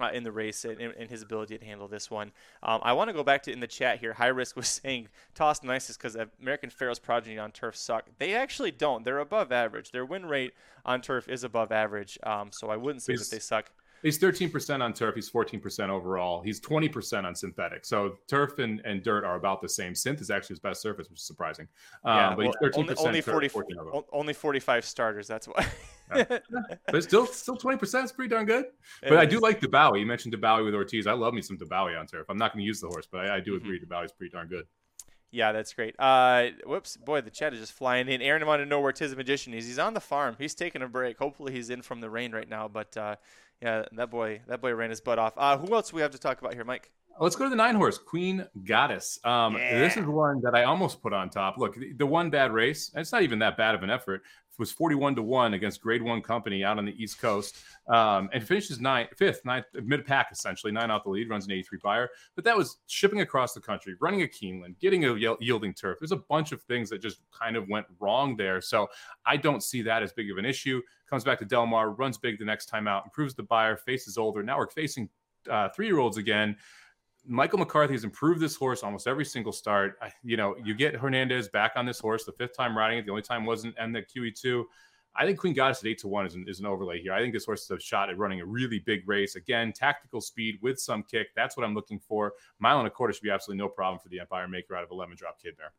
uh, 0.00 0.10
in 0.12 0.22
the 0.22 0.32
race 0.32 0.64
and, 0.64 0.80
and, 0.80 1.10
his 1.10 1.22
ability 1.22 1.58
to 1.58 1.64
handle 1.64 1.86
this 1.86 2.10
one. 2.10 2.32
Um, 2.62 2.80
I 2.82 2.92
want 2.92 3.08
to 3.08 3.12
go 3.12 3.22
back 3.22 3.42
to 3.44 3.52
in 3.52 3.60
the 3.60 3.66
chat 3.66 4.00
here. 4.00 4.14
High 4.14 4.28
risk 4.28 4.56
was 4.56 4.68
saying 4.68 5.08
toss 5.34 5.62
nicest 5.62 6.00
because 6.00 6.16
American 6.40 6.70
Pharoah's 6.70 6.98
progeny 6.98 7.38
on 7.38 7.52
turf 7.52 7.76
suck. 7.76 8.06
They 8.18 8.34
actually 8.34 8.70
don't. 8.70 9.04
They're 9.04 9.18
above 9.18 9.52
average. 9.52 9.90
Their 9.90 10.04
win 10.04 10.26
rate 10.26 10.54
on 10.84 11.00
turf 11.00 11.28
is 11.28 11.44
above 11.44 11.72
average. 11.72 12.18
Um, 12.22 12.50
so 12.52 12.70
I 12.70 12.76
wouldn't 12.76 13.02
say 13.02 13.16
that 13.16 13.30
they 13.30 13.38
suck. 13.38 13.70
He's 14.02 14.18
13% 14.18 14.82
on 14.82 14.92
turf. 14.92 15.14
He's 15.14 15.30
14% 15.30 15.88
overall. 15.88 16.42
He's 16.42 16.60
20% 16.60 17.24
on 17.24 17.36
synthetic. 17.36 17.84
So 17.84 18.16
turf 18.26 18.58
and, 18.58 18.80
and 18.84 19.00
dirt 19.02 19.24
are 19.24 19.36
about 19.36 19.62
the 19.62 19.68
same. 19.68 19.92
Synth 19.92 20.20
is 20.20 20.28
actually 20.28 20.54
his 20.54 20.60
best 20.60 20.82
surface, 20.82 21.08
which 21.08 21.20
is 21.20 21.24
surprising. 21.24 21.68
Um, 22.04 22.16
yeah, 22.16 22.28
but 22.30 22.46
well, 22.46 22.54
only, 22.74 22.94
only, 22.96 23.20
40, 23.20 23.50
only 24.12 24.32
45 24.32 24.84
starters. 24.84 25.28
That's 25.28 25.46
why. 25.46 25.64
But 26.86 27.02
still, 27.02 27.26
still 27.26 27.56
20% 27.56 28.04
is 28.04 28.12
pretty 28.12 28.28
darn 28.28 28.46
good. 28.46 28.66
But 29.02 29.18
I 29.18 29.24
do 29.24 29.40
like 29.40 29.60
Dubawi. 29.60 30.00
You 30.00 30.06
mentioned 30.06 30.34
Dubawi 30.34 30.64
with 30.64 30.74
Ortiz. 30.74 31.06
I 31.06 31.12
love 31.12 31.34
me 31.34 31.42
some 31.42 31.56
Dubawi 31.58 31.98
on 31.98 32.06
turf. 32.06 32.26
I'm 32.28 32.38
not 32.38 32.52
going 32.52 32.62
to 32.62 32.66
use 32.66 32.80
the 32.80 32.88
horse, 32.88 33.06
but 33.10 33.26
I, 33.26 33.36
I 33.36 33.40
do 33.40 33.52
mm-hmm. 33.52 33.64
agree 33.64 33.80
mm-hmm. 33.80 33.92
Dubawi's 33.92 34.12
pretty 34.12 34.30
darn 34.30 34.48
good. 34.48 34.66
Yeah, 35.32 35.52
that's 35.52 35.72
great. 35.72 35.94
Uh, 35.98 36.48
whoops, 36.66 36.98
boy, 36.98 37.22
the 37.22 37.30
chat 37.30 37.54
is 37.54 37.60
just 37.60 37.72
flying 37.72 38.06
in. 38.08 38.20
Aaron 38.20 38.46
wanted 38.46 38.64
to 38.64 38.68
know 38.68 38.80
where 38.80 38.92
Tiz 38.92 39.16
Magician 39.16 39.54
is. 39.54 39.66
He's 39.66 39.78
on 39.78 39.94
the 39.94 40.00
farm. 40.00 40.36
He's 40.38 40.54
taking 40.54 40.82
a 40.82 40.88
break. 40.88 41.18
Hopefully, 41.18 41.54
he's 41.54 41.70
in 41.70 41.80
from 41.80 42.02
the 42.02 42.10
rain 42.10 42.32
right 42.32 42.48
now. 42.48 42.68
But 42.68 42.94
uh, 42.98 43.16
yeah, 43.62 43.86
that 43.92 44.10
boy, 44.10 44.42
that 44.46 44.60
boy 44.60 44.74
ran 44.74 44.90
his 44.90 45.00
butt 45.00 45.18
off. 45.18 45.32
Uh, 45.38 45.56
who 45.56 45.74
else 45.74 45.90
do 45.90 45.96
we 45.96 46.02
have 46.02 46.10
to 46.10 46.18
talk 46.18 46.40
about 46.40 46.52
here, 46.52 46.64
Mike? 46.64 46.90
Let's 47.18 47.36
go 47.36 47.44
to 47.44 47.50
the 47.50 47.56
nine 47.56 47.74
horse, 47.74 47.98
Queen 47.98 48.46
Goddess. 48.64 49.18
Um, 49.24 49.54
yeah. 49.54 49.78
This 49.78 49.96
is 49.96 50.04
one 50.04 50.40
that 50.42 50.54
I 50.54 50.64
almost 50.64 51.02
put 51.02 51.12
on 51.12 51.30
top. 51.30 51.56
Look, 51.58 51.76
the, 51.76 51.92
the 51.92 52.06
one 52.06 52.30
bad 52.30 52.52
race, 52.52 52.90
it's 52.94 53.12
not 53.12 53.22
even 53.22 53.38
that 53.40 53.56
bad 53.56 53.74
of 53.74 53.82
an 53.82 53.90
effort 53.90 54.22
was 54.58 54.70
41 54.70 55.14
to 55.16 55.22
1 55.22 55.54
against 55.54 55.80
grade 55.80 56.02
one 56.02 56.20
company 56.20 56.64
out 56.64 56.78
on 56.78 56.84
the 56.84 57.02
East 57.02 57.20
Coast 57.20 57.56
um, 57.88 58.28
and 58.32 58.46
finishes 58.46 58.80
ninth, 58.80 59.10
fifth, 59.16 59.44
ninth, 59.44 59.64
mid 59.82 60.06
pack 60.06 60.28
essentially, 60.30 60.72
nine 60.72 60.90
off 60.90 61.04
the 61.04 61.10
lead, 61.10 61.28
runs 61.28 61.46
an 61.46 61.52
83 61.52 61.78
Beyer. 61.82 62.10
But 62.34 62.44
that 62.44 62.56
was 62.56 62.78
shipping 62.86 63.20
across 63.22 63.54
the 63.54 63.60
country, 63.60 63.94
running 64.00 64.22
a 64.22 64.26
Keeneland, 64.26 64.78
getting 64.78 65.04
a 65.04 65.14
yielding 65.40 65.74
turf. 65.74 65.98
There's 66.00 66.12
a 66.12 66.16
bunch 66.16 66.52
of 66.52 66.62
things 66.62 66.90
that 66.90 67.00
just 67.00 67.20
kind 67.32 67.56
of 67.56 67.68
went 67.68 67.86
wrong 67.98 68.36
there. 68.36 68.60
So 68.60 68.88
I 69.26 69.36
don't 69.36 69.62
see 69.62 69.82
that 69.82 70.02
as 70.02 70.12
big 70.12 70.30
of 70.30 70.38
an 70.38 70.44
issue. 70.44 70.80
Comes 71.08 71.24
back 71.24 71.38
to 71.40 71.44
Del 71.44 71.66
Mar, 71.66 71.90
runs 71.90 72.18
big 72.18 72.38
the 72.38 72.44
next 72.44 72.66
time 72.66 72.86
out, 72.86 73.04
improves 73.04 73.34
the 73.34 73.42
Beyer, 73.42 73.76
faces 73.76 74.18
older. 74.18 74.42
Now 74.42 74.58
we're 74.58 74.68
facing 74.68 75.08
uh, 75.50 75.68
three 75.70 75.86
year 75.86 75.98
olds 75.98 76.16
again. 76.16 76.56
Michael 77.26 77.58
McCarthy 77.58 77.94
has 77.94 78.04
improved 78.04 78.40
this 78.40 78.56
horse 78.56 78.82
almost 78.82 79.06
every 79.06 79.24
single 79.24 79.52
start. 79.52 79.96
I, 80.02 80.10
you 80.24 80.36
know, 80.36 80.56
you 80.62 80.74
get 80.74 80.96
Hernandez 80.96 81.48
back 81.48 81.72
on 81.76 81.86
this 81.86 82.00
horse, 82.00 82.24
the 82.24 82.32
fifth 82.32 82.56
time 82.56 82.76
riding 82.76 82.98
it. 82.98 83.06
The 83.06 83.12
only 83.12 83.22
time 83.22 83.44
wasn't 83.46 83.74
and 83.78 83.94
the 83.94 84.02
QE2. 84.02 84.64
I 85.14 85.26
think 85.26 85.38
Queen 85.38 85.52
Goddess 85.52 85.80
at 85.80 85.86
eight 85.86 85.98
to 85.98 86.08
one 86.08 86.24
is 86.26 86.34
an, 86.34 86.46
is 86.48 86.60
an 86.60 86.66
overlay 86.66 87.00
here. 87.00 87.12
I 87.12 87.20
think 87.20 87.34
this 87.34 87.44
horse 87.44 87.64
is 87.64 87.70
a 87.70 87.78
shot 87.78 88.08
at 88.08 88.16
running 88.16 88.40
a 88.40 88.46
really 88.46 88.78
big 88.78 89.06
race. 89.06 89.36
Again, 89.36 89.72
tactical 89.72 90.22
speed 90.22 90.58
with 90.62 90.80
some 90.80 91.02
kick. 91.02 91.28
That's 91.36 91.56
what 91.56 91.64
I'm 91.64 91.74
looking 91.74 92.00
for. 92.00 92.32
Mile 92.60 92.78
and 92.78 92.86
a 92.86 92.90
quarter 92.90 93.12
should 93.12 93.22
be 93.22 93.30
absolutely 93.30 93.62
no 93.62 93.68
problem 93.68 94.00
for 94.00 94.08
the 94.08 94.20
Empire 94.20 94.48
Maker 94.48 94.74
out 94.74 94.84
of 94.84 94.90
a 94.90 94.94
lemon 94.94 95.16
drop 95.16 95.40
kid 95.40 95.54
there. 95.58 95.72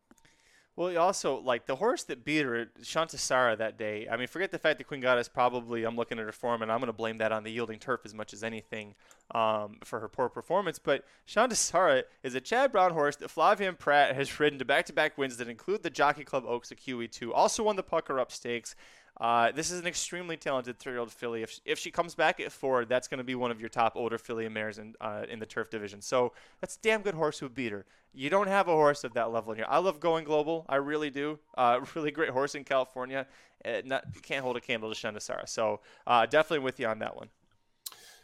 Well, 0.76 0.98
also 0.98 1.40
like 1.40 1.68
the 1.68 1.76
horse 1.76 2.04
that 2.06 2.26
beat 2.26 2.46
her, 2.46 2.66
Shantisara, 2.82 3.60
that 3.60 3.78
day. 3.78 4.08
I 4.10 4.18
mean, 4.18 4.28
forget 4.28 4.52
the 4.52 4.58
fact 4.58 4.80
that 4.80 4.86
Queen 4.86 5.02
Goddess 5.02 5.30
probably. 5.30 5.84
I'm 5.84 5.96
looking 5.96 6.18
at 6.18 6.26
her 6.26 6.32
form, 6.32 6.64
and 6.64 6.72
I'm 6.72 6.80
going 6.80 6.88
to 6.88 6.94
blame 6.94 7.20
that 7.20 7.32
on 7.32 7.44
the 7.44 7.52
yielding 7.52 7.78
turf 7.78 8.02
as 8.06 8.14
much 8.16 8.34
as 8.34 8.44
anything 8.44 8.96
um, 9.36 9.78
for 9.84 10.00
her 10.00 10.08
poor 10.08 10.30
performance. 10.30 10.80
But 10.80 11.06
Shantisara 11.28 12.04
is 12.24 12.34
a 12.34 12.42
Chad 12.42 12.72
Brown 12.72 12.92
horse 12.94 13.16
that 13.18 13.30
Flavien 13.30 13.78
Prat 13.78 14.16
has 14.16 14.40
ridden 14.40 14.58
to 14.58 14.66
back-to-back 14.66 15.16
wins 15.16 15.38
that 15.38 15.48
include 15.48 15.84
the 15.84 15.92
Jockey 15.92 16.24
Club 16.24 16.44
Oaks 16.48 16.72
at 16.72 16.80
QE2. 16.80 17.30
Also 17.32 17.62
won 17.62 17.76
the 17.76 17.84
Pucker 17.84 18.20
Up 18.20 18.32
Stakes. 18.32 18.76
Uh, 19.19 19.52
this 19.52 19.69
is 19.69 19.80
an 19.80 19.86
extremely 19.86 20.36
talented 20.36 20.80
three-year-old 20.80 21.12
filly. 21.12 21.43
If 21.43 21.52
she, 21.52 21.62
if 21.65 21.80
she 21.80 21.91
comes 21.91 22.15
back 22.15 22.39
at 22.39 22.52
four, 22.52 22.86
that's 22.86 23.08
going 23.08 23.19
to 23.19 23.23
be 23.23 23.36
one 23.36 23.52
of 23.52 23.60
your 23.60 23.69
top 23.69 23.93
older 23.95 24.17
filly 24.17 24.49
mares 24.49 24.80
in 24.80 24.95
uh, 24.99 25.26
in 25.30 25.39
the 25.39 25.45
turf 25.45 25.69
division. 25.69 26.02
So 26.02 26.34
that's 26.62 26.76
a 26.78 26.80
damn 26.82 27.02
good 27.02 27.13
horse 27.13 27.39
who 27.39 27.47
beat 27.49 27.71
her. 27.71 27.86
You 28.13 28.30
don't 28.30 28.47
have 28.47 28.67
a 28.67 28.71
horse 28.71 29.04
of 29.04 29.13
that 29.13 29.32
level 29.32 29.52
in 29.52 29.58
here. 29.58 29.67
I 29.69 29.80
love 29.80 29.99
going 29.99 30.23
global. 30.23 30.65
I 30.67 30.76
really 30.78 31.10
do. 31.10 31.39
Uh, 31.58 31.82
really 31.95 32.12
great 32.12 32.30
horse 32.30 32.56
in 32.56 32.63
California. 32.63 33.28
Uh, 33.63 33.82
not, 33.86 34.06
can't 34.23 34.43
hold 34.43 34.58
a 34.58 34.62
candle 34.62 34.93
to 34.93 34.99
Shantisara. 34.99 35.47
So 35.47 35.80
uh, 36.06 36.26
definitely 36.26 36.63
with 36.63 36.80
you 36.80 36.88
on 36.88 36.99
that 36.99 37.15
one. 37.15 37.30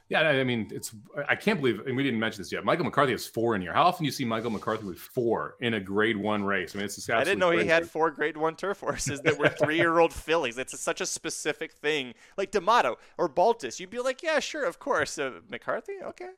Yeah, 0.09 0.21
I 0.21 0.43
mean, 0.43 0.67
it's 0.71 0.91
I 1.27 1.35
can't 1.35 1.59
believe 1.59 1.85
and 1.85 1.95
we 1.95 2.01
didn't 2.01 2.19
mention 2.19 2.41
this 2.41 2.51
yet. 2.51 2.65
Michael 2.65 2.85
McCarthy 2.85 3.11
has 3.11 3.27
four 3.27 3.55
in 3.55 3.61
here. 3.61 3.71
How 3.71 3.83
often 3.83 4.03
do 4.03 4.05
you 4.07 4.11
see 4.11 4.25
Michael 4.25 4.49
McCarthy 4.49 4.85
with 4.85 4.97
four 4.97 5.55
in 5.61 5.75
a 5.75 5.79
Grade 5.79 6.17
One 6.17 6.43
race? 6.43 6.75
I 6.75 6.79
mean, 6.79 6.85
it's 6.85 7.09
I 7.11 7.23
didn't 7.23 7.37
know 7.37 7.51
he 7.51 7.67
had 7.67 7.87
four 7.87 8.09
Grade 8.09 8.35
One 8.35 8.55
turf 8.55 8.79
horses 8.79 9.21
that 9.21 9.37
were 9.37 9.49
three-year-old 9.63 10.11
fillies. 10.11 10.57
It's 10.57 10.73
a, 10.73 10.77
such 10.77 10.99
a 10.99 11.05
specific 11.05 11.73
thing, 11.73 12.15
like 12.37 12.49
D'Amato 12.49 12.97
or 13.19 13.27
Baltas. 13.27 13.79
You'd 13.79 13.91
be 13.91 13.99
like, 13.99 14.23
yeah, 14.23 14.39
sure, 14.39 14.65
of 14.65 14.79
course. 14.79 15.19
Uh, 15.19 15.41
McCarthy, 15.47 15.93
okay. 16.03 16.29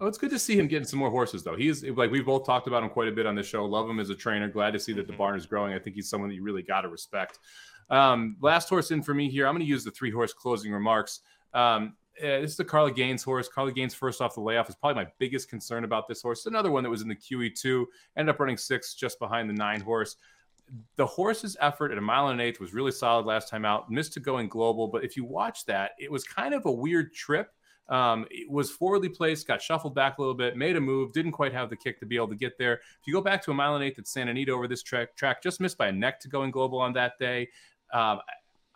Oh, 0.00 0.06
it's 0.06 0.18
good 0.18 0.30
to 0.30 0.38
see 0.40 0.58
him 0.58 0.66
getting 0.66 0.86
some 0.86 0.98
more 0.98 1.10
horses, 1.10 1.44
though. 1.44 1.54
He's 1.54 1.84
like 1.84 2.10
we've 2.10 2.26
both 2.26 2.44
talked 2.44 2.66
about 2.66 2.82
him 2.82 2.90
quite 2.90 3.06
a 3.06 3.12
bit 3.12 3.26
on 3.26 3.36
the 3.36 3.44
show. 3.44 3.64
Love 3.64 3.88
him 3.88 4.00
as 4.00 4.10
a 4.10 4.16
trainer. 4.16 4.48
Glad 4.48 4.72
to 4.72 4.80
see 4.80 4.92
that 4.94 5.06
the 5.06 5.12
mm-hmm. 5.12 5.18
barn 5.18 5.36
is 5.36 5.46
growing. 5.46 5.72
I 5.72 5.78
think 5.78 5.94
he's 5.94 6.10
someone 6.10 6.28
that 6.30 6.34
you 6.34 6.42
really 6.42 6.62
got 6.62 6.80
to 6.80 6.88
respect. 6.88 7.38
Um, 7.90 8.36
last 8.40 8.68
horse 8.68 8.90
in 8.90 9.02
for 9.02 9.14
me 9.14 9.30
here. 9.30 9.46
I'm 9.46 9.54
going 9.54 9.64
to 9.64 9.68
use 9.68 9.84
the 9.84 9.92
three 9.92 10.10
horse 10.10 10.32
closing 10.32 10.72
remarks. 10.72 11.20
Um, 11.52 11.94
uh, 12.22 12.40
this 12.40 12.52
is 12.52 12.56
the 12.56 12.64
Carla 12.64 12.92
Gaines 12.92 13.22
horse. 13.22 13.48
Carla 13.48 13.72
Gaines 13.72 13.94
first 13.94 14.20
off 14.20 14.34
the 14.34 14.40
layoff 14.40 14.68
is 14.68 14.76
probably 14.76 15.04
my 15.04 15.10
biggest 15.18 15.48
concern 15.48 15.84
about 15.84 16.06
this 16.08 16.22
horse. 16.22 16.46
Another 16.46 16.70
one 16.70 16.82
that 16.82 16.90
was 16.90 17.02
in 17.02 17.08
the 17.08 17.16
QE2, 17.16 17.84
ended 18.16 18.34
up 18.34 18.40
running 18.40 18.56
six 18.56 18.94
just 18.94 19.18
behind 19.18 19.48
the 19.48 19.54
nine 19.54 19.80
horse. 19.80 20.16
The 20.96 21.06
horse's 21.06 21.56
effort 21.60 21.92
at 21.92 21.98
a 21.98 22.00
mile 22.00 22.28
and 22.28 22.40
an 22.40 22.46
eighth 22.46 22.60
was 22.60 22.72
really 22.72 22.92
solid 22.92 23.26
last 23.26 23.48
time 23.48 23.64
out. 23.64 23.90
Missed 23.90 24.14
to 24.14 24.20
going 24.20 24.48
global, 24.48 24.88
but 24.88 25.04
if 25.04 25.16
you 25.16 25.24
watch 25.24 25.66
that, 25.66 25.92
it 25.98 26.10
was 26.10 26.24
kind 26.24 26.54
of 26.54 26.64
a 26.66 26.72
weird 26.72 27.12
trip. 27.12 27.50
Um, 27.88 28.26
it 28.30 28.50
was 28.50 28.70
forwardly 28.70 29.10
placed, 29.10 29.46
got 29.46 29.60
shuffled 29.60 29.94
back 29.94 30.16
a 30.16 30.20
little 30.22 30.34
bit, 30.34 30.56
made 30.56 30.76
a 30.76 30.80
move, 30.80 31.12
didn't 31.12 31.32
quite 31.32 31.52
have 31.52 31.68
the 31.68 31.76
kick 31.76 32.00
to 32.00 32.06
be 32.06 32.16
able 32.16 32.28
to 32.28 32.34
get 32.34 32.56
there. 32.56 32.74
If 32.74 33.06
you 33.06 33.12
go 33.12 33.20
back 33.20 33.42
to 33.44 33.50
a 33.50 33.54
mile 33.54 33.74
and 33.74 33.84
eighth 33.84 33.98
at 33.98 34.06
Santa 34.06 34.30
Anita 34.30 34.52
over 34.52 34.66
this 34.66 34.82
track, 34.82 35.16
track 35.16 35.42
just 35.42 35.60
missed 35.60 35.76
by 35.76 35.88
a 35.88 35.92
neck 35.92 36.18
to 36.20 36.28
going 36.28 36.50
global 36.50 36.78
on 36.78 36.94
that 36.94 37.18
day. 37.18 37.48
Um, 37.92 38.20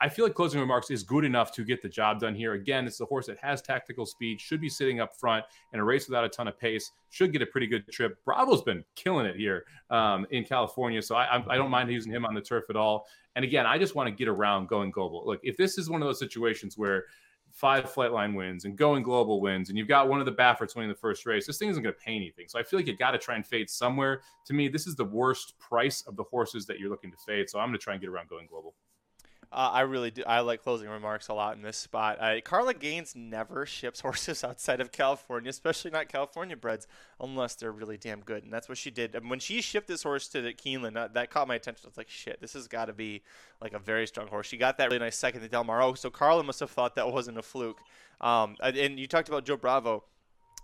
I 0.01 0.09
feel 0.09 0.25
like 0.25 0.35
closing 0.35 0.61
remarks 0.61 0.91
is 0.91 1.03
good 1.03 1.25
enough 1.25 1.51
to 1.53 1.65
get 1.65 1.83
the 1.83 1.89
job 1.89 2.21
done 2.21 2.35
here. 2.35 2.53
Again, 2.53 2.87
it's 2.87 3.01
a 3.01 3.05
horse 3.05 3.27
that 3.27 3.39
has 3.39 3.61
tactical 3.61 4.07
speed, 4.07 4.41
should 4.41 4.61
be 4.61 4.69
sitting 4.69 5.01
up 5.01 5.17
front 5.17 5.45
in 5.73 5.81
a 5.81 5.85
race 5.85 6.07
without 6.07 6.25
a 6.25 6.29
ton 6.29 6.47
of 6.47 6.59
pace, 6.59 6.93
should 7.11 7.33
get 7.33 7.43
a 7.43 7.47
pretty 7.47 7.67
good 7.67 7.87
trip. 7.91 8.17
Bravo's 8.25 8.63
been 8.63 8.85
killing 8.95 9.27
it 9.27 9.35
here 9.35 9.65
um, 9.91 10.25
in 10.31 10.45
California, 10.45 11.03
so 11.03 11.17
I, 11.17 11.43
I, 11.49 11.57
don't 11.57 11.71
mind 11.71 11.91
using 11.91 12.13
him 12.13 12.25
on 12.25 12.35
the 12.35 12.41
turf 12.41 12.65
at 12.71 12.77
all. 12.77 13.07
And 13.35 13.45
again, 13.45 13.67
I 13.67 13.77
just 13.77 13.97
want 13.97 14.09
to 14.09 14.15
get 14.15 14.29
around 14.29 14.69
going 14.69 14.93
global. 14.93 15.25
Look, 15.27 15.41
if 15.43 15.57
this 15.57 15.79
is 15.79 15.91
one 15.91 16.01
of 16.01 16.07
those 16.07 16.21
situations 16.21 16.79
where 16.79 17.07
five 17.51 17.93
Flightline 17.93 18.37
wins 18.37 18.67
and 18.67 18.77
going 18.77 19.03
global 19.03 19.41
wins, 19.41 19.69
and 19.69 19.77
you've 19.77 19.89
got 19.89 20.09
one 20.09 20.21
of 20.21 20.27
the 20.27 20.33
Bafferts 20.33 20.77
winning 20.77 20.91
the 20.91 20.95
first 20.95 21.27
race, 21.27 21.45
this 21.45 21.59
thing 21.59 21.71
isn't 21.71 21.83
going 21.83 21.95
to 21.95 22.01
pay 22.01 22.15
anything. 22.15 22.47
So 22.47 22.61
I 22.61 22.63
feel 22.63 22.79
like 22.79 22.87
you 22.87 22.97
got 22.97 23.13
to 23.13 23.19
try 23.19 23.35
and 23.35 23.45
fade 23.45 23.69
somewhere. 23.69 24.21
To 24.47 24.55
me, 24.55 24.69
this 24.69 24.87
is 24.87 24.95
the 24.95 25.05
worst 25.05 25.59
price 25.59 26.05
of 26.07 26.15
the 26.15 26.25
horses 26.25 26.67
that 26.67 26.79
you're 26.79 26.91
looking 26.91 27.11
to 27.11 27.17
fade. 27.17 27.51
So 27.51 27.59
I'm 27.59 27.69
going 27.69 27.79
to 27.79 27.83
try 27.83 27.95
and 27.95 28.01
get 28.01 28.11
around 28.11 28.29
going 28.29 28.47
global. 28.47 28.75
Uh, 29.51 29.71
I 29.73 29.81
really 29.81 30.11
do. 30.11 30.23
I 30.27 30.41
like 30.41 30.63
closing 30.63 30.89
remarks 30.89 31.29
a 31.29 31.35
lot 31.35 31.57
in 31.57 31.63
this 31.63 31.79
spot. 31.79 32.19
Uh, 32.21 32.41
Carla 32.43 32.75
Gaines 32.75 33.15
never 33.17 33.65
ships 33.65 34.01
horses 34.03 34.45
outside 34.45 34.81
of 34.81 34.93
California, 34.93 35.49
especially 35.49 35.91
not 35.91 36.09
California 36.09 36.57
breds, 36.57 36.87
unless 37.19 37.55
they're 37.55 37.73
really 37.73 37.97
damn 37.97 38.21
good. 38.21 38.45
And 38.45 38.53
that's 38.53 38.69
what 38.69 38.77
she 38.77 38.91
did. 38.91 39.15
And 39.15 39.31
when 39.31 39.39
she 39.39 39.63
shipped 39.63 39.89
this 39.89 40.03
horse 40.03 40.29
to 40.29 40.43
the 40.43 40.53
Keeneland, 40.53 40.97
uh, 40.97 41.09
that 41.15 41.31
caught 41.31 41.49
my 41.49 41.55
attention. 41.55 41.87
I 41.87 41.89
was 41.89 41.97
like, 41.97 42.11
shit, 42.11 42.41
this 42.41 42.53
has 42.53 42.69
got 42.69 42.87
to 42.87 42.93
be 42.93 43.23
like 43.63 43.73
a 43.73 43.79
very 43.79 44.07
strong 44.07 44.29
horse. 44.29 44.47
She 44.47 44.59
got 44.59 44.77
that 44.79 44.87
really 44.87 44.99
nice 44.99 45.17
second 45.17 45.41
to 45.41 45.49
Del 45.49 45.65
Mar. 45.65 45.81
Oh, 45.83 45.95
so 45.95 46.11
Carla 46.11 46.45
must 46.45 46.61
have 46.61 46.71
thought 46.71 46.95
that 46.97 47.11
wasn't 47.11 47.39
a 47.39 47.43
fluke. 47.43 47.81
Um, 48.21 48.57
and 48.61 48.99
you 48.99 49.07
talked 49.07 49.29
about 49.29 49.47
Joe 49.47 49.57
Bravo. 49.57 50.05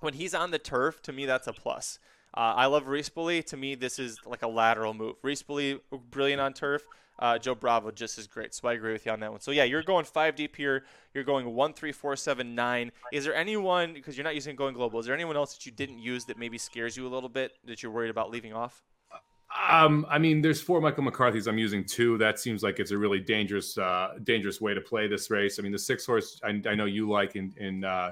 When 0.00 0.14
he's 0.14 0.34
on 0.34 0.50
the 0.50 0.58
turf, 0.58 1.00
to 1.02 1.12
me, 1.12 1.24
that's 1.24 1.46
a 1.46 1.52
plus. 1.54 1.98
Uh, 2.36 2.54
I 2.56 2.66
love 2.66 2.84
Bully. 3.14 3.42
To 3.44 3.56
me, 3.56 3.74
this 3.74 3.98
is 3.98 4.18
like 4.26 4.42
a 4.42 4.48
lateral 4.48 4.94
move. 4.94 5.16
Bully, 5.46 5.80
brilliant 6.10 6.40
on 6.40 6.52
turf. 6.52 6.84
Uh, 7.16 7.38
Joe 7.38 7.54
Bravo 7.54 7.92
just 7.92 8.18
as 8.18 8.26
great. 8.26 8.54
So 8.54 8.68
I 8.68 8.72
agree 8.72 8.92
with 8.92 9.06
you 9.06 9.12
on 9.12 9.20
that 9.20 9.30
one. 9.30 9.40
So 9.40 9.52
yeah, 9.52 9.62
you're 9.62 9.84
going 9.84 10.04
five 10.04 10.34
deep 10.34 10.56
here. 10.56 10.84
You're 11.14 11.22
going 11.22 11.54
one, 11.54 11.72
three, 11.72 11.92
four, 11.92 12.16
seven, 12.16 12.56
nine. 12.56 12.90
Is 13.12 13.24
there 13.24 13.34
anyone 13.34 13.94
because 13.94 14.16
you're 14.16 14.24
not 14.24 14.34
using 14.34 14.56
going 14.56 14.74
global? 14.74 14.98
Is 14.98 15.06
there 15.06 15.14
anyone 15.14 15.36
else 15.36 15.54
that 15.54 15.64
you 15.64 15.70
didn't 15.70 16.00
use 16.00 16.24
that 16.24 16.38
maybe 16.38 16.58
scares 16.58 16.96
you 16.96 17.06
a 17.06 17.12
little 17.12 17.28
bit 17.28 17.52
that 17.66 17.82
you're 17.82 17.92
worried 17.92 18.10
about 18.10 18.30
leaving 18.30 18.52
off? 18.52 18.82
Um, 19.70 20.04
I 20.10 20.18
mean, 20.18 20.42
there's 20.42 20.60
four 20.60 20.80
Michael 20.80 21.04
McCarthy's. 21.04 21.46
I'm 21.46 21.58
using 21.58 21.84
two. 21.84 22.18
That 22.18 22.40
seems 22.40 22.64
like 22.64 22.80
it's 22.80 22.90
a 22.90 22.98
really 22.98 23.20
dangerous, 23.20 23.78
uh, 23.78 24.14
dangerous 24.24 24.60
way 24.60 24.74
to 24.74 24.80
play 24.80 25.06
this 25.06 25.30
race. 25.30 25.60
I 25.60 25.62
mean, 25.62 25.70
the 25.70 25.78
six 25.78 26.04
horse 26.04 26.40
I, 26.42 26.60
I 26.66 26.74
know 26.74 26.86
you 26.86 27.08
like 27.08 27.36
in 27.36 27.54
in 27.58 27.84
uh, 27.84 28.10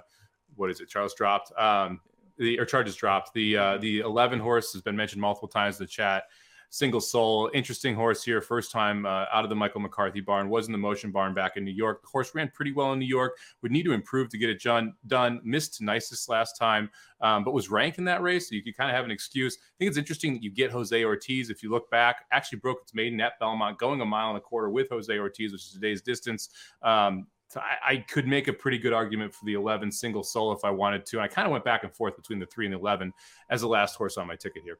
what 0.54 0.70
is 0.70 0.80
it? 0.80 0.88
Charles 0.88 1.14
dropped. 1.14 1.50
Um, 1.58 2.00
the 2.42 2.58
or 2.58 2.64
charges 2.64 2.94
dropped. 2.96 3.32
The 3.34 3.56
uh, 3.56 3.78
the 3.78 4.00
11 4.00 4.38
horse 4.38 4.72
has 4.72 4.82
been 4.82 4.96
mentioned 4.96 5.20
multiple 5.20 5.48
times 5.48 5.80
in 5.80 5.84
the 5.84 5.90
chat 5.90 6.24
single 6.72 7.02
soul. 7.02 7.50
Interesting 7.52 7.94
horse 7.94 8.24
here. 8.24 8.40
First 8.40 8.72
time 8.72 9.04
uh, 9.04 9.26
out 9.30 9.44
of 9.44 9.50
the 9.50 9.54
Michael 9.54 9.80
McCarthy 9.80 10.20
barn. 10.20 10.48
Was 10.48 10.66
in 10.66 10.72
the 10.72 10.78
motion 10.78 11.12
barn 11.12 11.34
back 11.34 11.58
in 11.58 11.64
New 11.64 11.70
York. 11.70 12.00
The 12.00 12.08
horse 12.08 12.34
ran 12.34 12.50
pretty 12.52 12.72
well 12.72 12.94
in 12.94 12.98
New 12.98 13.06
York. 13.06 13.36
Would 13.60 13.70
need 13.70 13.82
to 13.84 13.92
improve 13.92 14.30
to 14.30 14.38
get 14.38 14.48
it 14.48 14.62
done. 14.62 14.94
done. 15.06 15.40
Missed 15.44 15.82
nicest 15.82 16.30
last 16.30 16.56
time, 16.56 16.90
um, 17.20 17.44
but 17.44 17.52
was 17.52 17.70
ranked 17.70 17.98
in 17.98 18.04
that 18.06 18.22
race. 18.22 18.48
So 18.48 18.54
you 18.54 18.62
could 18.62 18.76
kind 18.76 18.90
of 18.90 18.96
have 18.96 19.04
an 19.04 19.10
excuse. 19.10 19.58
I 19.60 19.72
think 19.78 19.90
it's 19.90 19.98
interesting 19.98 20.32
that 20.32 20.42
you 20.42 20.50
get 20.50 20.70
Jose 20.70 21.04
Ortiz. 21.04 21.50
If 21.50 21.62
you 21.62 21.70
look 21.70 21.90
back, 21.90 22.24
actually 22.32 22.58
broke 22.58 22.78
its 22.82 22.94
maiden 22.94 23.20
at 23.20 23.38
Belmont, 23.38 23.78
going 23.78 24.00
a 24.00 24.06
mile 24.06 24.30
and 24.30 24.38
a 24.38 24.40
quarter 24.40 24.70
with 24.70 24.88
Jose 24.88 25.16
Ortiz, 25.16 25.52
which 25.52 25.66
is 25.66 25.72
today's 25.72 26.00
distance. 26.00 26.48
Um, 26.82 27.26
I, 27.60 27.92
I, 27.92 27.96
could 27.98 28.26
make 28.26 28.48
a 28.48 28.52
pretty 28.52 28.78
good 28.78 28.92
argument 28.92 29.34
for 29.34 29.44
the 29.44 29.54
11 29.54 29.92
single 29.92 30.22
soul 30.22 30.52
if 30.52 30.64
I 30.64 30.70
wanted 30.70 31.04
to. 31.06 31.16
And 31.16 31.24
I 31.24 31.28
kind 31.28 31.46
of 31.46 31.52
went 31.52 31.64
back 31.64 31.84
and 31.84 31.94
forth 31.94 32.16
between 32.16 32.38
the 32.38 32.46
three 32.46 32.66
and 32.66 32.74
the 32.74 32.78
11 32.78 33.12
as 33.50 33.60
the 33.60 33.68
last 33.68 33.96
horse 33.96 34.16
on 34.16 34.26
my 34.26 34.36
ticket 34.36 34.62
here. 34.62 34.78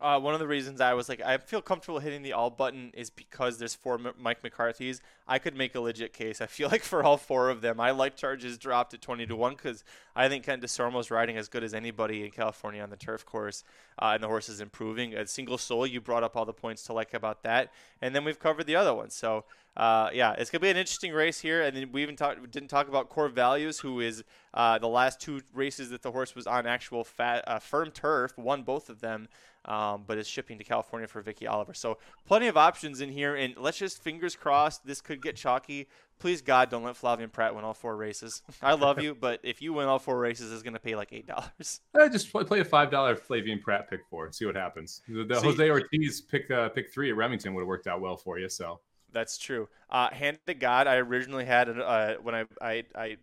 Uh, 0.00 0.18
one 0.20 0.34
of 0.34 0.40
the 0.40 0.46
reasons 0.46 0.80
I 0.80 0.94
was 0.94 1.08
like, 1.08 1.20
I 1.22 1.38
feel 1.38 1.62
comfortable 1.62 1.98
hitting 1.98 2.22
the 2.22 2.32
all 2.32 2.50
button 2.50 2.90
is 2.94 3.10
because 3.10 3.58
there's 3.58 3.74
four 3.74 3.94
M- 3.94 4.14
Mike 4.18 4.42
McCarthy's. 4.42 5.00
I 5.26 5.38
could 5.38 5.56
make 5.56 5.74
a 5.74 5.80
legit 5.80 6.12
case. 6.12 6.40
I 6.40 6.46
feel 6.46 6.68
like 6.72 6.82
for 6.82 7.02
all 7.02 7.16
four 7.16 7.50
of 7.50 7.60
them, 7.60 7.80
I 7.80 7.90
like 7.92 8.16
charges 8.16 8.58
dropped 8.58 8.94
at 8.94 9.00
20 9.00 9.26
to 9.26 9.36
1 9.36 9.54
because 9.54 9.84
I 10.14 10.28
think 10.28 10.44
Kent 10.44 10.62
Desormeaux's 10.62 11.10
riding 11.10 11.36
as 11.36 11.48
good 11.48 11.64
as 11.64 11.74
anybody 11.74 12.24
in 12.24 12.30
California 12.30 12.82
on 12.82 12.90
the 12.90 12.96
turf 12.96 13.24
course, 13.24 13.64
uh, 13.98 14.12
and 14.14 14.22
the 14.22 14.28
horse 14.28 14.48
is 14.48 14.60
improving. 14.60 15.14
A 15.14 15.26
single 15.26 15.58
soul, 15.58 15.86
you 15.86 16.00
brought 16.00 16.22
up 16.22 16.36
all 16.36 16.44
the 16.44 16.52
points 16.52 16.84
to 16.84 16.92
like 16.92 17.14
about 17.14 17.42
that. 17.44 17.72
And 18.02 18.14
then 18.14 18.24
we've 18.24 18.38
covered 18.38 18.66
the 18.66 18.76
other 18.76 18.94
one. 18.94 19.10
So, 19.10 19.44
uh, 19.76 20.10
yeah, 20.12 20.32
it's 20.32 20.50
going 20.50 20.60
to 20.60 20.66
be 20.66 20.70
an 20.70 20.76
interesting 20.76 21.12
race 21.12 21.40
here. 21.40 21.62
And 21.62 21.76
then 21.76 21.92
we 21.92 22.02
even 22.02 22.16
talk, 22.16 22.36
didn't 22.50 22.68
talk 22.68 22.88
about 22.88 23.08
Core 23.08 23.28
Values, 23.28 23.80
who 23.80 24.00
is 24.00 24.22
uh, 24.52 24.78
the 24.78 24.88
last 24.88 25.20
two 25.20 25.40
races 25.52 25.90
that 25.90 26.02
the 26.02 26.12
horse 26.12 26.34
was 26.34 26.46
on 26.46 26.66
actual 26.66 27.04
fat, 27.04 27.42
uh, 27.46 27.58
firm 27.58 27.90
turf, 27.90 28.36
won 28.36 28.62
both 28.62 28.88
of 28.88 29.00
them 29.00 29.28
um, 29.64 30.04
but 30.06 30.18
is 30.18 30.26
shipping 30.26 30.58
to 30.58 30.64
California 30.64 31.08
for 31.08 31.20
Vicky 31.22 31.46
Oliver. 31.46 31.74
So 31.74 31.98
plenty 32.26 32.48
of 32.48 32.56
options 32.56 33.00
in 33.00 33.10
here, 33.10 33.34
and 33.34 33.54
let's 33.56 33.78
just 33.78 34.02
fingers 34.02 34.36
crossed 34.36 34.86
this 34.86 35.00
could 35.00 35.22
get 35.22 35.36
chalky. 35.36 35.88
Please 36.18 36.42
God, 36.42 36.70
don't 36.70 36.84
let 36.84 36.94
Flavien 36.94 37.30
Prat 37.30 37.54
win 37.54 37.64
all 37.64 37.74
four 37.74 37.96
races. 37.96 38.42
I 38.62 38.74
love 38.74 39.02
you, 39.02 39.14
but 39.14 39.40
if 39.42 39.60
you 39.60 39.72
win 39.72 39.86
all 39.86 39.98
four 39.98 40.18
races, 40.18 40.52
it's 40.52 40.62
going 40.62 40.74
to 40.74 40.80
pay 40.80 40.94
like 40.94 41.12
eight 41.12 41.26
dollars. 41.26 41.80
I 41.94 42.08
just 42.08 42.32
play 42.32 42.60
a 42.60 42.64
five 42.64 42.90
dollar 42.90 43.16
Flavien 43.16 43.60
Prat 43.60 43.90
pick 43.90 44.00
four 44.08 44.26
and 44.26 44.34
see 44.34 44.46
what 44.46 44.54
happens. 44.54 45.02
The, 45.08 45.24
the 45.24 45.40
See, 45.40 45.46
Jose 45.46 45.70
Ortiz 45.70 46.20
pick 46.20 46.50
uh, 46.50 46.68
pick 46.68 46.92
three 46.92 47.10
at 47.10 47.16
Remington 47.16 47.54
would 47.54 47.62
have 47.62 47.68
worked 47.68 47.86
out 47.86 48.00
well 48.00 48.16
for 48.16 48.38
you. 48.38 48.48
So 48.48 48.80
that's 49.12 49.38
true. 49.38 49.68
Uh, 49.90 50.10
hand 50.10 50.38
to 50.46 50.54
God, 50.54 50.86
I 50.86 50.96
originally 50.96 51.44
had 51.44 51.68
uh, 51.68 52.14
when 52.22 52.34
I 52.34 52.44
I, 52.60 52.84
I 52.94 53.16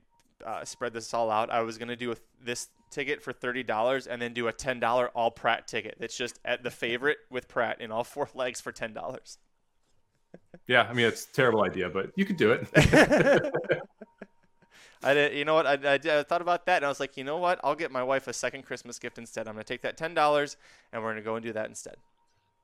uh, 0.46 0.66
spread 0.66 0.94
this 0.94 1.14
all 1.14 1.30
out, 1.30 1.50
I 1.50 1.62
was 1.62 1.78
going 1.78 1.89
to 1.89 1.96
do 1.96 2.12
a, 2.12 2.16
this 2.44 2.70
ticket 2.92 3.22
for 3.22 3.34
thirty 3.34 3.64
dollars 3.64 4.08
and 4.08 4.22
then 4.22 4.34
do 4.34 4.48
a 4.48 4.54
ten 4.54 4.80
dollar 4.80 5.10
all 5.10 5.32
Prat 5.32 5.68
ticket. 5.68 5.96
That's 6.00 6.16
just 6.16 6.39
at 6.46 6.64
the 6.64 6.72
favorite 6.72 7.18
with 7.30 7.48
Prat 7.48 7.82
in 7.82 7.92
all 7.92 8.04
four 8.04 8.30
legs 8.36 8.62
for 8.62 8.72
ten 8.72 8.94
dollars. 8.94 9.38
yeah, 10.68 10.84
I 10.84 10.94
mean 10.94 11.06
it's 11.06 11.26
a 11.26 11.34
terrible 11.34 11.64
idea, 11.64 11.89
but 11.89 12.12
you 12.16 12.26
could 12.26 12.38
do 12.38 12.52
it. 12.52 12.68
I 15.04 15.16
did, 15.16 15.36
you 15.36 15.46
know 15.46 15.56
what? 15.56 15.66
I, 15.66 15.74
I, 15.84 16.20
I, 16.20 16.24
thought 16.24 16.44
about 16.44 16.68
that 16.68 16.78
and 16.78 16.86
I 16.86 16.89
was 16.89 17.00
like, 17.00 17.18
you 17.18 17.24
know 17.24 17.38
what? 17.38 17.60
I'll 17.64 17.74
get 17.74 17.92
my 17.92 18.04
wife 18.04 18.28
a 18.28 18.34
second 18.34 18.64
Christmas 18.64 19.00
gift 19.00 19.18
instead. 19.18 19.48
I'm 19.48 19.56
gonna 19.56 19.64
take 19.64 19.82
that 19.82 19.98
ten 19.98 20.14
dollars 20.14 20.58
and 20.94 21.02
we're 21.02 21.10
gonna 21.12 21.22
go 21.22 21.36
and 21.36 21.44
do 21.44 21.54
that 21.54 21.68
instead. 21.68 21.96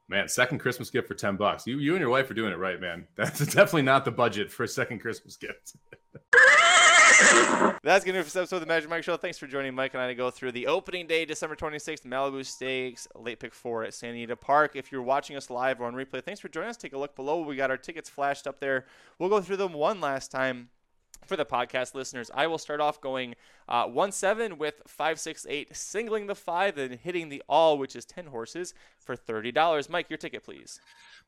Man, 0.10 0.30
second 0.30 0.60
Christmas 0.60 0.90
gift 0.90 1.08
for 1.08 1.16
ten 1.16 1.36
bucks. 1.36 1.68
You 1.68 1.80
you 1.80 1.94
and 1.94 2.00
your 2.00 2.10
wife 2.10 2.30
are 2.30 2.36
doing 2.36 2.54
it 2.54 2.58
right, 2.58 2.80
man. 2.80 3.08
That's 3.16 3.40
definitely 3.40 3.82
not 3.82 4.06
the 4.06 4.12
budget 4.12 4.52
for 4.52 4.64
a 4.64 4.68
second 4.68 5.00
Christmas 5.00 5.36
gift. 5.36 5.74
That's 7.18 8.06
going 8.06 8.14
to 8.14 8.20
be 8.20 8.24
for 8.24 8.26
this 8.26 8.36
episode 8.36 8.58
of 8.58 8.62
the 8.62 8.68
Magic 8.68 8.90
Mike 8.90 9.04
Show. 9.04 9.18
Thanks 9.18 9.40
for 9.40 9.48
joining 9.48 9.74
Mike 9.74 9.94
and 9.94 10.02
I 10.04 10.08
to 10.08 10.16
go 10.16 10.30
through 10.30 10.52
the 10.52 10.68
opening 10.68 11.08
day, 11.08 11.26
December 11.26 11.56
26th, 11.56 12.04
Malibu 12.04 12.46
Stakes, 12.46 13.08
late 13.16 13.40
pick 13.40 13.56
four 13.56 13.84
at 13.84 13.94
Santa 13.94 14.14
Anita 14.14 14.36
Park. 14.36 14.76
If 14.76 14.92
you're 14.92 15.02
watching 15.02 15.36
us 15.36 15.50
live 15.50 15.82
or 15.82 15.86
on 15.86 15.96
replay, 15.96 16.24
thanks 16.24 16.40
for 16.40 16.48
joining 16.48 16.70
us. 16.70 16.78
Take 16.78 16.94
a 16.94 16.98
look 16.98 17.16
below. 17.16 17.42
We 17.42 17.56
got 17.56 17.72
our 17.72 17.78
tickets 17.78 18.08
flashed 18.08 18.46
up 18.46 18.60
there. 18.60 18.86
We'll 19.18 19.30
go 19.30 19.42
through 19.42 19.58
them 19.58 19.74
one 19.74 20.00
last 20.00 20.30
time 20.30 20.70
for 21.26 21.36
the 21.36 21.46
podcast 21.46 21.96
listeners. 21.96 22.32
I 22.34 22.48
will 22.48 22.58
start 22.58 22.80
off 22.80 23.02
going 23.02 23.36
uh, 23.68 23.86
1 23.86 24.12
7 24.12 24.58
with 24.58 24.82
5 24.88 25.20
6 25.20 25.46
8, 25.50 25.76
singling 25.76 26.28
the 26.28 26.36
5 26.36 26.78
and 26.78 26.96
hitting 26.96 27.30
the 27.30 27.44
all, 27.48 27.78
which 27.78 27.96
is 27.96 28.06
10 28.06 28.28
horses, 28.28 28.74
for 29.00 29.16
$30. 29.16 29.90
Mike, 29.90 30.10
your 30.10 30.18
ticket, 30.18 30.44
please. 30.44 30.80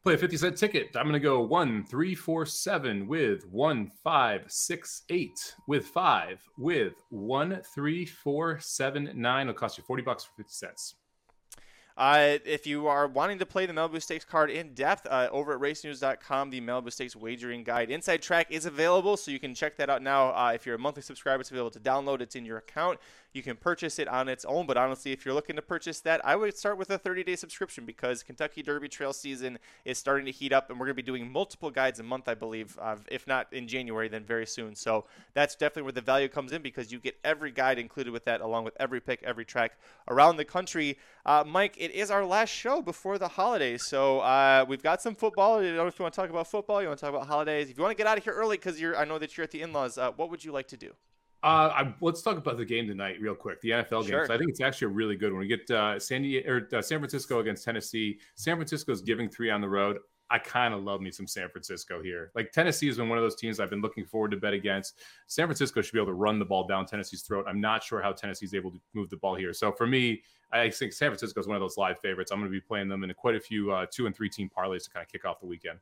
Play 0.02 0.14
a 0.14 0.18
50 0.18 0.38
cent 0.38 0.58
ticket. 0.58 0.96
I'm 0.96 1.04
going 1.04 1.14
to 1.14 1.20
go 1.20 1.42
one, 1.42 1.84
three, 1.84 2.16
four, 2.16 2.46
seven 2.46 3.08
with 3.08 3.46
one, 3.48 3.92
five, 4.02 4.46
six, 4.48 5.04
eight 5.10 5.56
with 5.68 5.88
five 5.88 6.42
with 6.58 6.94
one, 7.10 7.62
three, 7.76 8.06
four, 8.06 8.60
seven, 8.62 9.12
nine. 9.16 9.48
It'll 9.50 9.60
cost 9.60 9.78
you 9.78 9.84
40 9.84 10.04
bucks 10.04 10.24
for 10.24 10.32
50 10.38 10.54
cents. 10.54 10.96
Uh, 12.00 12.38
if 12.45 12.66
you 12.66 12.88
are 12.88 13.10
wanting 13.10 13.38
to 13.38 13.45
play 13.45 13.66
the 13.66 13.74
Malibu 13.74 14.02
Stakes 14.02 14.24
card 14.24 14.50
in 14.50 14.74
depth, 14.74 15.06
uh, 15.06 15.28
over 15.34 15.54
at 15.54 15.60
racingdudes.com, 15.60 16.50
the 16.50 16.62
Malibu 16.62 16.93
Stakes 16.93 17.14
wagering 17.14 17.62
guide 17.62 17.91
inside 17.91 18.22
track 18.22 18.47
is 18.50 18.66
available, 18.66 19.18
so 19.18 19.32
you 19.32 19.39
can 19.39 19.54
check 19.54 19.76
that 19.76 19.89
out 19.89 20.02
now. 20.02 20.30
Uh, 20.30 20.54
if 20.56 20.66
you're 20.66 20.76
a 20.76 20.80
monthly 20.80 21.02
subscriber, 21.02 21.41
it's 21.41 21.52
available 21.52 21.72
to 21.72 21.80
download. 21.82 22.22
It's 22.22 22.38
in 22.38 22.45
your 22.45 22.58
account. 22.58 23.00
You 23.34 23.43
can 23.43 23.58
purchase 23.58 24.00
it 24.00 24.08
on 24.08 24.30
its 24.30 24.45
own, 24.45 24.66
but 24.66 24.78
honestly, 24.78 25.12
if 25.12 25.26
you're 25.26 25.36
looking 25.36 25.58
to 25.58 25.62
purchase 25.62 26.00
that, 26.00 26.26
I 26.26 26.38
would 26.38 26.58
start 26.58 26.78
with 26.78 26.89
a 26.89 26.97
30 26.97 27.26
day 27.26 27.36
subscription 27.36 27.86
because 27.86 28.24
Kentucky 28.24 28.64
Derby 28.64 28.88
Trail 28.88 29.12
season 29.12 29.60
is 29.84 29.97
starting 29.97 30.26
to 30.26 30.32
heat 30.32 30.54
up, 30.54 30.70
and 30.70 30.80
we're 30.80 30.86
going 30.86 30.95
to 30.95 31.04
be 31.04 31.06
doing 31.06 31.30
multiple 31.30 31.70
guides 31.70 32.00
a 32.00 32.04
month, 32.04 32.30
I 32.30 32.34
believe, 32.34 32.80
if 33.12 33.28
not 33.28 33.52
in 33.52 33.68
January, 33.68 34.08
then 34.08 34.24
very 34.24 34.47
soon. 34.47 34.74
So 34.74 35.04
that's 35.34 35.54
definitely 35.54 35.84
where 35.84 35.91
the 35.91 36.02
value 36.02 36.30
comes 36.30 36.54
in 36.54 36.62
because 36.62 36.93
you 36.93 37.00
get 37.00 37.18
every 37.26 37.52
guide 37.52 37.78
included 37.78 38.14
with 38.14 38.24
that, 38.24 38.39
along 38.39 38.64
with 38.64 38.78
every 38.80 39.02
pick, 39.02 39.22
every 39.22 39.43
track 39.43 39.74
around 40.08 40.38
the 40.38 40.45
country. 40.45 40.97
Uh, 41.26 41.43
Mike, 41.45 41.76
it 41.78 41.89
is 41.92 42.12
our 42.12 42.26
last 42.26 42.50
show 42.50 42.82
before 42.82 43.18
the 43.18 43.28
holidays, 43.28 43.86
so 43.86 44.20
uh, 44.20 44.66
we've 44.68 44.84
got 44.84 45.02
some 45.02 45.16
football. 45.16 45.60
I 45.60 45.64
don't 45.64 45.76
know 45.76 45.88
if 45.88 46.00
you 46.00 46.04
want 46.04 46.14
to 46.14 46.22
talk 46.22 46.30
about 46.30 46.48
football, 46.48 46.82
you 46.82 46.88
want 46.88 47.00
to 47.00 47.06
talk 47.06 47.14
about 47.14 47.28
holidays. 47.28 47.70
If 47.70 47.78
you 47.78 47.84
want 47.84 47.96
to 47.96 47.98
get 47.98 48.08
out 48.08 48.18
of 48.18 48.24
here 48.24 48.34
early 48.34 48.58
because 48.58 48.80
you're, 48.80 48.98
I 48.98 49.06
know 49.06 49.20
that 49.20 49.38
you're 49.38 49.44
at 49.44 49.52
the 49.52 49.62
in-laws. 49.62 49.98
Uh, 49.98 50.12
what 50.12 50.30
would 50.30 50.44
you 50.44 50.52
like 50.52 50.68
to 50.70 50.78
do? 50.78 50.94
Uh, 51.42 51.72
I, 51.74 51.94
let's 52.02 52.22
talk 52.22 52.38
about 52.38 52.58
the 52.58 52.66
game 52.66 52.88
tonight, 52.88 53.16
real 53.22 53.36
quick. 53.36 53.62
The 53.62 53.70
NFL 53.70 54.02
game. 54.02 54.10
Sure. 54.10 54.32
I 54.32 54.38
think 54.38 54.50
it's 54.50 54.62
actually 54.62 54.88
a 54.88 54.90
really 54.90 55.16
good 55.16 55.32
one. 55.32 55.40
We 55.40 55.48
get 55.48 55.70
uh, 55.72 55.98
San 55.98 56.22
Diego 56.24 56.50
or 56.52 56.68
uh, 56.78 56.82
San 56.82 57.00
Francisco 57.00 57.40
against 57.40 57.64
Tennessee. 57.64 58.20
San 58.36 58.56
Francisco's 58.56 59.02
giving 59.02 59.30
three 59.30 59.50
on 59.50 59.62
the 59.62 59.70
road. 59.70 60.00
I 60.32 60.38
kind 60.38 60.74
of 60.74 60.84
love 60.84 61.02
me 61.02 61.12
some 61.12 61.28
San 61.28 61.50
Francisco 61.50 62.04
here. 62.04 62.32
Like 62.36 62.52
Tennessee 62.52 62.88
has 62.88 62.98
been 62.98 63.10
one 63.10 63.18
of 63.18 63.24
those 63.24 63.36
teams 63.36 63.60
I've 63.60 63.70
been 63.70 63.82
looking 63.82 64.06
forward 64.06 64.32
to 64.32 64.38
bet 64.38 64.54
against. 64.54 65.00
San 65.28 65.48
Francisco 65.48 65.82
should 65.82 65.94
be 65.94 66.00
able 66.00 66.08
to 66.08 66.14
run 66.14 66.38
the 66.38 66.46
ball 66.46 66.68
down 66.68 66.86
Tennessee's 66.86 67.24
throat. 67.24 67.46
I'm 67.48 67.60
not 67.60 67.84
sure 67.84 68.02
how 68.02 68.12
Tennessee's 68.12 68.54
able 68.54 68.72
to 68.72 68.80
move 68.94 69.10
the 69.10 69.18
ball 69.18 69.36
here. 69.36 69.54
So 69.54 69.72
for 69.72 69.88
me, 69.88 70.22
I 70.52 70.70
think 70.70 70.93
San 70.93 71.10
Francisco 71.10 71.39
is 71.39 71.47
one 71.47 71.56
of 71.56 71.62
those 71.62 71.78
live 71.78 72.00
favorites. 72.00 72.32
I'm 72.32 72.39
going 72.39 72.52
to 72.52 72.56
be 72.56 72.62
playing 72.62 72.88
them 72.88 73.04
in 73.04 73.14
quite 73.14 73.36
a 73.36 73.39
few 73.39 73.72
uh, 73.72 73.86
two 73.89 74.06
and 74.06 74.16
three 74.16 74.30
team 74.30 74.50
parlays 74.56 74.84
to 74.86 74.89
kind 74.89 75.06
of 75.06 75.12
kick 75.12 75.26
off 75.26 75.39
the 75.39 75.45
weekend. 75.45 75.80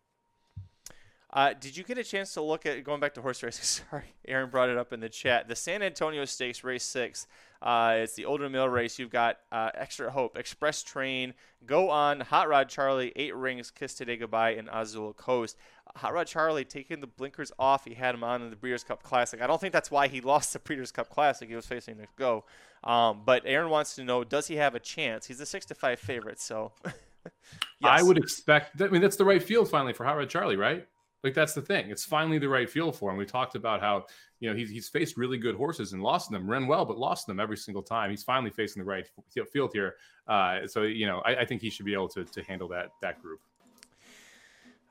Uh, 1.31 1.53
did 1.59 1.75
you 1.75 1.83
get 1.83 1.97
a 1.97 2.03
chance 2.03 2.33
to 2.33 2.41
look 2.41 2.65
at 2.65 2.83
going 2.83 2.99
back 2.99 3.13
to 3.13 3.21
horse 3.21 3.43
racing? 3.43 3.63
Sorry, 3.89 4.05
Aaron 4.27 4.49
brought 4.49 4.69
it 4.69 4.77
up 4.77 4.93
in 4.93 4.99
the 4.99 5.09
chat. 5.09 5.47
The 5.47 5.55
San 5.55 5.81
Antonio 5.81 6.25
Stakes, 6.25 6.63
race 6.63 6.83
six. 6.83 7.27
Uh, 7.61 7.95
it's 7.97 8.13
the 8.13 8.25
older 8.25 8.49
mill 8.49 8.69
race. 8.69 8.97
You've 8.97 9.09
got 9.09 9.37
uh, 9.51 9.71
Extra 9.73 10.09
Hope, 10.11 10.37
Express 10.37 10.83
Train, 10.83 11.33
Go 11.65 11.89
On, 11.89 12.19
Hot 12.21 12.47
Rod 12.47 12.69
Charlie, 12.69 13.11
Eight 13.15 13.35
Rings, 13.35 13.71
Kiss 13.71 13.93
Today 13.93 14.15
Goodbye, 14.15 14.51
and 14.51 14.69
Azul 14.71 15.13
Coast. 15.13 15.57
Hot 15.97 16.13
Rod 16.13 16.27
Charlie 16.27 16.65
taking 16.65 17.01
the 17.01 17.07
blinkers 17.07 17.51
off. 17.57 17.85
He 17.85 17.95
had 17.95 18.15
him 18.15 18.23
on 18.23 18.41
in 18.41 18.49
the 18.49 18.55
Breeders' 18.55 18.83
Cup 18.83 19.03
Classic. 19.03 19.41
I 19.41 19.47
don't 19.47 19.59
think 19.59 19.73
that's 19.73 19.91
why 19.91 20.07
he 20.07 20.21
lost 20.21 20.53
the 20.53 20.59
Breeders' 20.59 20.91
Cup 20.91 21.09
Classic. 21.09 21.49
He 21.49 21.55
was 21.55 21.65
facing 21.65 21.97
the 21.97 22.07
go. 22.15 22.45
Um, 22.83 23.21
but 23.25 23.43
Aaron 23.45 23.69
wants 23.69 23.95
to 23.95 24.03
know: 24.03 24.23
Does 24.23 24.47
he 24.47 24.55
have 24.55 24.75
a 24.75 24.79
chance? 24.79 25.25
He's 25.25 25.39
a 25.39 25.45
six 25.45 25.65
to 25.67 25.75
five 25.75 25.99
favorite, 25.99 26.39
so. 26.39 26.71
yes. 26.85 26.93
I 27.81 28.01
would 28.01 28.17
expect. 28.17 28.81
I 28.81 28.87
mean, 28.87 29.01
that's 29.01 29.17
the 29.17 29.25
right 29.25 29.41
field 29.41 29.69
finally 29.69 29.93
for 29.93 30.05
Hot 30.05 30.17
Rod 30.17 30.29
Charlie, 30.29 30.55
right? 30.55 30.87
Like 31.23 31.33
that's 31.33 31.53
the 31.53 31.61
thing. 31.61 31.89
It's 31.89 32.05
finally 32.05 32.37
the 32.37 32.47
right 32.47 32.69
field 32.69 32.95
for 32.95 33.11
him. 33.11 33.17
We 33.17 33.25
talked 33.25 33.55
about 33.55 33.81
how 33.81 34.05
you 34.39 34.49
know 34.49 34.55
he's 34.55 34.69
he's 34.69 34.87
faced 34.87 35.17
really 35.17 35.37
good 35.37 35.55
horses 35.55 35.93
and 35.93 36.01
lost 36.01 36.29
them, 36.29 36.49
ran 36.49 36.67
well, 36.67 36.85
but 36.85 36.97
lost 36.97 37.27
them 37.27 37.39
every 37.39 37.57
single 37.57 37.81
time. 37.81 38.11
He's 38.11 38.23
finally 38.23 38.51
facing 38.51 38.81
the 38.81 38.85
right 38.85 39.05
field 39.51 39.71
here. 39.73 39.95
Uh, 40.27 40.67
so 40.67 40.83
you 40.83 41.07
know, 41.07 41.19
I, 41.25 41.37
I, 41.37 41.45
think 41.45 41.61
he 41.61 41.69
should 41.69 41.85
be 41.85 41.93
able 41.93 42.09
to 42.09 42.23
to 42.23 42.43
handle 42.43 42.67
that 42.69 42.91
that 43.01 43.21
group. 43.21 43.39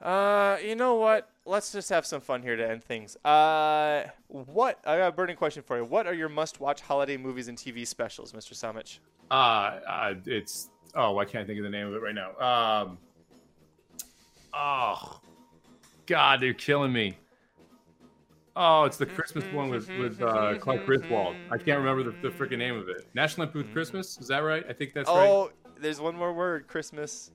Uh, 0.00 0.58
you 0.62 0.74
know 0.74 0.96
what? 0.96 1.30
Let's 1.44 1.72
just 1.72 1.88
have 1.90 2.04
some 2.04 2.20
fun 2.20 2.42
here 2.42 2.56
to 2.56 2.68
end 2.68 2.84
things. 2.84 3.16
Uh, 3.24 4.04
what 4.28 4.80
I 4.84 4.98
got 4.98 5.08
a 5.08 5.12
burning 5.12 5.36
question 5.36 5.62
for 5.62 5.78
you. 5.78 5.84
What 5.84 6.06
are 6.06 6.14
your 6.14 6.28
must-watch 6.28 6.80
holiday 6.80 7.16
movies 7.16 7.48
and 7.48 7.56
TV 7.56 7.86
specials, 7.86 8.32
Mr. 8.32 8.52
Somich? 8.52 8.98
Uh, 9.30 9.80
uh, 9.88 10.14
it's 10.26 10.70
oh, 10.94 11.18
I 11.18 11.24
can't 11.24 11.46
think 11.46 11.58
of 11.58 11.64
the 11.64 11.70
name 11.70 11.86
of 11.86 11.94
it 11.94 12.02
right 12.02 12.14
now? 12.14 12.30
Um, 12.38 12.98
oh, 14.52 15.20
God, 16.06 16.40
they're 16.40 16.54
killing 16.54 16.92
me. 16.92 17.16
Oh, 18.58 18.84
it's 18.84 18.96
the 18.96 19.06
Christmas 19.06 19.44
one 19.52 19.68
with 19.68 19.88
with 19.98 20.20
uh, 20.22 20.56
Clark 20.58 20.86
Griswold. 20.86 21.36
I 21.50 21.58
can't 21.58 21.78
remember 21.78 22.02
the, 22.02 22.16
the 22.22 22.34
freaking 22.34 22.58
name 22.58 22.76
of 22.76 22.88
it. 22.88 23.06
National 23.14 23.46
Lampoon's 23.46 23.70
Christmas. 23.72 24.18
Is 24.18 24.28
that 24.28 24.38
right? 24.38 24.64
I 24.68 24.72
think 24.72 24.94
that's 24.94 25.08
right. 25.08 25.28
Oh, 25.28 25.50
there's 25.78 26.00
one 26.00 26.16
more 26.16 26.32
word. 26.32 26.66
Christmas. 26.66 27.32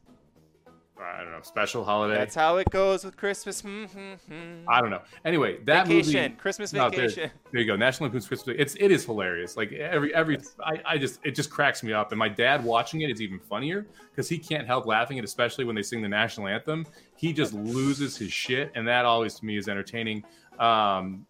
I 1.03 1.23
don't 1.23 1.31
know. 1.31 1.41
Special 1.41 1.83
holiday. 1.83 2.15
That's 2.15 2.35
how 2.35 2.57
it 2.57 2.69
goes 2.69 3.03
with 3.03 3.17
Christmas. 3.17 3.61
Hmm, 3.61 3.85
hmm, 3.85 4.13
hmm. 4.27 4.69
I 4.69 4.81
don't 4.81 4.89
know. 4.89 5.01
Anyway, 5.25 5.59
that 5.65 5.87
Vacation. 5.87 6.21
movie. 6.21 6.35
Christmas 6.35 6.73
No, 6.73 6.89
there- 6.89 7.09
vacation. 7.09 7.31
There 7.51 7.61
you 7.61 7.67
go. 7.67 7.75
National 7.75 8.05
Lampoon's 8.07 8.27
Christmas. 8.27 8.55
It's 8.59 8.75
it 8.79 8.91
is 8.91 9.05
hilarious. 9.05 9.57
Like 9.57 9.71
every 9.73 10.13
every 10.13 10.37
I, 10.63 10.81
I 10.85 10.97
just 10.97 11.19
it 11.23 11.31
just 11.35 11.49
cracks 11.49 11.83
me 11.83 11.93
up. 11.93 12.11
And 12.11 12.19
my 12.19 12.29
dad 12.29 12.63
watching 12.63 13.01
it 13.01 13.09
is 13.09 13.21
even 13.21 13.39
funnier 13.39 13.85
because 14.11 14.29
he 14.29 14.37
can't 14.37 14.65
help 14.67 14.85
laughing 14.85 15.17
at, 15.19 15.25
especially 15.25 15.65
when 15.65 15.75
they 15.75 15.83
sing 15.83 16.01
the 16.01 16.09
national 16.09 16.47
anthem. 16.47 16.85
He 17.15 17.33
just 17.33 17.53
loses 17.53 18.17
his 18.17 18.31
shit, 18.31 18.71
and 18.75 18.87
that 18.87 19.05
always 19.05 19.35
to 19.35 19.45
me 19.45 19.57
is 19.57 19.67
entertaining. 19.67 20.23
Um, 20.59 21.25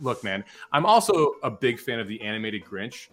look, 0.00 0.22
man, 0.24 0.44
I'm 0.72 0.86
also 0.86 1.34
a 1.42 1.50
big 1.50 1.78
fan 1.80 2.00
of 2.00 2.08
the 2.08 2.20
animated 2.22 2.64
Grinch. 2.64 3.08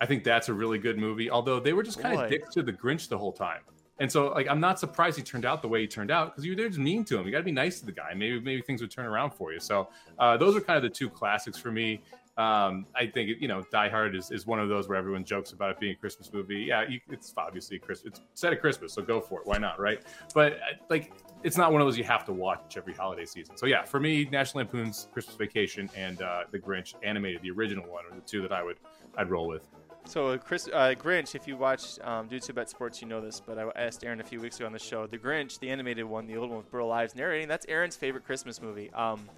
I 0.00 0.06
think 0.06 0.24
that's 0.24 0.48
a 0.48 0.54
really 0.54 0.78
good 0.78 0.98
movie. 0.98 1.30
Although 1.30 1.60
they 1.60 1.72
were 1.72 1.82
just 1.82 2.00
kind 2.00 2.18
of 2.18 2.30
dicks 2.30 2.54
to 2.54 2.62
the 2.62 2.72
Grinch 2.72 3.08
the 3.08 3.18
whole 3.18 3.32
time. 3.32 3.60
And 4.00 4.10
so, 4.10 4.28
like, 4.28 4.48
I'm 4.48 4.60
not 4.60 4.80
surprised 4.80 5.18
he 5.18 5.22
turned 5.22 5.44
out 5.44 5.60
the 5.60 5.68
way 5.68 5.82
he 5.82 5.86
turned 5.86 6.10
out 6.10 6.32
because 6.32 6.44
you 6.44 6.56
were 6.56 6.68
just 6.68 6.78
mean 6.78 7.04
to 7.04 7.18
him. 7.18 7.26
You 7.26 7.32
got 7.32 7.38
to 7.38 7.44
be 7.44 7.52
nice 7.52 7.80
to 7.80 7.86
the 7.86 7.92
guy. 7.92 8.14
Maybe 8.14 8.40
maybe 8.40 8.62
things 8.62 8.80
would 8.80 8.90
turn 8.90 9.06
around 9.06 9.32
for 9.32 9.52
you. 9.52 9.60
So 9.60 9.88
uh, 10.18 10.38
those 10.38 10.56
are 10.56 10.60
kind 10.60 10.78
of 10.78 10.82
the 10.82 10.88
two 10.88 11.10
classics 11.10 11.58
for 11.58 11.70
me. 11.70 12.02
Um, 12.38 12.86
I 12.94 13.06
think 13.06 13.38
you 13.38 13.48
know, 13.48 13.62
Die 13.70 13.88
Hard 13.90 14.14
is, 14.16 14.30
is 14.30 14.46
one 14.46 14.58
of 14.58 14.70
those 14.70 14.88
where 14.88 14.96
everyone 14.96 15.24
jokes 15.24 15.52
about 15.52 15.72
it 15.72 15.80
being 15.80 15.92
a 15.92 15.96
Christmas 15.96 16.32
movie. 16.32 16.60
Yeah, 16.60 16.88
you, 16.88 16.98
it's 17.10 17.34
obviously 17.36 17.78
Christmas. 17.78 18.14
It's 18.14 18.20
set 18.32 18.54
at 18.54 18.62
Christmas, 18.62 18.94
so 18.94 19.02
go 19.02 19.20
for 19.20 19.40
it. 19.40 19.46
Why 19.46 19.58
not, 19.58 19.78
right? 19.78 20.00
But 20.32 20.54
uh, 20.54 20.76
like, 20.88 21.12
it's 21.42 21.58
not 21.58 21.70
one 21.70 21.82
of 21.82 21.86
those 21.86 21.98
you 21.98 22.04
have 22.04 22.24
to 22.24 22.32
watch 22.32 22.78
every 22.78 22.94
holiday 22.94 23.26
season. 23.26 23.58
So 23.58 23.66
yeah, 23.66 23.84
for 23.84 24.00
me, 24.00 24.26
National 24.32 24.64
Lampoon's 24.64 25.08
Christmas 25.12 25.36
Vacation 25.36 25.90
and 25.94 26.22
uh, 26.22 26.44
The 26.50 26.58
Grinch 26.58 26.94
animated, 27.02 27.42
the 27.42 27.50
original 27.50 27.84
one, 27.86 28.04
are 28.10 28.14
the 28.14 28.22
two 28.22 28.40
that 28.40 28.52
I 28.52 28.62
would 28.62 28.78
I'd 29.18 29.28
roll 29.28 29.46
with. 29.46 29.68
So 30.10 30.30
uh, 30.30 30.38
Chris 30.38 30.68
uh, 30.72 30.92
Grinch, 30.98 31.36
if 31.36 31.46
you 31.46 31.56
watch 31.56 32.00
um, 32.00 32.26
Dudes 32.26 32.44
Who 32.48 32.52
Bet 32.52 32.68
Sports, 32.68 33.00
you 33.00 33.06
know 33.06 33.20
this. 33.20 33.38
But 33.38 33.60
I 33.60 33.70
asked 33.76 34.02
Aaron 34.02 34.20
a 34.20 34.24
few 34.24 34.40
weeks 34.40 34.56
ago 34.56 34.66
on 34.66 34.72
the 34.72 34.78
show. 34.80 35.06
The 35.06 35.18
Grinch, 35.18 35.60
the 35.60 35.70
animated 35.70 36.04
one, 36.04 36.26
the 36.26 36.36
old 36.36 36.48
one 36.48 36.58
with 36.58 36.68
Burl 36.68 36.90
Ives 36.90 37.14
narrating. 37.14 37.46
That's 37.46 37.64
Aaron's 37.68 37.94
favorite 37.94 38.24
Christmas 38.24 38.60
movie. 38.60 38.92
Um, 38.92 39.30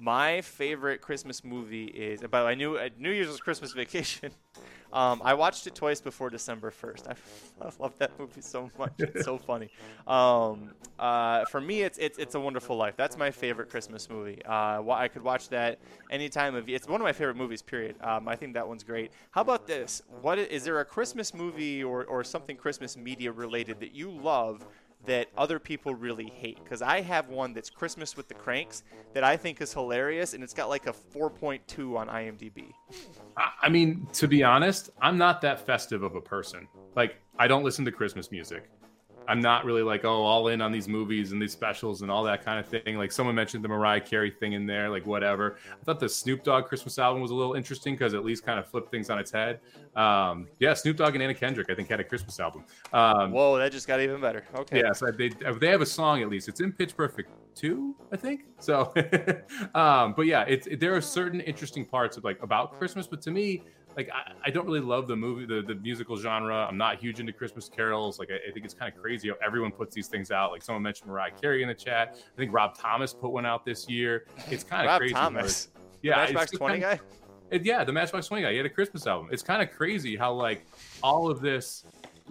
my 0.00 0.40
favorite 0.40 1.00
Christmas 1.00 1.44
movie 1.44 1.84
is. 1.84 2.22
But 2.28 2.44
I 2.44 2.54
knew 2.56 2.76
uh, 2.76 2.88
New 2.98 3.12
Year's 3.12 3.28
was 3.28 3.38
Christmas 3.38 3.72
Vacation. 3.72 4.32
Um, 4.92 5.20
I 5.24 5.34
watched 5.34 5.66
it 5.66 5.74
twice 5.74 6.00
before 6.00 6.30
December 6.30 6.70
first. 6.70 7.06
I, 7.08 7.14
I 7.60 7.70
love 7.78 7.94
that 7.98 8.18
movie 8.18 8.40
so 8.40 8.70
much. 8.78 8.92
It's 8.98 9.24
so 9.24 9.38
funny. 9.46 9.70
Um, 10.06 10.70
uh, 10.98 11.44
for 11.46 11.60
me, 11.60 11.82
it's, 11.82 11.98
it's 11.98 12.18
it's 12.18 12.34
a 12.34 12.40
Wonderful 12.40 12.76
Life. 12.76 12.94
That's 12.96 13.16
my 13.16 13.30
favorite 13.30 13.68
Christmas 13.68 14.08
movie. 14.08 14.40
Uh, 14.44 14.82
I 14.90 15.08
could 15.08 15.22
watch 15.22 15.48
that 15.50 15.78
any 16.10 16.28
time 16.28 16.54
of. 16.54 16.68
year. 16.68 16.76
It's 16.76 16.88
one 16.88 17.00
of 17.00 17.04
my 17.04 17.12
favorite 17.12 17.36
movies. 17.36 17.62
Period. 17.62 17.96
Um, 18.02 18.28
I 18.28 18.36
think 18.36 18.54
that 18.54 18.66
one's 18.66 18.84
great. 18.84 19.12
How 19.30 19.40
about 19.42 19.66
this? 19.66 20.02
What 20.22 20.38
is 20.38 20.64
there 20.64 20.80
a 20.80 20.84
Christmas 20.84 21.34
movie 21.34 21.82
or, 21.84 22.04
or 22.04 22.24
something 22.24 22.56
Christmas 22.56 22.96
media 22.96 23.32
related 23.32 23.80
that 23.80 23.94
you 23.94 24.10
love? 24.10 24.66
That 25.04 25.28
other 25.36 25.60
people 25.60 25.94
really 25.94 26.26
hate 26.26 26.58
because 26.64 26.82
I 26.82 27.00
have 27.00 27.28
one 27.28 27.52
that's 27.52 27.70
Christmas 27.70 28.16
with 28.16 28.26
the 28.26 28.34
Cranks 28.34 28.82
that 29.14 29.22
I 29.22 29.36
think 29.36 29.60
is 29.60 29.72
hilarious 29.72 30.34
and 30.34 30.42
it's 30.42 30.54
got 30.54 30.68
like 30.68 30.88
a 30.88 30.92
4.2 30.92 31.96
on 31.96 32.08
IMDb. 32.08 32.72
I- 33.36 33.68
mean, 33.68 34.08
to 34.14 34.26
be 34.26 34.42
honest, 34.42 34.90
I'm 35.00 35.16
not 35.16 35.40
that 35.42 35.64
festive 35.64 36.02
of 36.02 36.16
a 36.16 36.20
person. 36.20 36.66
Like, 36.96 37.16
I 37.38 37.46
don't 37.46 37.62
listen 37.62 37.84
to 37.84 37.92
Christmas 37.92 38.32
music. 38.32 38.68
I'm 39.28 39.40
not 39.40 39.64
really 39.64 39.82
like, 39.82 40.04
oh, 40.04 40.22
all 40.22 40.48
in 40.48 40.60
on 40.60 40.72
these 40.72 40.88
movies 40.88 41.32
and 41.32 41.40
these 41.40 41.52
specials 41.52 42.02
and 42.02 42.10
all 42.10 42.24
that 42.24 42.44
kind 42.44 42.58
of 42.58 42.66
thing. 42.66 42.96
Like, 42.96 43.12
someone 43.12 43.34
mentioned 43.34 43.64
the 43.64 43.68
Mariah 43.68 44.00
Carey 44.00 44.30
thing 44.30 44.52
in 44.52 44.66
there, 44.66 44.88
like, 44.88 45.06
whatever. 45.06 45.58
I 45.70 45.84
thought 45.84 46.00
the 46.00 46.08
Snoop 46.08 46.42
Dogg 46.42 46.66
Christmas 46.66 46.98
album 46.98 47.22
was 47.22 47.30
a 47.30 47.34
little 47.34 47.54
interesting 47.54 47.94
because 47.94 48.14
at 48.14 48.24
least 48.24 48.44
kind 48.44 48.58
of 48.58 48.66
flipped 48.66 48.90
things 48.90 49.10
on 49.10 49.18
its 49.18 49.30
head. 49.30 49.60
Um, 49.94 50.48
yeah, 50.58 50.74
Snoop 50.74 50.96
Dogg 50.96 51.14
and 51.14 51.22
Anna 51.22 51.34
Kendrick, 51.34 51.70
I 51.70 51.74
think, 51.74 51.88
had 51.88 52.00
a 52.00 52.04
Christmas 52.04 52.38
album. 52.38 52.64
Um, 52.92 53.32
Whoa, 53.32 53.58
that 53.58 53.72
just 53.72 53.86
got 53.86 54.00
even 54.00 54.20
better. 54.20 54.44
Okay. 54.54 54.80
yeah, 54.80 54.92
so 54.92 55.10
they 55.10 55.30
they 55.60 55.68
have 55.68 55.80
a 55.80 55.86
song 55.86 56.22
at 56.22 56.28
least. 56.28 56.48
It's 56.48 56.60
in 56.60 56.72
Pitch 56.72 56.96
Perfect 56.96 57.30
two, 57.56 57.96
I 58.12 58.16
think. 58.16 58.44
So, 58.60 58.92
um, 59.74 60.12
but 60.14 60.26
yeah, 60.26 60.44
it's 60.46 60.66
it, 60.66 60.78
there 60.78 60.94
are 60.94 61.00
certain 61.00 61.40
interesting 61.40 61.84
parts 61.84 62.16
of 62.16 62.24
like 62.24 62.40
about 62.42 62.78
Christmas, 62.78 63.06
but 63.06 63.20
to 63.22 63.30
me, 63.30 63.62
like 63.96 64.10
I, 64.10 64.32
I 64.44 64.50
don't 64.50 64.66
really 64.66 64.80
love 64.80 65.08
the 65.08 65.16
movie, 65.16 65.46
the, 65.46 65.62
the 65.62 65.74
musical 65.76 66.16
genre. 66.16 66.66
I'm 66.68 66.76
not 66.76 66.98
huge 66.98 67.20
into 67.20 67.32
Christmas 67.32 67.68
carols. 67.68 68.18
Like 68.18 68.30
I, 68.30 68.48
I 68.48 68.52
think 68.52 68.64
it's 68.64 68.74
kind 68.74 68.92
of 68.92 69.00
crazy 69.00 69.28
how 69.28 69.36
everyone 69.44 69.72
puts 69.72 69.94
these 69.94 70.08
things 70.08 70.30
out. 70.30 70.52
Like 70.52 70.62
someone 70.62 70.82
mentioned 70.82 71.10
Mariah 71.10 71.32
mm. 71.32 71.40
Carey 71.40 71.62
in 71.62 71.68
the 71.68 71.74
chat. 71.74 72.16
I 72.16 72.36
think 72.36 72.52
Rob 72.52 72.76
Thomas 72.76 73.14
put 73.14 73.30
one 73.30 73.46
out 73.46 73.64
this 73.64 73.88
year. 73.88 74.26
It's 74.50 74.64
kind 74.64 74.88
of 74.88 74.98
crazy. 74.98 75.14
Thomas. 75.14 75.68
Yeah, 76.02 76.22
it's 76.22 76.32
Matchbox 76.32 76.58
20 76.58 76.74
kinda- 76.74 76.96
guy? 76.96 77.02
it, 77.50 77.64
yeah, 77.64 77.84
the 77.84 77.92
Matchbox 77.92 78.26
Twenty 78.28 78.42
guy. 78.42 78.50
He 78.52 78.56
had 78.56 78.66
a 78.66 78.70
Christmas 78.70 79.06
album. 79.06 79.28
It's 79.30 79.42
kind 79.42 79.62
of 79.62 79.70
crazy 79.70 80.16
how 80.16 80.32
like 80.32 80.66
all 81.02 81.30
of 81.30 81.40
this, 81.40 81.84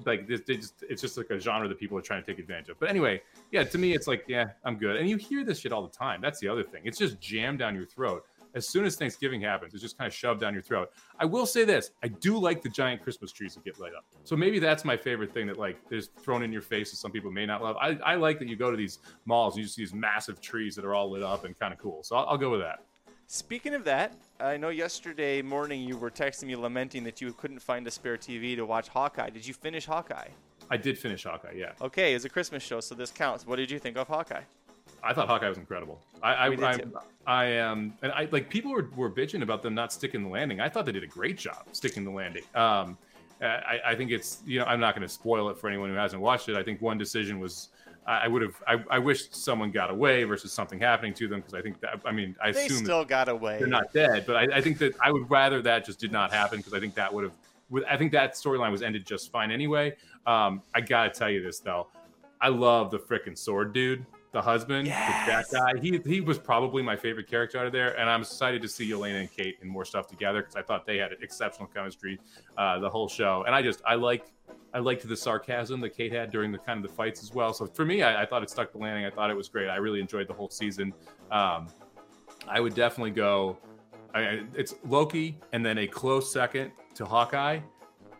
like 0.06 0.28
this, 0.28 0.42
just, 0.42 0.84
it's 0.90 1.02
just 1.02 1.18
like 1.18 1.30
a 1.30 1.40
genre 1.40 1.68
that 1.68 1.80
people 1.80 1.98
are 1.98 2.02
trying 2.02 2.22
to 2.22 2.28
take 2.28 2.40
advantage 2.40 2.70
of. 2.70 2.80
But 2.80 2.90
anyway, 2.90 3.22
yeah, 3.52 3.64
to 3.64 3.78
me, 3.78 3.94
it's 3.94 4.08
like, 4.08 4.26
yeah, 4.28 4.48
I'm 4.64 4.78
good. 4.78 4.98
And 4.98 5.10
you 5.10 5.18
hear 5.18 5.44
this 5.44 5.60
shit 5.60 5.72
all 5.72 5.84
the 5.84 5.96
time. 5.96 6.20
That's 6.22 6.40
the 6.40 6.48
other 6.48 6.64
thing. 6.64 6.82
It's 6.86 6.98
just 6.98 7.20
jammed 7.20 7.60
down 7.60 7.76
your 7.76 7.86
throat. 7.86 8.26
As 8.56 8.68
soon 8.68 8.86
as 8.86 8.96
Thanksgiving 8.96 9.42
happens, 9.42 9.74
it's 9.74 9.84
just 9.84 9.98
kind 9.98 10.08
of 10.08 10.14
shoved 10.14 10.42
down 10.42 10.54
your 10.54 10.64
throat. 10.64 10.92
I 11.20 11.26
will 11.26 11.46
say 11.46 11.66
this: 11.66 11.92
I 12.02 12.08
do 12.08 12.38
like 12.38 12.62
the 12.62 12.70
giant 12.70 13.04
Christmas 13.04 13.32
trees 13.32 13.54
that 13.56 13.64
get 13.66 13.80
lit 13.80 13.94
up. 13.96 14.06
So 14.24 14.36
maybe 14.36 14.60
that's 14.60 14.86
my 14.86 14.96
favorite 14.98 15.34
thing 15.34 15.48
that 15.48 15.58
like 15.58 15.78
is 15.92 16.10
thrown 16.22 16.42
in 16.42 16.52
your 16.52 16.62
face 16.62 16.92
that 16.92 16.98
some 16.98 17.12
people 17.12 17.32
may 17.32 17.46
not 17.46 17.62
love. 17.62 17.76
I, 17.80 17.98
I 18.04 18.16
like 18.16 18.40
that 18.40 18.48
you 18.48 18.56
go 18.56 18.72
to 18.72 18.78
these 18.78 19.00
malls 19.26 19.56
and 19.56 19.64
you 19.64 19.68
see 19.68 19.82
these 19.82 19.94
massive 19.94 20.42
trees 20.42 20.76
that 20.76 20.86
are 20.86 20.96
all 20.96 21.12
lit 21.12 21.24
up 21.24 21.44
and 21.44 21.58
kind 21.60 21.74
of 21.74 21.80
cool. 21.80 22.02
So 22.04 22.16
I'll, 22.16 22.26
I'll 22.30 22.38
go 22.38 22.50
with 22.50 22.62
that. 22.62 22.80
Speaking 23.28 23.74
of 23.74 23.84
that, 23.86 24.14
I 24.40 24.56
know 24.56 24.70
yesterday 24.70 25.42
morning 25.42 25.82
you 25.82 25.98
were 25.98 26.12
texting 26.12 26.44
me 26.44 26.56
lamenting 26.56 27.04
that 27.06 27.22
you 27.22 27.34
couldn't 27.34 27.60
find 27.60 27.86
a 27.88 27.92
spare 27.92 28.18
TV 28.18 28.56
to 28.56 28.66
watch 28.66 28.88
Hawkeye. 28.88 29.32
Did 29.32 29.48
you 29.48 29.54
finish 29.54 29.88
Hawkeye? 29.88 30.28
I 30.70 30.78
did 30.78 30.98
finish 30.98 31.24
Hawkeye, 31.24 31.54
yeah. 31.56 31.72
Okay, 31.82 32.14
it's 32.14 32.26
a 32.26 32.30
Christmas 32.30 32.62
show, 32.62 32.80
so 32.82 32.94
this 32.94 33.12
counts. 33.12 33.46
What 33.46 33.56
did 33.56 33.72
you 33.72 33.80
think 33.80 33.98
of 33.98 34.08
Hawkeye? 34.08 34.44
I 35.06 35.14
thought 35.14 35.28
Hawkeye 35.28 35.50
was 35.50 35.58
incredible. 35.58 36.02
I, 36.22 36.34
I, 36.34 36.74
I. 36.74 36.80
I 37.28 37.46
am, 37.46 37.94
and 38.04 38.12
I 38.12 38.28
like 38.32 38.50
people 38.52 38.72
were, 38.72 38.88
were 38.96 39.10
bitching 39.10 39.42
about 39.42 39.64
them 39.64 39.74
not 39.74 39.92
sticking 39.92 40.22
the 40.22 40.30
landing. 40.30 40.60
I 40.60 40.70
thought 40.70 40.86
they 40.86 40.92
did 40.92 41.04
a 41.04 41.08
great 41.08 41.40
job 41.40 41.66
sticking 41.72 42.04
the 42.04 42.12
landing. 42.12 42.44
Um, 42.54 43.00
I, 43.42 43.80
I 43.84 43.96
think 43.96 44.12
it's 44.12 44.44
you 44.46 44.60
know 44.60 44.66
I'm 44.66 44.80
not 44.80 44.96
going 44.96 45.08
to 45.08 45.12
spoil 45.12 45.50
it 45.50 45.58
for 45.58 45.68
anyone 45.68 45.90
who 45.90 45.96
hasn't 45.96 46.22
watched 46.22 46.50
it. 46.50 46.56
I 46.56 46.62
think 46.62 46.82
one 46.82 47.00
decision 47.00 47.40
was 47.40 47.70
I, 48.08 48.28
would 48.28 48.44
have 48.44 48.62
I, 48.68 48.84
I 48.92 49.00
wish 49.00 49.32
someone 49.32 49.72
got 49.72 49.90
away 49.90 50.24
versus 50.24 50.54
something 50.54 50.80
happening 50.80 51.14
to 51.16 51.28
them 51.28 51.40
because 51.40 51.54
I 51.56 51.62
think 51.62 51.80
that 51.82 52.00
I 52.06 52.12
mean 52.12 52.36
I 52.42 52.52
They 52.52 52.68
assume 52.68 52.86
still 52.86 53.04
got 53.04 53.28
away. 53.28 53.58
they're 53.58 53.68
not 53.68 53.92
dead, 53.94 54.26
but 54.28 54.36
I, 54.36 54.58
I 54.58 54.62
think 54.62 54.78
that 54.78 54.94
I 55.02 55.12
would 55.12 55.30
rather 55.30 55.62
that 55.64 55.86
just 55.86 56.00
did 56.00 56.12
not 56.12 56.32
happen 56.32 56.60
because 56.60 56.74
I 56.74 56.80
think 56.80 56.94
that 56.96 57.12
would 57.14 57.24
have. 57.24 57.34
I 57.90 57.98
think 57.98 58.12
that 58.12 58.34
storyline 58.34 58.72
was 58.72 58.84
ended 58.84 59.06
just 59.06 59.32
fine 59.32 59.50
anyway. 59.50 59.96
Um, 60.28 60.62
I 60.76 60.82
gotta 60.82 61.10
tell 61.10 61.30
you 61.30 61.42
this 61.42 61.60
though, 61.60 61.88
I 62.40 62.50
love 62.50 62.92
the 62.92 63.00
frickin' 63.00 63.36
sword 63.36 63.74
dude, 63.74 64.06
the 64.36 64.42
husband, 64.42 64.86
Yes. 64.88 65.50
that 65.50 65.58
guy. 65.74 65.80
He 65.80 65.98
he 66.06 66.20
was 66.20 66.38
probably 66.38 66.84
my 66.84 66.96
favorite 66.98 67.28
character 67.28 67.58
out 67.58 67.66
of 67.66 67.72
there, 67.72 67.98
and 67.98 68.10
I'm 68.10 68.20
excited 68.22 68.62
to 68.64 68.68
see 68.68 68.90
Yelena 68.90 69.22
and 69.22 69.32
Kate 69.32 69.58
and 69.62 69.70
more 69.72 69.86
stuff 69.86 70.08
together 70.08 70.42
because 70.42 70.58
I 70.58 70.62
thought 70.62 70.86
they 70.86 70.98
had 70.98 71.14
exceptional 71.22 71.70
chemistry 71.70 72.20
uh, 72.58 72.78
the 72.80 72.90
whole 72.90 73.08
show, 73.08 73.44
and 73.48 73.56
I 73.56 73.62
just 73.62 73.82
I 73.88 73.96
like. 73.96 74.26
I 74.74 74.80
liked 74.80 75.08
the 75.08 75.16
sarcasm 75.16 75.80
that 75.80 75.92
Kate 75.92 76.12
had 76.12 76.32
during 76.32 76.52
the 76.52 76.58
kind 76.58 76.84
of 76.84 76.92
the 76.92 76.94
fights 76.98 77.24
as 77.24 77.34
well. 77.34 77.54
So 77.54 77.66
for 77.66 77.86
me, 77.86 78.04
I, 78.04 78.24
I 78.24 78.26
thought 78.26 78.44
it 78.44 78.50
stuck 78.50 78.74
the 78.74 78.78
landing. 78.78 79.06
I 79.06 79.10
thought 79.10 79.30
it 79.32 79.34
was 79.38 79.48
great. 79.48 79.70
I 79.70 79.78
really 79.78 80.02
enjoyed 80.02 80.28
the 80.28 80.34
whole 80.34 80.50
season. 80.50 80.94
Um, 81.32 81.68
I 82.46 82.60
would 82.60 82.76
definitely 82.76 83.12
go. 83.12 83.58
I, 84.14 84.20
I- 84.20 84.44
it's 84.54 84.76
Loki, 84.86 85.40
and 85.54 85.66
then 85.66 85.78
a 85.78 85.88
close 85.88 86.30
second 86.30 86.72
to 86.96 87.06
Hawkeye. 87.06 87.60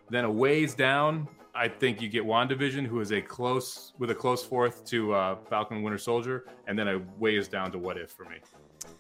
Then 0.10 0.24
a 0.24 0.32
ways 0.32 0.76
down, 0.76 1.28
I 1.56 1.68
think 1.70 2.02
you 2.02 2.10
get 2.10 2.24
WandaVision, 2.26 2.86
who 2.86 3.00
is 3.00 3.12
a 3.12 3.22
close 3.22 3.94
with 3.98 4.12
a 4.12 4.16
close 4.16 4.44
fourth 4.44 4.84
to 4.88 5.14
uh, 5.14 5.36
Falcon 5.50 5.82
Winter 5.84 5.98
Soldier, 5.98 6.46
and 6.68 6.78
then 6.78 6.88
a 6.88 7.02
ways 7.18 7.48
down 7.48 7.72
to 7.72 7.80
What 7.80 7.98
If 7.98 8.12
for 8.12 8.26
me. 8.26 8.38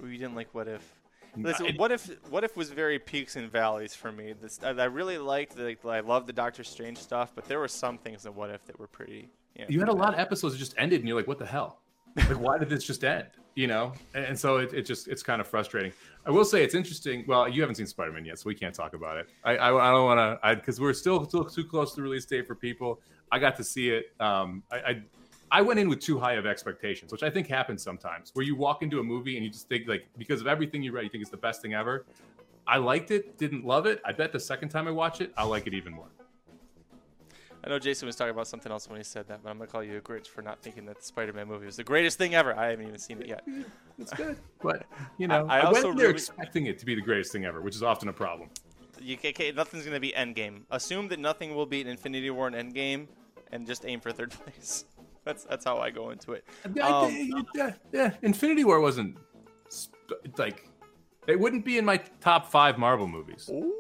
Ooh, 0.04 0.08
you 0.08 0.18
didn't 0.18 0.36
like 0.36 0.54
What 0.54 0.68
If. 0.68 0.94
Listen, 1.38 1.66
it- 1.66 1.78
what 1.78 1.92
if 1.92 2.08
What 2.30 2.46
If 2.46 2.56
was 2.56 2.70
very 2.72 2.98
peaks 2.98 3.36
and 3.36 3.52
valleys 3.52 3.94
for 3.94 4.12
me. 4.12 4.34
This 4.42 4.60
I, 4.64 4.70
I 4.70 4.86
really 4.86 5.18
liked. 5.18 5.56
The, 5.58 5.76
I 5.86 6.00
loved 6.00 6.28
the 6.28 6.34
Doctor 6.34 6.64
Strange 6.64 6.98
stuff, 6.98 7.34
but 7.36 7.44
there 7.46 7.60
were 7.60 7.68
some 7.68 7.98
things 7.98 8.26
in 8.26 8.34
What 8.36 8.50
If 8.50 8.66
that 8.68 8.80
were 8.80 8.88
pretty. 8.88 9.30
Yeah, 9.56 9.66
You 9.68 9.80
had 9.80 9.90
a 9.90 9.94
lot 9.94 10.14
of 10.14 10.20
episodes 10.20 10.54
that 10.54 10.60
just 10.60 10.76
ended, 10.78 11.00
and 11.02 11.08
you're 11.10 11.18
like, 11.18 11.28
"What 11.28 11.40
the 11.40 11.46
hell? 11.46 11.82
Like, 12.16 12.40
why 12.40 12.58
did 12.58 12.70
this 12.70 12.84
just 12.84 13.04
end?" 13.04 13.28
You 13.56 13.68
know, 13.68 13.94
and, 14.14 14.38
so 14.38 14.58
it, 14.58 14.74
it 14.74 14.86
just 14.86 15.08
it's 15.08 15.24
kind 15.24 15.40
of 15.40 15.48
frustrating. 15.48 15.94
I 16.26 16.32
will 16.32 16.44
say 16.44 16.64
it's 16.64 16.76
interesting. 16.76 17.24
Well, 17.28 17.48
you 17.48 17.62
haven't 17.62 17.76
seen 17.76 17.88
Spider 17.88 18.12
Man 18.12 18.26
yet, 18.26 18.38
so 18.40 18.48
we 18.48 18.56
can't 18.56 18.76
talk 18.76 18.94
about 18.94 19.18
it. 19.18 19.30
I 19.44 19.58
I, 19.58 19.90
I 19.90 19.92
don't 19.92 20.06
want 20.06 20.42
to 20.42 20.56
because 20.56 20.80
we're 20.82 20.94
still 20.94 21.26
still 21.26 21.46
too 21.46 21.64
close 21.64 21.92
to 21.92 21.98
the 21.98 22.02
release 22.02 22.26
date 22.26 22.48
for 22.48 22.56
people. 22.56 23.00
I 23.32 23.40
got 23.40 23.56
to 23.58 23.64
see 23.64 23.90
it. 23.90 24.14
Um, 24.20 24.64
I, 24.72 24.78
I 24.78 25.02
I 25.52 25.62
went 25.62 25.80
in 25.80 25.88
with 25.88 26.00
too 26.00 26.20
high 26.20 26.34
of 26.34 26.46
expectations, 26.46 27.12
which 27.12 27.24
I 27.24 27.30
think 27.30 27.48
happens 27.48 27.82
sometimes, 27.82 28.32
where 28.34 28.46
you 28.46 28.56
walk 28.56 28.84
into 28.84 29.00
a 29.00 29.04
movie 29.04 29.38
and 29.38 29.46
you 29.46 29.52
just 29.52 29.70
think 29.70 29.88
like 29.88 30.08
because 30.18 30.42
of 30.42 30.48
everything 30.48 30.84
you 30.84 30.92
read, 30.92 31.04
you 31.04 31.10
think 31.10 31.22
it's 31.22 31.32
the 31.32 31.38
best 31.38 31.62
thing 31.62 31.74
ever. 31.74 32.06
I 32.68 32.78
liked 32.78 33.12
it, 33.12 33.38
didn't 33.38 33.64
love 33.64 33.86
it. 33.86 34.02
I 34.04 34.12
bet 34.12 34.32
the 34.32 34.40
second 34.40 34.70
time 34.70 34.88
I 34.88 34.92
watch 34.92 35.22
it, 35.22 35.32
I'll 35.38 35.48
like 35.48 35.68
it 35.68 35.74
even 35.74 35.94
more. 35.94 36.08
I 37.66 37.70
know 37.70 37.80
Jason 37.80 38.06
was 38.06 38.16
talking 38.16 38.32
about 38.32 38.48
something 38.48 38.72
else 38.72 38.88
when 38.88 38.98
he 38.98 39.04
said 39.04 39.28
that, 39.28 39.42
but 39.44 39.50
I'm 39.50 39.58
gonna 39.58 39.68
call 39.70 39.84
you 39.84 39.98
a 39.98 40.02
Grinch 40.02 40.28
for 40.28 40.42
not 40.44 40.62
thinking 40.62 40.86
that 40.86 41.00
the 41.00 41.04
Spider-Man 41.04 41.48
movie 41.48 41.66
was 41.66 41.76
the 41.78 41.84
greatest 41.84 42.18
thing 42.18 42.36
ever. 42.36 42.56
I 42.56 42.68
haven't 42.68 42.88
even 42.88 43.00
seen 43.00 43.20
it 43.22 43.28
yet. 43.28 43.44
It's 43.98 44.12
good, 44.14 44.36
but 44.62 44.84
you 45.18 45.26
know, 45.28 45.48
I 45.48 45.60
I, 45.60 45.62
also 45.62 45.86
went 45.86 45.98
there 45.98 46.08
really- 46.08 46.16
expecting 46.16 46.66
it 46.66 46.78
to 46.80 46.86
be 46.86 46.96
the 46.96 47.02
greatest 47.02 47.32
thing 47.32 47.46
ever, 47.46 47.62
which 47.62 47.76
is 47.76 47.82
often 47.82 48.10
a 48.10 48.14
problem. 48.14 48.50
You 49.02 49.16
ca- 49.18 49.32
ca- 49.32 49.54
nothing's 49.54 49.86
gonna 49.86 50.02
be 50.02 50.12
Endgame. 50.12 50.64
Assume 50.70 51.08
that 51.08 51.20
nothing 51.20 51.56
will 51.56 51.66
beat 51.66 51.88
Infinity 51.88 52.30
War 52.30 52.48
and 52.48 52.56
Endgame, 52.56 53.08
and 53.54 53.66
just 53.66 53.86
aim 53.86 54.02
for 54.02 54.12
third 54.12 54.32
place. 54.44 54.84
That's 55.24 55.46
that's 55.46 55.64
how 55.64 55.78
I 55.78 55.90
go 55.92 56.10
into 56.10 56.34
it. 56.34 56.44
I- 56.76 56.80
Um, 56.82 57.48
yeah, 57.56 57.72
yeah, 57.94 58.12
Infinity 58.22 58.66
War 58.66 58.80
wasn't 58.82 59.18
like 60.38 60.70
it 61.28 61.40
wouldn't 61.40 61.64
be 61.66 61.78
in 61.78 61.86
my 61.86 61.98
top 62.20 62.52
five 62.52 62.78
Marvel 62.78 63.08
movies. 63.08 63.50
Ooh. 63.52 63.74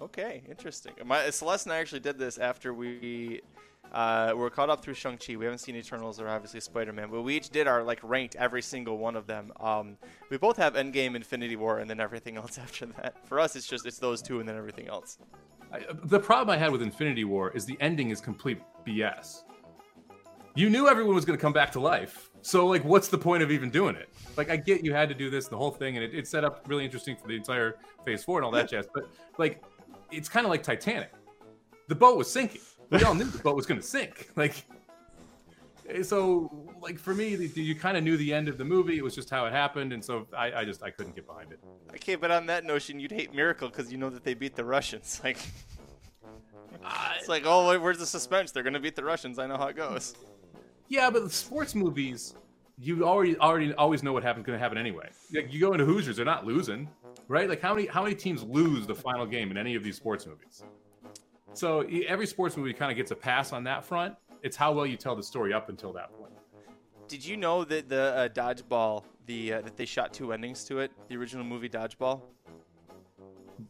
Okay, 0.00 0.42
interesting. 0.48 0.92
My 1.04 1.28
Celeste 1.30 1.66
and 1.66 1.74
I 1.74 1.78
actually 1.78 2.00
did 2.00 2.18
this 2.18 2.38
after 2.38 2.72
we 2.72 3.42
uh, 3.92 4.32
were 4.34 4.48
caught 4.48 4.70
up 4.70 4.82
through 4.82 4.94
Shang 4.94 5.18
Chi. 5.18 5.36
We 5.36 5.44
haven't 5.44 5.58
seen 5.58 5.76
Eternals 5.76 6.20
or 6.20 6.28
obviously 6.28 6.60
Spider 6.60 6.92
Man, 6.92 7.10
but 7.10 7.22
we 7.22 7.36
each 7.36 7.50
did 7.50 7.66
our 7.66 7.82
like 7.82 8.00
ranked 8.02 8.34
every 8.36 8.62
single 8.62 8.96
one 8.96 9.14
of 9.14 9.26
them. 9.26 9.52
Um, 9.60 9.98
we 10.30 10.38
both 10.38 10.56
have 10.56 10.74
Endgame, 10.74 11.14
Infinity 11.14 11.56
War, 11.56 11.80
and 11.80 11.90
then 11.90 12.00
everything 12.00 12.36
else 12.36 12.58
after 12.62 12.86
that. 12.86 13.26
For 13.26 13.38
us, 13.38 13.56
it's 13.56 13.66
just 13.66 13.86
it's 13.86 13.98
those 13.98 14.22
two 14.22 14.40
and 14.40 14.48
then 14.48 14.56
everything 14.56 14.88
else. 14.88 15.18
I, 15.72 15.84
the 16.04 16.18
problem 16.18 16.54
I 16.54 16.58
had 16.58 16.72
with 16.72 16.82
Infinity 16.82 17.24
War 17.24 17.50
is 17.54 17.66
the 17.66 17.76
ending 17.80 18.10
is 18.10 18.20
complete 18.20 18.60
BS. 18.86 19.44
You 20.56 20.68
knew 20.68 20.88
everyone 20.88 21.14
was 21.14 21.24
going 21.24 21.38
to 21.38 21.40
come 21.40 21.52
back 21.52 21.70
to 21.72 21.80
life, 21.80 22.30
so 22.42 22.66
like, 22.66 22.84
what's 22.84 23.08
the 23.08 23.18
point 23.18 23.42
of 23.42 23.50
even 23.50 23.70
doing 23.70 23.94
it? 23.94 24.08
Like, 24.36 24.50
I 24.50 24.56
get 24.56 24.84
you 24.84 24.92
had 24.92 25.08
to 25.08 25.14
do 25.14 25.30
this, 25.30 25.46
the 25.46 25.56
whole 25.56 25.70
thing, 25.70 25.96
and 25.96 26.04
it, 26.04 26.14
it 26.14 26.26
set 26.26 26.44
up 26.44 26.64
really 26.66 26.84
interesting 26.84 27.16
for 27.16 27.28
the 27.28 27.36
entire 27.36 27.76
Phase 28.04 28.24
Four 28.24 28.38
and 28.38 28.44
all 28.44 28.50
that 28.52 28.68
jazz. 28.68 28.88
But 28.92 29.08
like, 29.38 29.62
it's 30.10 30.28
kind 30.28 30.46
of 30.46 30.50
like 30.50 30.62
Titanic. 30.62 31.12
The 31.88 31.94
boat 31.94 32.16
was 32.16 32.30
sinking. 32.30 32.60
We 32.90 33.02
all 33.04 33.14
knew 33.14 33.24
the 33.24 33.38
boat 33.38 33.56
was 33.56 33.66
going 33.66 33.80
to 33.80 33.86
sink. 33.86 34.30
Like, 34.36 34.64
eh, 35.88 36.02
so 36.02 36.68
like 36.80 36.98
for 36.98 37.14
me, 37.14 37.34
the- 37.36 37.60
you 37.60 37.74
kind 37.74 37.96
of 37.96 38.04
knew 38.04 38.16
the 38.16 38.32
end 38.32 38.48
of 38.48 38.58
the 38.58 38.64
movie. 38.64 38.96
It 38.98 39.04
was 39.04 39.14
just 39.14 39.30
how 39.30 39.46
it 39.46 39.52
happened, 39.52 39.92
and 39.92 40.04
so 40.04 40.26
I, 40.36 40.52
I 40.52 40.64
just 40.64 40.82
I 40.82 40.90
couldn't 40.90 41.14
get 41.14 41.26
behind 41.26 41.52
it. 41.52 41.60
Okay, 41.94 42.14
but 42.16 42.30
on 42.30 42.46
that 42.46 42.64
notion, 42.64 42.98
you'd 43.00 43.12
hate 43.12 43.34
Miracle 43.34 43.68
because 43.68 43.90
you 43.92 43.98
know 43.98 44.10
that 44.10 44.24
they 44.24 44.34
beat 44.34 44.56
the 44.56 44.64
Russians. 44.64 45.20
Like, 45.24 45.38
it's 47.18 47.28
like, 47.28 47.42
oh, 47.44 47.68
wait, 47.68 47.78
where's 47.78 47.98
the 47.98 48.06
suspense? 48.06 48.52
They're 48.52 48.62
gonna 48.62 48.80
beat 48.80 48.96
the 48.96 49.04
Russians. 49.04 49.38
I 49.38 49.46
know 49.46 49.56
how 49.56 49.66
it 49.66 49.76
goes. 49.76 50.14
Yeah, 50.88 51.10
but 51.10 51.22
the 51.24 51.30
sports 51.30 51.74
movies, 51.74 52.34
you 52.78 53.04
already 53.04 53.36
already 53.38 53.72
always 53.74 54.02
know 54.02 54.12
what 54.12 54.22
happens 54.22 54.46
going 54.46 54.58
to 54.58 54.62
happen 54.62 54.78
anyway. 54.78 55.08
Like 55.32 55.52
you 55.52 55.60
go 55.60 55.72
into 55.72 55.84
Hoosiers, 55.84 56.16
they're 56.16 56.24
not 56.24 56.46
losing, 56.46 56.88
right? 57.28 57.48
Like 57.48 57.60
how 57.60 57.74
many 57.74 57.86
how 57.86 58.02
many 58.02 58.14
teams 58.14 58.42
lose 58.42 58.86
the 58.86 58.94
final 58.94 59.26
game 59.26 59.50
in 59.50 59.56
any 59.56 59.74
of 59.74 59.84
these 59.84 59.96
sports 59.96 60.26
movies? 60.26 60.62
So 61.52 61.80
every 62.06 62.26
sports 62.26 62.56
movie 62.56 62.72
kind 62.72 62.90
of 62.90 62.96
gets 62.96 63.10
a 63.10 63.16
pass 63.16 63.52
on 63.52 63.64
that 63.64 63.84
front. 63.84 64.14
It's 64.42 64.56
how 64.56 64.72
well 64.72 64.86
you 64.86 64.96
tell 64.96 65.16
the 65.16 65.22
story 65.22 65.52
up 65.52 65.68
until 65.68 65.92
that 65.94 66.12
point. 66.16 66.32
Did 67.08 67.24
you 67.24 67.36
know 67.36 67.64
that 67.64 67.88
the 67.88 68.14
uh, 68.14 68.28
dodgeball, 68.28 69.04
the 69.26 69.54
uh, 69.54 69.60
that 69.62 69.76
they 69.76 69.84
shot 69.84 70.12
two 70.12 70.32
endings 70.32 70.64
to 70.64 70.78
it? 70.78 70.92
The 71.08 71.16
original 71.16 71.44
movie 71.44 71.68
Dodgeball. 71.68 72.22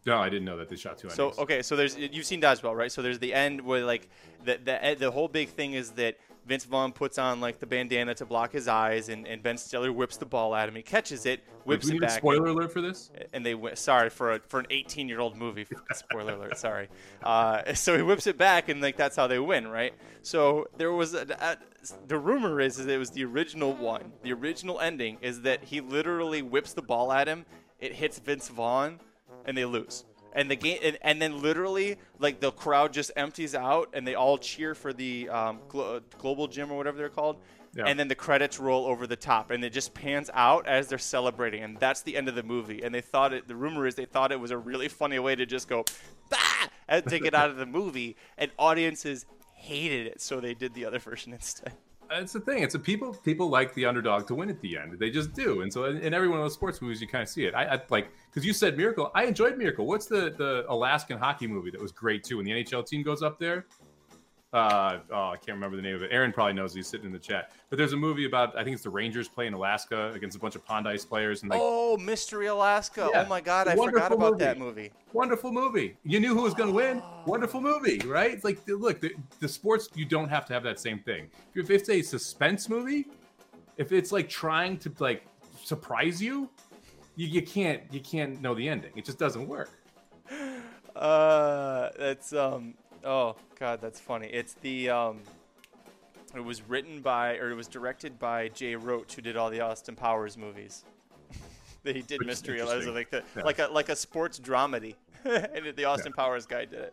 No, 0.06 0.18
I 0.18 0.28
didn't 0.28 0.44
know 0.44 0.56
that 0.56 0.68
they 0.68 0.76
shot 0.76 0.98
two 0.98 1.10
So 1.10 1.32
okay, 1.38 1.62
so 1.62 1.74
there's 1.74 1.96
you've 1.96 2.26
seen 2.26 2.40
Dodgeball, 2.40 2.76
right? 2.76 2.92
So 2.92 3.02
there's 3.02 3.18
the 3.18 3.34
end 3.34 3.60
where 3.62 3.84
like 3.84 4.08
the 4.44 4.58
the 4.62 4.96
the 4.98 5.10
whole 5.10 5.28
big 5.28 5.48
thing 5.48 5.72
is 5.72 5.92
that 5.92 6.18
Vince 6.50 6.64
Vaughn 6.64 6.90
puts 6.90 7.16
on 7.16 7.40
like 7.40 7.60
the 7.60 7.66
bandana 7.66 8.12
to 8.16 8.26
block 8.26 8.50
his 8.50 8.66
eyes, 8.66 9.08
and, 9.08 9.24
and 9.24 9.40
Ben 9.40 9.56
Stiller 9.56 9.92
whips 9.92 10.16
the 10.16 10.26
ball 10.26 10.52
at 10.56 10.68
him. 10.68 10.74
He 10.74 10.82
catches 10.82 11.24
it, 11.24 11.44
whips 11.64 11.88
we 11.88 11.94
it 11.94 12.00
back. 12.00 12.10
spoiler 12.10 12.46
alert 12.46 12.72
for 12.72 12.80
this? 12.80 13.12
and 13.32 13.46
they 13.46 13.54
went 13.54 13.78
sorry 13.78 14.10
for 14.10 14.32
a 14.32 14.40
for 14.48 14.58
an 14.58 14.66
18 14.70 15.08
year 15.08 15.20
old 15.20 15.36
movie 15.36 15.64
spoiler 15.92 16.34
alert 16.34 16.58
sorry 16.58 16.88
uh, 17.22 17.72
so 17.74 17.96
he 17.96 18.02
whips 18.02 18.26
it 18.26 18.36
back 18.36 18.68
and 18.68 18.80
like 18.80 18.96
that's 18.96 19.14
how 19.14 19.28
they 19.28 19.38
win 19.38 19.68
right 19.68 19.94
so 20.22 20.66
there 20.76 20.92
was 20.92 21.14
a, 21.14 21.26
a, 21.40 21.56
the 22.08 22.18
rumor 22.18 22.60
is, 22.60 22.78
is 22.78 22.86
it 22.86 22.98
was 22.98 23.10
the 23.10 23.24
original 23.24 23.72
one 23.74 24.12
the 24.22 24.32
original 24.32 24.80
ending 24.80 25.18
is 25.20 25.42
that 25.42 25.62
he 25.62 25.80
literally 25.80 26.42
whips 26.42 26.72
the 26.72 26.82
ball 26.82 27.12
at 27.12 27.28
him 27.28 27.44
it 27.78 27.92
hits 27.92 28.18
vince 28.18 28.48
vaughn 28.48 28.98
and 29.44 29.56
they 29.56 29.64
lose 29.64 30.04
and 30.32 30.50
the 30.50 30.56
game 30.56 30.78
and, 30.82 30.98
and 31.02 31.20
then 31.20 31.40
literally 31.42 31.96
like 32.18 32.40
the 32.40 32.50
crowd 32.52 32.92
just 32.92 33.10
empties 33.16 33.54
out 33.54 33.90
and 33.92 34.06
they 34.06 34.14
all 34.14 34.38
cheer 34.38 34.74
for 34.74 34.92
the 34.92 35.28
um, 35.28 35.60
glo- 35.68 36.00
global 36.18 36.48
gym 36.48 36.70
or 36.70 36.76
whatever 36.76 36.96
they're 36.96 37.08
called. 37.08 37.36
Yeah. 37.72 37.84
and 37.86 37.96
then 37.96 38.08
the 38.08 38.16
credits 38.16 38.58
roll 38.58 38.84
over 38.84 39.06
the 39.06 39.14
top 39.14 39.52
and 39.52 39.62
it 39.64 39.72
just 39.72 39.94
pans 39.94 40.28
out 40.34 40.66
as 40.66 40.88
they're 40.88 40.98
celebrating. 40.98 41.62
And 41.62 41.78
that's 41.78 42.02
the 42.02 42.16
end 42.16 42.28
of 42.28 42.34
the 42.34 42.42
movie. 42.42 42.82
And 42.82 42.92
they 42.92 43.00
thought 43.00 43.32
it 43.32 43.46
the 43.46 43.54
rumor 43.54 43.86
is 43.86 43.94
they 43.94 44.06
thought 44.06 44.32
it 44.32 44.40
was 44.40 44.50
a 44.50 44.58
really 44.58 44.88
funny 44.88 45.20
way 45.20 45.36
to 45.36 45.46
just 45.46 45.68
go 45.68 45.84
bah! 46.30 46.36
and 46.88 47.06
take 47.06 47.24
it 47.24 47.32
out 47.32 47.48
of 47.48 47.56
the 47.56 47.66
movie. 47.66 48.16
And 48.38 48.50
audiences 48.58 49.24
hated 49.54 50.08
it 50.08 50.20
so 50.20 50.40
they 50.40 50.54
did 50.54 50.74
the 50.74 50.84
other 50.84 50.98
version 51.10 51.32
instead 51.32 51.74
That's 52.10 52.32
the 52.32 52.40
thing. 52.40 52.64
It's 52.64 52.74
a 52.74 52.78
people 52.78 53.14
people 53.14 53.48
like 53.48 53.72
the 53.74 53.86
underdog 53.86 54.26
to 54.26 54.34
win 54.34 54.50
at 54.50 54.60
the 54.60 54.76
end. 54.76 54.98
They 54.98 55.10
just 55.10 55.32
do. 55.32 55.62
And 55.62 55.72
so 55.72 55.84
in, 55.84 55.98
in 55.98 56.12
every 56.12 56.28
one 56.28 56.38
of 56.38 56.44
those 56.44 56.54
sports 56.54 56.82
movies, 56.82 57.00
you 57.00 57.06
kind 57.06 57.22
of 57.22 57.28
see 57.28 57.44
it. 57.44 57.54
I, 57.54 57.76
I 57.76 57.80
like 57.88 58.10
because 58.28 58.44
you 58.44 58.52
said 58.52 58.76
Miracle. 58.76 59.12
I 59.14 59.24
enjoyed 59.24 59.56
Miracle. 59.56 59.86
What's 59.86 60.06
the 60.06 60.34
the 60.36 60.64
Alaskan 60.68 61.18
hockey 61.18 61.46
movie 61.46 61.70
that 61.70 61.80
was 61.80 61.92
great 61.92 62.24
too? 62.24 62.38
When 62.38 62.46
the 62.46 62.50
NHL 62.52 62.84
team 62.84 63.04
goes 63.04 63.22
up 63.22 63.38
there. 63.38 63.66
Uh, 64.52 64.98
oh, 65.12 65.28
I 65.30 65.36
can't 65.36 65.54
remember 65.54 65.76
the 65.76 65.82
name 65.82 65.94
of 65.94 66.02
it. 66.02 66.08
Aaron 66.10 66.32
probably 66.32 66.54
knows. 66.54 66.74
He's 66.74 66.88
sitting 66.88 67.06
in 67.06 67.12
the 67.12 67.20
chat. 67.20 67.52
But 67.68 67.76
there's 67.78 67.92
a 67.92 67.96
movie 67.96 68.24
about 68.24 68.56
I 68.58 68.64
think 68.64 68.74
it's 68.74 68.82
the 68.82 68.90
Rangers 68.90 69.28
playing 69.28 69.54
Alaska 69.54 70.10
against 70.12 70.36
a 70.36 70.40
bunch 70.40 70.56
of 70.56 70.64
Pond 70.64 70.88
Ice 70.88 71.04
players 71.04 71.42
and 71.42 71.50
like 71.50 71.60
oh 71.62 71.96
mystery 71.98 72.46
alaska 72.46 73.08
Yeah. 73.12 73.22
oh 73.24 73.28
my 73.28 73.40
god 73.40 73.68
i 73.68 73.76
forgot 73.76 74.10
about 74.12 74.32
movie. 74.32 74.44
that 74.44 74.58
movie 74.58 74.90
wonderful 75.12 75.52
movie. 75.52 75.96
You 76.04 76.20
knew 76.20 76.34
who 76.34 76.42
was 76.42 76.54
going 76.54 76.68
to 76.70 76.74
win. 76.74 77.02
Wonderful 77.26 77.60
movie, 77.60 77.98
right? 78.06 78.32
It's 78.32 78.44
like, 78.44 78.60
look, 78.68 79.00
the, 79.00 79.12
the 79.40 79.48
sports, 79.48 79.88
you 79.94 80.04
don't 80.04 80.28
have 80.28 80.46
to 80.46 80.52
have 80.52 80.62
that 80.62 80.78
same 80.78 81.00
thing. 81.00 81.30
If 81.54 81.70
it's 81.70 81.88
a 81.88 82.00
suspense 82.02 82.68
movie, 82.68 83.06
if 83.76 83.92
it's 83.92 84.12
like 84.12 84.28
trying 84.28 84.78
to 84.78 84.92
like 84.98 85.24
surprise 85.62 86.22
you, 86.22 86.48
you, 87.16 87.26
you 87.26 87.42
can't 87.42 87.82
you 87.90 88.00
can't 88.00 88.40
know 88.40 88.54
the 88.54 88.68
ending. 88.68 88.92
It 88.96 89.04
just 89.04 89.18
doesn't 89.18 89.46
work. 89.48 89.70
Uh, 90.94 91.90
that's 91.98 92.32
um. 92.32 92.74
Oh 93.04 93.36
God, 93.58 93.80
that's 93.80 94.00
funny. 94.00 94.28
It's 94.28 94.54
the 94.54 94.90
um. 94.90 95.20
It 96.34 96.44
was 96.44 96.62
written 96.62 97.00
by, 97.00 97.36
or 97.38 97.50
it 97.50 97.54
was 97.56 97.66
directed 97.66 98.16
by 98.20 98.48
Jay 98.48 98.76
Roach, 98.76 99.16
who 99.16 99.22
did 99.22 99.36
all 99.36 99.50
the 99.50 99.60
Austin 99.62 99.96
Powers 99.96 100.36
movies. 100.38 100.84
that 101.82 101.96
he 101.96 102.02
did 102.02 102.20
Which 102.20 102.28
mystery, 102.28 102.60
interesting. 102.60 102.94
like 102.94 103.10
the 103.10 103.24
Yeah. 103.36 103.42
like 103.42 103.58
a 103.58 103.66
like 103.66 103.88
a 103.88 103.96
sports 103.96 104.38
dramedy, 104.38 104.94
and 105.24 105.74
the 105.74 105.84
Austin 105.86 106.12
Powers 106.12 106.46
guy 106.46 106.66
did 106.66 106.90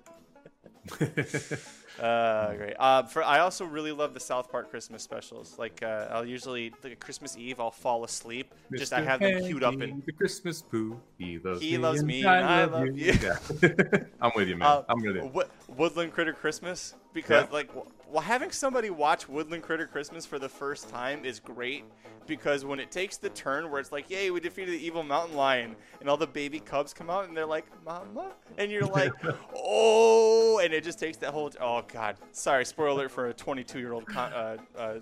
it. 0.99 1.59
Uh, 1.99 2.53
great. 2.55 2.75
Uh, 2.77 3.03
for 3.03 3.23
I 3.23 3.39
also 3.39 3.65
really 3.65 3.91
love 3.91 4.13
the 4.13 4.19
South 4.19 4.51
Park 4.51 4.69
Christmas 4.69 5.01
specials. 5.03 5.57
Like 5.57 5.81
uh, 5.81 6.07
I'll 6.11 6.25
usually 6.25 6.71
like 6.83 6.99
Christmas 6.99 7.35
Eve, 7.37 7.59
I'll 7.59 7.71
fall 7.71 8.03
asleep. 8.03 8.53
Just 8.77 8.93
I 8.93 9.01
have 9.01 9.19
them 9.19 9.41
queued 9.45 9.63
up 9.63 9.81
in. 9.81 10.03
the 10.05 10.11
Christmas 10.11 10.61
poo. 10.61 10.99
He 11.17 11.39
loves 11.39 11.61
He 11.61 11.71
me. 11.71 11.77
loves 11.77 12.03
me 12.03 12.19
and 12.19 12.29
I 12.29 12.65
love 12.65 12.95
you. 12.95 13.13
Yeah. 13.21 13.37
I'm 14.21 14.31
with 14.35 14.47
you, 14.47 14.57
man. 14.57 14.67
Uh, 14.67 14.83
I'm 14.89 15.01
with 15.01 15.15
you. 15.15 15.25
Wo- 15.25 15.49
Woodland 15.75 16.13
Critter 16.13 16.33
Christmas 16.33 16.93
because 17.13 17.45
Yeah. 17.47 17.53
like 17.53 17.69
well, 18.09 18.21
having 18.21 18.51
somebody 18.51 18.89
watch 18.89 19.27
Woodland 19.27 19.63
Critter 19.63 19.85
Christmas 19.85 20.25
for 20.25 20.39
the 20.39 20.47
first 20.47 20.89
time 20.89 21.25
is 21.25 21.39
great 21.39 21.83
because 22.25 22.63
when 22.65 22.79
it 22.79 22.91
takes 22.91 23.17
the 23.17 23.29
turn 23.29 23.69
where 23.69 23.79
it's 23.79 23.91
like, 23.91 24.09
yay, 24.09 24.31
we 24.31 24.39
defeated 24.39 24.73
the 24.73 24.85
evil 24.85 25.03
mountain 25.03 25.35
lion, 25.35 25.75
and 25.99 26.09
all 26.09 26.17
the 26.17 26.27
baby 26.27 26.59
cubs 26.59 26.93
come 26.93 27.09
out 27.09 27.27
and 27.27 27.35
they're 27.35 27.45
like, 27.45 27.65
mama, 27.83 28.31
and 28.57 28.71
you're 28.71 28.85
like, 28.85 29.11
oh, 29.55 30.59
and 30.63 30.73
it 30.73 30.83
just 30.83 30.99
takes 30.99 31.17
that 31.17 31.31
whole. 31.31 31.51
Oh 31.59 31.83
God, 31.91 32.17
sorry, 32.31 32.65
spoiler 32.65 32.89
alert 32.91 33.11
for 33.11 33.27
a 33.27 33.33
22 33.33 33.79
year 33.79 33.93
old 33.93 34.05
com- 34.05 34.31
uh, 34.33 34.57
uh, 34.77 34.99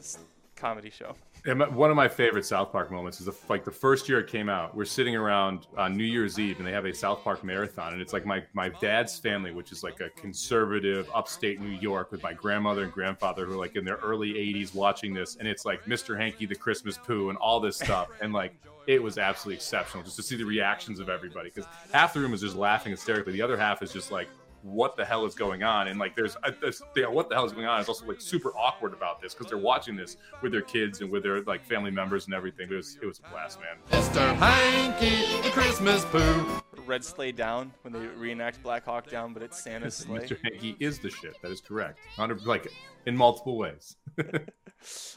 comedy 0.55 0.89
show. 0.89 1.15
And 1.47 1.61
one 1.75 1.91
of 1.91 1.95
my 1.95 2.07
favorite 2.07 2.43
South 2.43 2.71
Park 2.71 2.91
moments 2.91 3.19
is 3.19 3.27
the, 3.27 3.35
like 3.49 3.63
the 3.63 3.71
first 3.71 4.09
year 4.09 4.19
it 4.19 4.27
came 4.27 4.49
out. 4.49 4.75
We're 4.75 4.85
sitting 4.85 5.15
around 5.15 5.67
on 5.77 5.95
New 5.95 6.03
Year's 6.03 6.39
Eve, 6.39 6.57
and 6.57 6.65
they 6.65 6.71
have 6.71 6.85
a 6.85 6.93
South 6.93 7.23
Park 7.23 7.43
marathon, 7.43 7.93
and 7.93 8.01
it's 8.01 8.13
like 8.13 8.25
my 8.25 8.43
my 8.53 8.69
dad's 8.69 9.19
family, 9.19 9.51
which 9.51 9.71
is 9.71 9.83
like 9.83 10.01
a 10.01 10.09
conservative 10.09 11.07
upstate 11.13 11.61
New 11.61 11.77
York, 11.77 12.11
with 12.11 12.23
my 12.23 12.33
grandmother 12.33 12.83
and 12.83 12.91
grandfather 12.91 13.45
who 13.45 13.53
are 13.53 13.57
like 13.57 13.75
in 13.75 13.85
their 13.85 13.97
early 13.97 14.33
80s 14.33 14.73
watching 14.73 15.13
this, 15.13 15.35
and 15.35 15.47
it's 15.47 15.65
like 15.65 15.85
Mr. 15.85 16.17
Hankey 16.17 16.47
the 16.47 16.55
Christmas 16.55 16.97
Poo 16.97 17.29
and 17.29 17.37
all 17.37 17.59
this 17.59 17.77
stuff, 17.77 18.09
and 18.21 18.33
like 18.33 18.55
it 18.87 19.01
was 19.01 19.17
absolutely 19.17 19.55
exceptional 19.55 20.03
just 20.03 20.15
to 20.15 20.23
see 20.23 20.35
the 20.35 20.43
reactions 20.43 20.99
of 20.99 21.09
everybody 21.09 21.49
because 21.49 21.69
half 21.91 22.13
the 22.13 22.19
room 22.19 22.33
is 22.33 22.41
just 22.41 22.55
laughing 22.55 22.91
hysterically, 22.91 23.33
the 23.33 23.41
other 23.41 23.57
half 23.57 23.83
is 23.83 23.91
just 23.91 24.11
like 24.11 24.27
what 24.65 24.97
the 24.97 25.05
hell 25.05 25.25
is 25.25 25.35
going 25.35 25.61
on 25.61 25.87
and 25.87 25.99
like 25.99 26.15
there's, 26.15 26.35
uh, 26.43 26.51
there's 26.59 26.81
you 26.95 27.03
know, 27.03 27.11
what 27.11 27.29
the 27.29 27.35
hell 27.35 27.45
is 27.45 27.51
going 27.53 27.67
on 27.67 27.79
is 27.79 27.87
also 27.87 28.03
like 28.07 28.19
super 28.19 28.49
awkward 28.57 28.93
about 28.93 29.21
this 29.21 29.33
because 29.33 29.47
they're 29.47 29.59
watching 29.59 29.95
this 29.95 30.17
with 30.41 30.51
their 30.51 30.63
kids 30.63 31.01
and 31.01 31.11
with 31.11 31.21
their 31.21 31.41
like 31.43 31.63
family 31.63 31.91
members 31.91 32.25
and 32.25 32.33
everything 32.33 32.67
it 32.71 32.75
was 32.75 32.97
it 33.01 33.05
was 33.05 33.19
a 33.23 33.29
blast 33.29 33.59
man 33.59 33.75
Mr. 33.91 34.35
Hankey, 34.37 35.41
the 35.43 35.49
Christmas 35.51 36.03
poo. 36.05 36.61
Red 36.87 37.03
Sleigh 37.03 37.31
Down 37.31 37.71
when 37.83 37.93
they 37.93 37.99
reenact 37.99 38.61
Black 38.63 38.85
Hawk 38.85 39.07
Down, 39.09 39.33
but 39.33 39.43
it's 39.43 39.61
Santa's 39.63 39.95
sleigh. 39.97 40.19
mr 40.21 40.37
hankey 40.43 40.75
is 40.79 40.99
the 40.99 41.09
shit 41.09 41.39
that 41.41 41.51
is 41.51 41.61
correct 41.61 41.99
on 42.17 42.31
a, 42.31 42.35
like 42.45 42.71
in 43.05 43.15
multiple 43.15 43.57
ways 43.57 43.95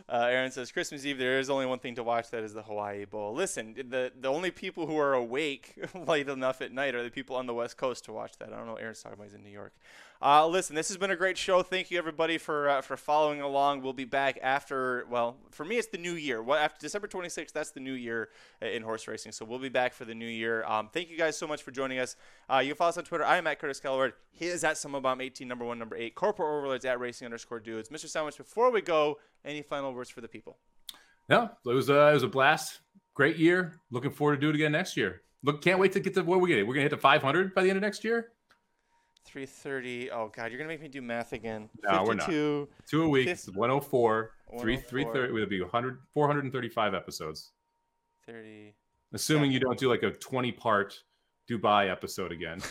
Uh, 0.09 0.29
Aaron 0.31 0.51
says 0.51 0.73
Christmas 0.73 1.05
Eve. 1.05 1.19
There 1.19 1.39
is 1.39 1.51
only 1.51 1.67
one 1.67 1.79
thing 1.79 1.95
to 1.97 2.03
watch. 2.03 2.31
That 2.31 2.43
is 2.43 2.55
the 2.55 2.63
Hawaii 2.63 3.05
Bowl. 3.05 3.35
Listen, 3.35 3.75
the 3.75 4.11
the 4.19 4.29
only 4.29 4.51
people 4.51 4.87
who 4.87 4.97
are 4.99 5.13
awake 5.13 5.79
late 6.07 6.29
enough 6.29 6.63
at 6.63 6.73
night 6.73 6.95
are 6.95 7.03
the 7.03 7.11
people 7.11 7.37
on 7.37 7.47
the 7.47 7.53
West 7.53 7.77
Coast 7.77 8.07
to 8.07 8.13
watch 8.13 8.39
that. 8.39 8.53
I 8.53 8.57
don't 8.57 8.67
know. 8.67 8.77
Aaron's 8.77 9.03
talking 9.03 9.19
about. 9.19 9.25
He's 9.25 9.35
in 9.35 9.43
New 9.43 9.51
York. 9.51 9.75
Uh, 10.21 10.45
listen, 10.49 10.75
this 10.75 10.89
has 10.89 10.97
been 10.97 11.13
a 11.13 11.17
great 11.17 11.39
show. 11.39 11.63
Thank 11.63 11.93
you 11.93 11.99
everybody 11.99 12.39
for 12.39 12.69
uh, 12.69 12.81
for 12.81 12.97
following 12.97 13.41
along. 13.41 13.83
We'll 13.83 13.93
be 13.93 14.05
back 14.05 14.37
after. 14.43 15.07
Well, 15.09 15.37
for 15.51 15.65
me, 15.65 15.77
it's 15.77 15.87
the 15.87 15.99
new 15.99 16.15
year. 16.15 16.43
What 16.43 16.59
after 16.59 16.81
December 16.81 17.07
26th? 17.07 17.53
That's 17.53 17.71
the 17.71 17.79
new 17.79 17.93
year 17.93 18.31
uh, 18.61 18.67
in 18.67 18.83
horse 18.83 19.07
racing. 19.07 19.31
So 19.31 19.45
we'll 19.45 19.61
be 19.61 19.69
back 19.69 19.93
for 19.93 20.05
the 20.05 20.17
new 20.17 20.27
year. 20.27 20.65
Um, 20.65 20.89
thank 20.93 21.09
you 21.09 21.17
guys 21.17 21.39
so 21.39 21.47
much 21.47 21.63
for 21.63 21.71
joining 21.71 22.01
us. 22.01 22.17
Uh, 22.53 22.59
you 22.59 22.71
can 22.71 22.77
follow 22.77 22.89
us 22.89 22.99
on 22.99 23.05
Twitter. 23.05 23.25
I 23.25 23.37
am 23.37 23.47
at 23.47 23.61
Curtis 23.61 23.81
Kalleward. 23.81 24.15
He 24.33 24.47
is 24.47 24.65
at 24.65 24.83
Bomb 24.83 25.21
18, 25.21 25.47
number 25.47 25.65
one, 25.65 25.79
number 25.79 25.95
eight. 25.95 26.17
Corporate 26.17 26.49
Overlords 26.49 26.85
at 26.85 26.99
Racing 26.99 27.27
underscore 27.27 27.61
Dudes. 27.61 27.89
Mr. 27.89 28.09
Sandwich. 28.09 28.39
Before 28.39 28.73
we 28.73 28.81
go, 28.81 29.19
any 29.45 29.63
final 29.63 29.95
words 29.95 30.11
for 30.11 30.21
the 30.21 30.29
people? 30.29 30.59
No, 31.29 31.49
it 31.65 31.73
was 31.73 31.91
uh, 31.91 32.09
it 32.11 32.15
was 32.15 32.25
a 32.25 32.29
blast. 32.29 32.81
Great 33.15 33.37
year. 33.37 33.75
Looking 33.93 34.11
forward 34.11 34.37
to 34.37 34.41
do 34.41 34.49
it 34.49 34.57
again 34.57 34.73
next 34.73 34.97
year. 34.97 35.23
Look, 35.45 35.63
can't 35.63 35.79
wait 35.79 35.93
to 35.93 36.01
get 36.01 36.15
to 36.15 36.23
where 36.23 36.39
we 36.39 36.49
get. 36.49 36.67
We're 36.67 36.75
gonna 36.75 36.83
hit 36.83 36.91
the 36.91 36.97
500 36.97 37.55
by 37.55 37.63
the 37.63 37.69
end 37.69 37.77
of 37.77 37.83
next 37.83 38.03
year. 38.03 38.33
330. 39.29 40.11
Oh 40.11 40.33
God, 40.35 40.51
you're 40.51 40.59
gonna 40.59 40.69
make 40.69 40.81
me 40.81 40.89
do 40.89 41.03
math 41.03 41.33
again. 41.35 41.69
No, 41.83 42.03
we're 42.05 42.15
not. 42.15 42.27
Two 42.29 42.69
a 42.95 43.09
week, 43.09 43.29
50 43.29 43.53
104, 43.53 44.31
three 44.61 44.77
104. 44.77 44.89
330. 44.89 45.35
It'll 45.35 45.49
be 45.49 45.61
100, 45.61 45.99
435 46.15 46.95
episodes. 46.95 47.53
30. 48.27 48.75
Assuming 49.13 49.53
you 49.53 49.61
don't 49.61 49.79
do 49.79 49.89
like 49.89 50.03
a 50.03 50.11
20 50.11 50.53
part 50.53 51.03
Dubai 51.51 51.91
episode 51.91 52.33
again. 52.33 52.61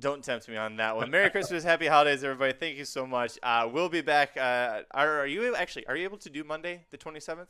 Don't 0.00 0.24
tempt 0.24 0.48
me 0.48 0.56
on 0.56 0.76
that 0.76 0.96
one. 0.96 1.10
Merry 1.10 1.30
Christmas, 1.30 1.62
Happy 1.72 1.86
Holidays, 1.86 2.24
everybody. 2.24 2.52
Thank 2.52 2.76
you 2.76 2.84
so 2.84 3.06
much. 3.06 3.38
Uh, 3.42 3.68
we'll 3.70 3.88
be 3.88 4.00
back. 4.00 4.36
Uh, 4.36 4.82
are, 4.92 5.20
are 5.20 5.26
you 5.26 5.54
actually? 5.54 5.86
Are 5.86 5.96
you 5.96 6.04
able 6.04 6.18
to 6.18 6.30
do 6.30 6.44
Monday, 6.44 6.84
the 6.90 6.98
27th? 6.98 7.48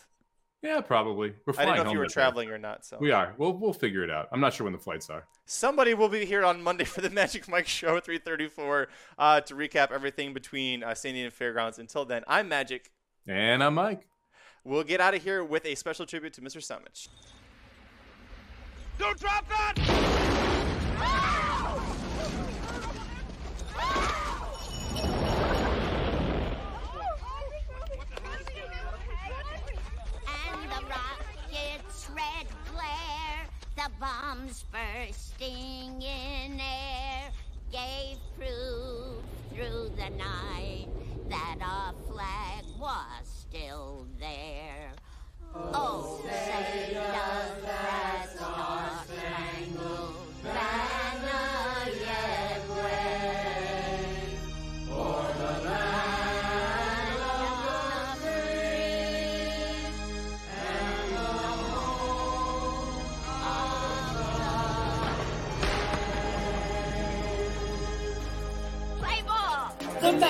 Yeah, 0.65 0.81
probably. 0.81 1.35
We're 1.45 1.53
I 1.53 1.55
flying 1.57 1.69
didn't 1.69 1.77
know 1.77 1.81
if 1.83 1.87
home 1.89 1.93
you 1.93 1.99
were 1.99 2.05
that 2.07 2.09
day. 2.09 2.15
traveling 2.15 2.49
or 2.51 2.57
not. 2.59 2.87
So 2.87 2.97
We 2.99 3.11
are. 3.11 3.35
We'll 3.37 3.53
we'll 3.53 3.75
figure 3.75 4.03
it 4.03 4.11
out. 4.11 4.29
I'm 4.33 4.41
not 4.41 4.55
sure 4.55 4.65
when 4.65 4.73
the 4.73 4.79
flights 4.79 5.11
are. 5.11 5.27
somebody 5.45 5.93
will 5.93 6.09
be 6.09 6.25
here 6.25 6.43
on 6.43 6.63
Monday 6.63 6.85
for 6.95 7.03
the 7.03 7.11
Magic 7.11 7.47
Mike 7.49 7.67
Show, 7.69 8.01
3:34, 8.01 8.87
uh, 9.19 9.41
to 9.43 9.55
recap 9.55 9.93
everything 9.93 10.33
between 10.33 10.83
uh, 10.83 10.95
San 10.95 11.13
Diego 11.13 11.29
Fairgrounds. 11.31 11.79
Until 11.79 12.07
then, 12.07 12.25
I'm 12.27 12.49
Magic. 12.49 12.91
And 13.27 13.63
I'm 13.63 13.75
Mike. 13.75 14.07
We'll 14.65 14.85
get 14.85 15.01
out 15.03 15.15
of 15.15 15.23
here 15.23 15.45
with 15.45 15.67
a 15.67 15.75
special 15.75 16.07
tribute 16.07 16.33
to 16.35 16.41
Mr. 16.41 16.57
Somich. 16.59 17.09
Don't 18.99 19.19
drop 19.21 19.47
that! 19.49 20.85
and 30.27 30.71
the 30.71 30.87
rocket's 30.89 32.04
red 32.15 32.47
glare, 32.71 33.47
the 33.77 33.91
bombs 34.01 34.65
bursting 34.71 36.01
in 36.03 36.61
air, 36.61 37.31
gave 37.73 38.19
proof 38.39 39.23
through 39.53 39.91
the 39.97 40.11
night 40.17 40.87
that 41.29 41.57
our 41.61 41.93
flag 42.09 42.65
was 42.79 43.25
still 43.25 44.07
there. 44.21 44.93
Oh, 45.73 46.21
say 46.25 46.95
does 46.95 47.63
that 47.63 48.29
star-spangled 48.35 49.54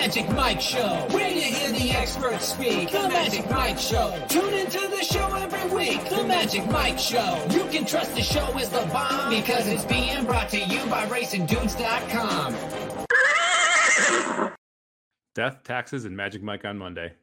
Magic 0.05 0.29
Mike 0.33 0.61
Show. 0.61 1.07
Where 1.13 1.31
you 1.31 1.41
hear 1.41 1.73
the 1.73 1.91
experts 1.93 2.49
speak. 2.49 2.91
The 2.91 3.09
Magic 3.09 3.49
Mike 3.51 3.79
Show. 3.79 4.23
Tune 4.29 4.53
into 4.53 4.87
the 4.89 5.03
show 5.03 5.35
every 5.35 5.75
week. 5.75 6.05
The 6.11 6.25
Magic 6.25 6.67
Mike 6.67 6.99
Show. 6.99 7.43
You 7.49 7.65
can 7.71 7.87
trust 7.87 8.15
the 8.15 8.21
show 8.21 8.47
is 8.59 8.69
the 8.69 8.87
bomb 8.93 9.31
because 9.31 9.67
it's 9.67 9.87
being 9.87 10.27
brought 10.27 10.51
to 10.51 10.59
you 10.59 10.85
by 10.91 11.07
RacingDudes.com. 11.07 12.55
Death, 15.35 15.65
taxes, 15.65 16.05
and 16.05 16.15
Magic 16.15 16.43
Mike 16.43 16.67
on 16.67 16.77
Monday. 16.77 17.15